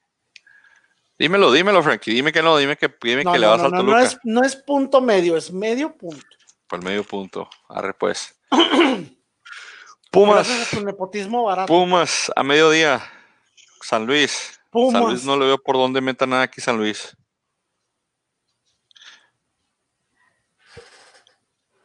Dímelo, 1.16 1.52
dímelo, 1.52 1.80
Frankie. 1.84 2.12
Dime 2.12 2.32
que 2.32 2.42
no, 2.42 2.56
dime 2.56 2.76
que, 2.76 2.92
dime 3.00 3.22
No, 3.22 3.32
que 3.32 3.38
le 3.38 3.46
vas 3.46 3.60
no, 3.60 3.66
al 3.66 3.70
no, 3.70 3.76
Toluca. 3.78 3.96
no 3.96 4.04
es, 4.04 4.18
no 4.24 4.42
es 4.42 4.56
punto 4.56 5.00
medio, 5.00 5.36
es 5.36 5.52
medio 5.52 5.96
punto. 5.96 6.26
Por 6.66 6.80
el 6.80 6.84
medio 6.84 7.04
punto. 7.04 7.48
Arre, 7.68 7.94
pues. 7.94 8.34
Pumas, 10.10 10.48
a 10.50 11.42
barato. 11.42 11.72
Pumas, 11.72 12.32
a 12.34 12.42
mediodía. 12.42 13.08
San 13.82 14.04
Luis. 14.04 14.60
Pumas. 14.70 15.00
San 15.00 15.10
Luis 15.10 15.24
no 15.24 15.36
le 15.38 15.46
veo 15.46 15.58
por 15.58 15.76
dónde 15.76 16.00
meta 16.00 16.26
nada 16.26 16.42
aquí, 16.42 16.60
San 16.60 16.76
Luis. 16.76 17.16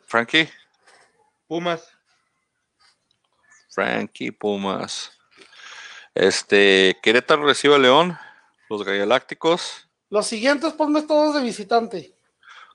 Frankie. 0.07 0.49
Pumas. 1.47 1.98
Frankie 3.79 4.31
Pumas. 4.33 5.17
Este, 6.13 6.97
Querétaro 7.01 7.45
recibe 7.45 7.75
a 7.75 7.77
León, 7.77 8.17
los 8.69 8.83
Galácticos. 8.83 9.87
Los 10.09 10.27
siguientes 10.27 10.73
ponme 10.73 11.03
todos 11.03 11.35
de 11.35 11.41
visitante. 11.41 12.13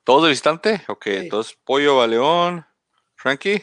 ¿Todos 0.03 0.23
de 0.23 0.29
visitante? 0.31 0.83
Ok, 0.89 1.05
Sí. 1.05 1.11
entonces 1.17 1.59
Pollo 1.63 2.01
a 2.01 2.07
León. 2.07 2.67
Frankie, 3.17 3.63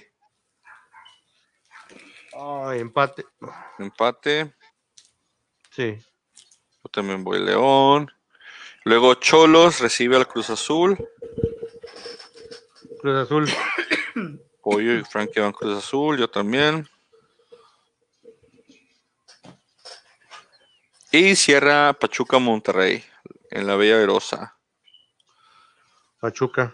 Ay, 2.34 2.80
empate. 2.80 3.26
empate. 3.80 4.54
Sí. 5.72 5.98
Yo 6.84 6.89
también 6.92 7.24
voy 7.24 7.39
León. 7.39 8.12
Luego 8.84 9.16
Cholos 9.16 9.80
recibe 9.80 10.16
al 10.16 10.28
Cruz 10.28 10.52
Azul. 10.52 10.96
Cruz 13.00 13.16
Azul. 13.18 13.50
Pollo 14.62 14.94
y 14.94 15.04
Frankie 15.04 15.39
van 15.39 15.54
Cruz 15.54 15.76
Azul, 15.76 16.20
yo 16.20 16.30
también. 16.30 16.88
Y 21.12 21.36
cierra 21.36 21.93
Pachuca 21.93 22.39
Monterrey 22.39 23.03
en 23.49 23.68
la 23.68 23.76
Bella 23.76 23.97
Verosa. 23.97 24.57
Pachuca. 26.20 26.74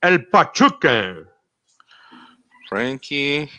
El 0.00 0.28
Pachuca. 0.28 1.14
Frankie, 2.68 3.50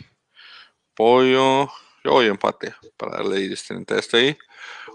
Pollo, 0.96 1.72
yo 2.04 2.12
voy 2.12 2.28
empate 2.28 2.76
para 2.98 3.18
darle 3.18 3.38
distinta 3.40 3.96
a 3.96 4.00
este 4.00 4.18
ahí. 4.18 4.38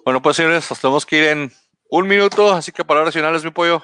Bueno, 0.05 0.21
pues 0.23 0.37
señores, 0.37 0.69
nos 0.69 0.81
tenemos 0.81 1.07
que 1.07 1.17
ir 1.19 1.25
en 1.25 1.53
un 1.91 2.07
minuto, 2.07 2.53
así 2.53 2.73
que 2.73 2.85
palabras 2.85 3.15
finales, 3.15 3.45
mi 3.45 3.51
pollo. 3.51 3.83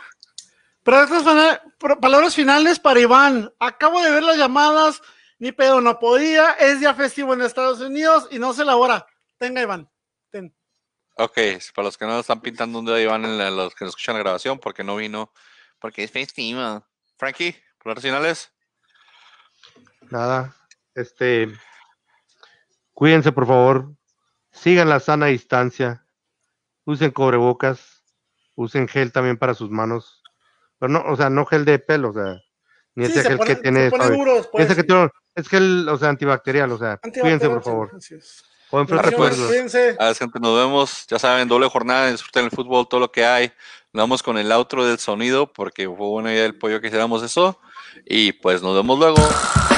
Pero 0.83 1.03
estas 1.03 1.61
pro- 1.79 1.99
palabras 1.99 2.35
finales 2.35 2.79
para 2.79 3.01
Iván. 3.01 3.53
Acabo 3.59 4.03
de 4.03 4.11
ver 4.11 4.23
las 4.23 4.37
llamadas, 4.37 5.01
ni 5.39 5.53
pedo 5.53 5.81
no 5.81 5.99
podía. 5.99 6.53
Es 6.53 6.81
día 6.81 6.95
festivo 6.95 7.33
en 7.33 7.43
Estados 7.43 7.81
Unidos 7.81 8.29
y 8.31 8.39
no 8.39 8.53
se 8.53 8.63
elabora. 8.63 9.07
Tenga, 9.39 9.63
Iván. 9.63 9.89
Ten. 10.31 10.55
Ok, 11.17 11.39
para 11.75 11.87
los 11.87 11.97
que 11.97 12.07
no 12.07 12.19
están 12.19 12.41
pintando 12.41 12.79
un 12.79 12.85
dedo, 12.87 12.99
Iván, 12.99 13.25
en 13.25 13.39
la- 13.39 13.51
los 13.51 13.75
que 13.75 13.85
no 13.85 13.89
escuchan 13.91 14.15
la 14.17 14.21
grabación, 14.23 14.59
porque 14.59 14.83
no 14.83 14.97
vino, 14.97 15.33
porque 15.79 16.03
es 16.05 16.11
festivo. 16.11 16.85
Frankie, 17.17 17.55
palabras 17.83 18.03
finales. 18.05 18.53
Nada. 20.11 20.55
Este. 20.95 21.49
Cuídense, 22.93 23.33
por 23.33 23.47
favor. 23.47 23.93
Sigan 24.53 24.89
la 24.89 25.01
sana 25.01 25.27
distancia. 25.27 26.07
Usen 26.85 27.11
cobrebocas. 27.11 28.03
Usen 28.57 28.87
gel 28.89 29.11
también 29.13 29.37
para 29.37 29.55
sus 29.55 29.71
manos. 29.71 30.23
Pero 30.79 30.93
no, 30.93 31.05
o 31.07 31.17
sea, 31.17 31.31
no 31.31 31.45
gel 31.47 31.65
de 31.65 31.79
pelo, 31.79 32.11
o 32.11 32.13
sea, 32.13 32.41
ni 32.95 33.07
Sí, 33.07 33.13
ese 33.13 33.23
se 33.23 33.29
gel 33.31 33.39
pone, 33.39 33.55
que 33.57 33.63
tiene. 33.63 33.85
se 33.85 33.91
pone 33.91 34.35
después. 34.35 34.65
Ese 34.65 34.77
que 34.77 34.85
tiene- 34.85 35.11
es 35.35 35.49
gel, 35.49 35.89
o 35.89 35.97
sea, 35.97 36.09
antibacterial, 36.11 36.71
o 36.71 36.79
sea, 36.79 36.99
cuídense, 36.99 37.49
por 37.49 37.63
favor. 37.65 37.91
Es. 37.99 38.45
Buen. 38.75 38.89
A 40.01 40.07
ver, 40.07 40.15
gente, 40.17 40.41
nos 40.41 40.57
vemos. 40.59 41.07
Ya 41.09 41.19
saben, 41.19 41.47
doble 41.47 41.69
jornada, 41.69 42.11
disfruten 42.11 42.47
el 42.47 42.51
fútbol, 42.51 42.89
todo 42.89 42.99
lo 42.99 43.13
que 43.13 43.25
hay. 43.25 43.53
Nos 43.93 44.03
vamos 44.03 44.23
con 44.23 44.37
el 44.37 44.51
outro 44.51 44.85
del 44.85 44.99
sonido, 44.99 45.47
porque 45.53 45.87
fue 45.87 46.09
buena 46.09 46.33
idea 46.33 46.43
del 46.43 46.59
pollo 46.59 46.81
que 46.81 46.89
hiciéramos 46.89 47.23
eso. 47.23 47.61
Y 48.05 48.33
pues 48.33 48.63
nos 48.63 48.75
vemos 48.75 48.99
luego. 48.99 49.74